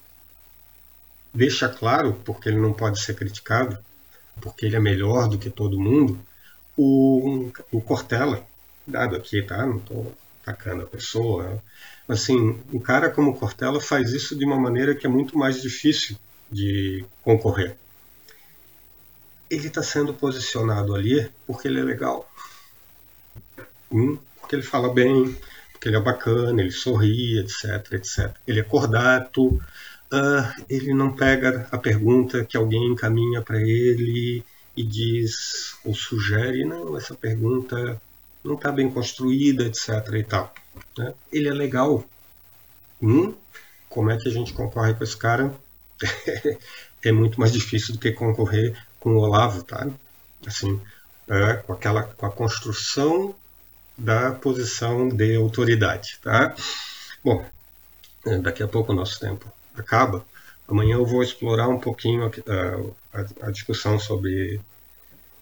deixa 1.32 1.68
claro, 1.68 2.14
porque 2.24 2.48
ele 2.48 2.60
não 2.60 2.72
pode 2.72 3.00
ser 3.00 3.14
criticado, 3.14 3.78
porque 4.40 4.66
ele 4.66 4.76
é 4.76 4.80
melhor 4.80 5.28
do 5.28 5.38
que 5.38 5.50
todo 5.50 5.80
mundo, 5.80 6.18
o, 6.76 7.50
o 7.72 7.80
Cortella, 7.80 8.46
dado 8.86 9.16
aqui, 9.16 9.42
tá? 9.42 9.66
Não 9.66 9.78
estou 9.78 10.14
atacando 10.42 10.82
a 10.82 10.86
pessoa? 10.86 11.62
Assim, 12.10 12.58
um 12.72 12.78
cara 12.78 13.08
como 13.08 13.36
Cortella 13.38 13.80
faz 13.80 14.12
isso 14.12 14.36
de 14.36 14.44
uma 14.44 14.58
maneira 14.58 14.94
que 14.94 15.06
é 15.06 15.10
muito 15.10 15.38
mais 15.38 15.62
difícil 15.62 16.16
de 16.50 17.04
concorrer. 17.22 17.76
Ele 19.48 19.68
está 19.68 19.82
sendo 19.82 20.12
posicionado 20.12 20.94
ali 20.94 21.30
porque 21.46 21.68
ele 21.68 21.80
é 21.80 21.84
legal. 21.84 22.28
Hum? 23.90 24.18
Porque 24.40 24.56
ele 24.56 24.62
fala 24.62 24.92
bem, 24.92 25.36
porque 25.72 25.88
ele 25.88 25.96
é 25.96 26.00
bacana, 26.00 26.60
ele 26.60 26.72
sorri, 26.72 27.38
etc, 27.38 27.92
etc. 27.92 28.34
Ele 28.46 28.60
é 28.60 28.64
cordato, 28.64 29.46
uh, 29.46 30.64
ele 30.68 30.92
não 30.92 31.14
pega 31.14 31.68
a 31.70 31.78
pergunta 31.78 32.44
que 32.44 32.56
alguém 32.56 32.88
encaminha 32.88 33.40
para 33.40 33.60
ele 33.60 34.44
e 34.76 34.82
diz 34.82 35.76
ou 35.84 35.94
sugere, 35.94 36.64
não, 36.64 36.96
essa 36.96 37.14
pergunta 37.14 38.00
não 38.44 38.54
está 38.54 38.72
bem 38.72 38.90
construída, 38.90 39.64
etc. 39.64 39.88
e 40.14 40.24
tal. 40.24 40.52
Né? 40.96 41.14
Ele 41.32 41.48
é 41.48 41.52
legal. 41.52 42.04
Hum? 43.02 43.34
Como 43.88 44.10
é 44.10 44.18
que 44.18 44.28
a 44.28 44.32
gente 44.32 44.52
concorre 44.52 44.94
com 44.94 45.04
esse 45.04 45.16
cara? 45.16 45.54
é 47.02 47.12
muito 47.12 47.38
mais 47.38 47.52
difícil 47.52 47.94
do 47.94 48.00
que 48.00 48.12
concorrer 48.12 48.76
com 48.98 49.14
o 49.14 49.18
Olavo, 49.18 49.62
tá? 49.62 49.88
Assim, 50.46 50.80
é, 51.28 51.54
com 51.54 51.72
aquela, 51.72 52.02
com 52.02 52.26
a 52.26 52.30
construção 52.30 53.34
da 53.96 54.32
posição 54.32 55.08
de 55.08 55.36
autoridade, 55.36 56.18
tá? 56.22 56.54
Bom, 57.22 57.44
é, 58.26 58.38
daqui 58.38 58.62
a 58.62 58.68
pouco 58.68 58.92
o 58.92 58.94
nosso 58.94 59.20
tempo 59.20 59.50
acaba. 59.74 60.24
Amanhã 60.68 60.94
eu 60.94 61.06
vou 61.06 61.22
explorar 61.22 61.68
um 61.68 61.78
pouquinho 61.78 62.24
a, 62.24 63.18
a, 63.18 63.48
a 63.48 63.50
discussão 63.50 63.98
sobre 63.98 64.60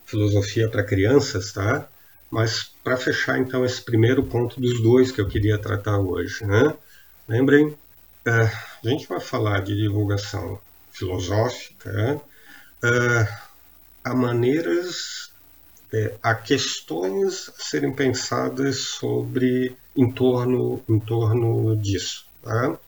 filosofia 0.06 0.68
para 0.68 0.82
crianças, 0.82 1.52
tá? 1.52 1.86
Mas 2.30 2.64
para 2.84 2.96
fechar 2.96 3.38
então 3.38 3.64
esse 3.64 3.82
primeiro 3.82 4.22
ponto 4.22 4.60
dos 4.60 4.82
dois 4.82 5.10
que 5.10 5.20
eu 5.20 5.28
queria 5.28 5.58
tratar 5.58 5.98
hoje, 5.98 6.44
né? 6.44 6.74
Lembrem, 7.26 7.76
é, 8.24 8.30
a 8.30 8.88
gente 8.88 9.06
vai 9.06 9.20
falar 9.20 9.60
de 9.60 9.74
divulgação 9.74 10.60
filosófica, 10.92 12.20
é, 12.84 13.28
há 14.04 14.14
maneiras, 14.14 15.30
é, 15.92 16.14
há 16.22 16.34
questões 16.34 17.48
a 17.48 17.62
serem 17.62 17.92
pensadas 17.94 18.78
sobre 18.78 19.76
em 19.96 20.10
torno, 20.10 20.82
em 20.88 20.98
torno 20.98 21.76
disso. 21.76 22.26
Tá? 22.42 22.78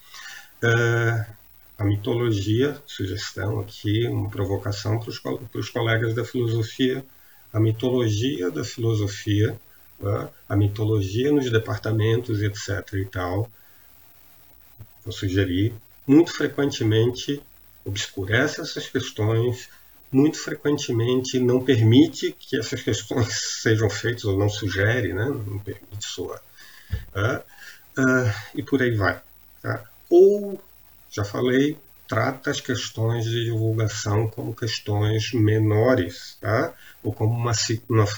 É, 0.63 1.27
a 1.79 1.85
mitologia, 1.85 2.77
sugestão 2.87 3.61
aqui, 3.61 4.07
uma 4.07 4.29
provocação 4.29 5.01
para 5.01 5.09
os, 5.09 5.19
para 5.19 5.61
os 5.61 5.71
colegas 5.71 6.15
da 6.15 6.25
filosofia, 6.25 7.05
a 7.53 7.61
mitologia 7.61 8.51
da 8.51 8.65
filosofia, 8.65 9.59
tá? 10.01 10.29
a 10.49 10.57
mitologia 10.57 11.33
nos 11.33 11.51
departamentos, 11.51 12.43
etc. 12.43 12.95
e 12.95 13.05
tal, 13.05 13.51
vou 15.05 15.13
sugerir, 15.13 15.75
muito 16.07 16.33
frequentemente 16.33 17.43
obscurece 17.85 18.61
essas 18.61 18.89
questões, 18.89 19.69
muito 20.13 20.39
frequentemente 20.39 21.39
não 21.39 21.65
permite 21.65 22.33
que 22.33 22.59
essas 22.59 22.83
questões 22.83 23.29
sejam 23.63 23.89
feitas, 23.89 24.25
ou 24.25 24.39
não 24.39 24.49
sugere, 24.49 25.13
né? 25.13 25.25
não 25.25 25.59
permite 25.59 26.05
sua. 26.05 26.41
Uh, 27.15 27.39
uh, 28.01 28.35
e 28.55 28.63
por 28.63 28.83
aí 28.83 28.95
vai. 28.95 29.21
Tá? 29.63 29.85
Ou, 30.09 30.61
já 31.11 31.25
falei, 31.25 31.77
trata 32.11 32.51
as 32.51 32.61
questões 32.61 33.25
de 33.25 33.45
divulgação 33.45 34.27
como 34.27 34.53
questões 34.53 35.33
menores, 35.33 36.37
tá? 36.41 36.75
ou 37.05 37.13
como 37.13 37.33
uma, 37.33 37.53
uma 37.89 38.09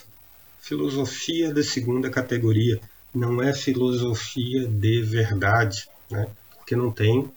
filosofia 0.62 1.52
de 1.52 1.62
segunda 1.62 2.08
categoria. 2.08 2.80
não 3.14 3.42
é 3.42 3.52
filosofia 3.52 4.66
de 4.66 5.02
verdade, 5.02 5.86
né? 6.10 6.26
porque 6.56 6.74
não 6.74 6.90
tem 6.90 7.30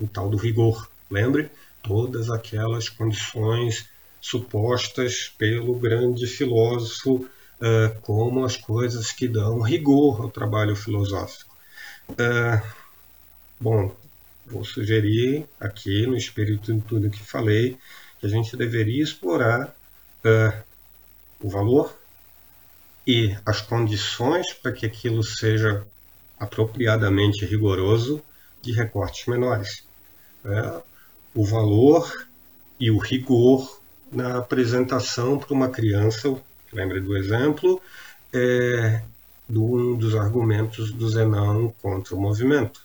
o 0.00 0.08
tal 0.08 0.30
do 0.30 0.38
rigor. 0.38 0.88
Lembre 1.10 1.50
todas 1.82 2.30
aquelas 2.30 2.88
condições 2.88 3.86
supostas 4.18 5.30
pelo 5.36 5.74
grande 5.74 6.26
filósofo 6.26 7.28
uh, 7.60 8.00
como 8.00 8.46
as 8.46 8.56
coisas 8.56 9.12
que 9.12 9.28
dão 9.28 9.60
rigor 9.60 10.22
ao 10.22 10.30
trabalho 10.30 10.74
filosófico. 10.74 11.54
Uh, 12.12 12.66
bom, 13.60 13.94
vou 14.48 14.64
sugerir 14.64 15.46
aqui, 15.60 16.06
no 16.06 16.16
espírito 16.16 16.72
de 16.72 16.80
tudo 16.80 17.10
que 17.10 17.22
falei, 17.22 17.76
que 18.18 18.26
a 18.26 18.28
gente 18.28 18.56
deveria 18.56 19.02
explorar 19.02 19.68
uh, 20.24 20.62
o 21.40 21.48
valor 21.48 21.96
e 23.06 23.34
as 23.46 23.60
condições 23.60 24.52
para 24.52 24.72
que 24.72 24.84
aquilo 24.84 25.22
seja 25.22 25.86
apropriadamente 26.38 27.46
rigoroso 27.46 28.22
de 28.62 28.72
recortes 28.72 29.26
menores. 29.26 29.84
É, 30.44 30.82
o 31.34 31.44
valor 31.44 32.26
e 32.78 32.90
o 32.90 32.98
rigor 32.98 33.80
na 34.12 34.38
apresentação 34.38 35.38
para 35.38 35.54
uma 35.54 35.68
criança, 35.68 36.34
lembre 36.72 37.00
do 37.00 37.16
exemplo, 37.16 37.80
é, 38.32 39.02
de 39.48 39.58
um 39.58 39.96
dos 39.96 40.14
argumentos 40.14 40.92
do 40.92 41.08
Zenão 41.08 41.74
contra 41.80 42.14
o 42.14 42.20
movimento. 42.20 42.82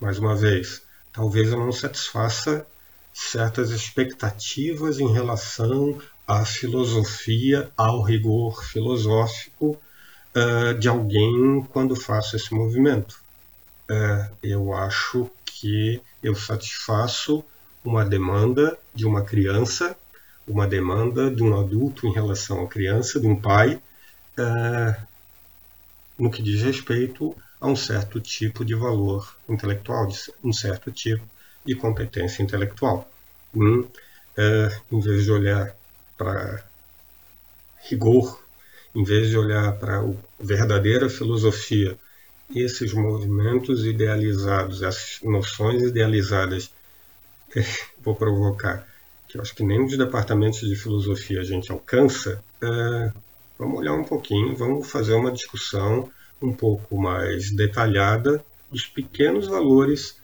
Mais 0.00 0.18
uma 0.18 0.34
vez, 0.34 0.82
talvez 1.12 1.52
eu 1.52 1.58
não 1.58 1.70
satisfaça 1.70 2.66
certas 3.12 3.70
expectativas 3.70 4.98
em 4.98 5.12
relação 5.12 6.00
à 6.26 6.42
filosofia, 6.46 7.70
ao 7.76 8.00
rigor 8.00 8.64
filosófico 8.64 9.78
uh, 10.34 10.72
de 10.78 10.88
alguém 10.88 11.62
quando 11.70 11.94
faço 11.94 12.34
esse 12.34 12.54
movimento. 12.54 13.20
Uh, 13.90 14.34
eu 14.42 14.72
acho 14.72 15.30
que 15.44 16.00
eu 16.22 16.34
satisfaço 16.34 17.44
uma 17.84 18.02
demanda 18.02 18.78
de 18.94 19.04
uma 19.04 19.22
criança, 19.22 19.94
uma 20.48 20.66
demanda 20.66 21.30
de 21.30 21.42
um 21.42 21.60
adulto 21.60 22.06
em 22.06 22.12
relação 22.14 22.62
à 22.62 22.66
criança, 22.66 23.20
de 23.20 23.26
um 23.26 23.36
pai, 23.36 23.78
uh, 24.38 25.06
no 26.18 26.30
que 26.30 26.42
diz 26.42 26.62
respeito 26.62 27.36
a 27.60 27.66
um 27.66 27.76
certo 27.76 28.20
tipo 28.20 28.64
de 28.64 28.74
valor 28.74 29.36
intelectual, 29.48 30.08
um 30.42 30.52
certo 30.52 30.90
tipo 30.90 31.22
de 31.64 31.74
competência 31.74 32.42
intelectual. 32.42 33.08
Hum, 33.54 33.86
é, 34.36 34.80
em 34.90 35.00
vez 35.00 35.24
de 35.24 35.30
olhar 35.30 35.76
para 36.16 36.64
rigor, 37.82 38.42
em 38.94 39.04
vez 39.04 39.28
de 39.28 39.36
olhar 39.36 39.72
para 39.72 39.98
a 39.98 40.12
verdadeira 40.38 41.08
filosofia, 41.08 41.98
esses 42.54 42.92
movimentos 42.92 43.84
idealizados, 43.84 44.82
essas 44.82 45.20
noções 45.22 45.82
idealizadas, 45.82 46.70
é, 47.54 47.64
vou 48.02 48.14
provocar, 48.14 48.86
que 49.28 49.36
eu 49.36 49.42
acho 49.42 49.54
que 49.54 49.62
nem 49.62 49.80
nos 49.80 49.96
departamentos 49.96 50.60
de 50.60 50.74
filosofia 50.74 51.40
a 51.40 51.44
gente 51.44 51.70
alcança, 51.70 52.42
é, 52.62 53.12
vamos 53.58 53.78
olhar 53.78 53.94
um 53.94 54.04
pouquinho, 54.04 54.56
vamos 54.56 54.90
fazer 54.90 55.14
uma 55.14 55.30
discussão 55.30 56.10
um 56.40 56.52
pouco 56.52 56.96
mais 56.96 57.50
detalhada 57.50 58.44
dos 58.70 58.86
pequenos 58.86 59.46
valores 59.46 60.16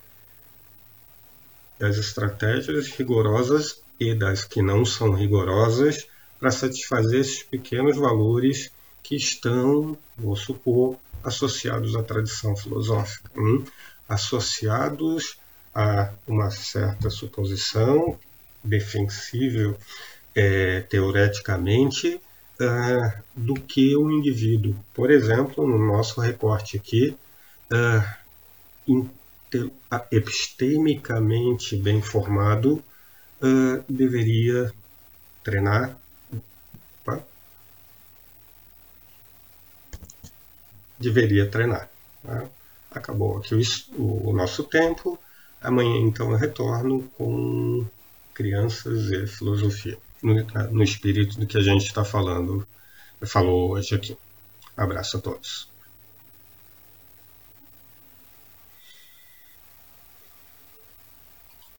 das 1.79 1.97
estratégias 1.99 2.89
rigorosas 2.89 3.83
e 4.01 4.15
das 4.15 4.45
que 4.45 4.63
não 4.63 4.85
são 4.85 5.13
rigorosas 5.13 6.07
para 6.39 6.51
satisfazer 6.51 7.21
esses 7.21 7.43
pequenos 7.43 7.97
valores 7.97 8.71
que 9.03 9.17
estão, 9.17 9.97
vou 10.17 10.37
supor, 10.37 10.97
associados 11.23 11.97
à 11.97 12.03
tradição 12.03 12.57
filosófica, 12.57 13.31
hein? 13.37 13.65
associados 14.09 15.39
a 15.75 16.13
uma 16.27 16.51
certa 16.51 17.11
suposição 17.11 18.19
defensível 18.63 19.77
é, 20.35 20.81
teoreticamente 20.83 22.21
é, 22.61 23.23
do 23.35 23.55
que 23.55 23.97
o 23.97 24.11
indivíduo. 24.11 24.75
Por 24.95 25.11
exemplo, 25.11 25.67
no 25.67 25.79
nosso 25.79 26.21
recorte 26.21 26.77
aqui, 26.77 27.17
é, 27.73 28.17
epistemicamente 30.11 31.77
bem 31.77 32.01
formado 32.03 32.83
uh, 33.43 33.85
deveria 33.89 34.73
treinar. 35.43 35.97
Opa, 37.03 37.25
deveria 40.99 41.49
treinar. 41.49 41.89
Tá? 42.23 42.49
Acabou 42.91 43.39
aqui 43.39 43.55
o, 43.95 44.31
o 44.31 44.33
nosso 44.33 44.65
tempo. 44.65 45.19
Amanhã, 45.61 45.99
então, 45.99 46.31
eu 46.31 46.37
retorno 46.37 47.03
com 47.17 47.87
crianças 48.35 49.11
e 49.11 49.27
filosofia, 49.27 49.99
no, 50.23 50.35
no 50.71 50.83
espírito 50.83 51.39
do 51.39 51.47
que 51.47 51.59
a 51.59 51.63
gente 51.63 51.85
está 51.85 52.05
falando, 52.05 52.67
falou 53.25 53.73
hoje 53.73 53.95
aqui. 53.95 54.17
Abraço 54.77 55.17
a 55.19 55.21
todos. 55.21 55.69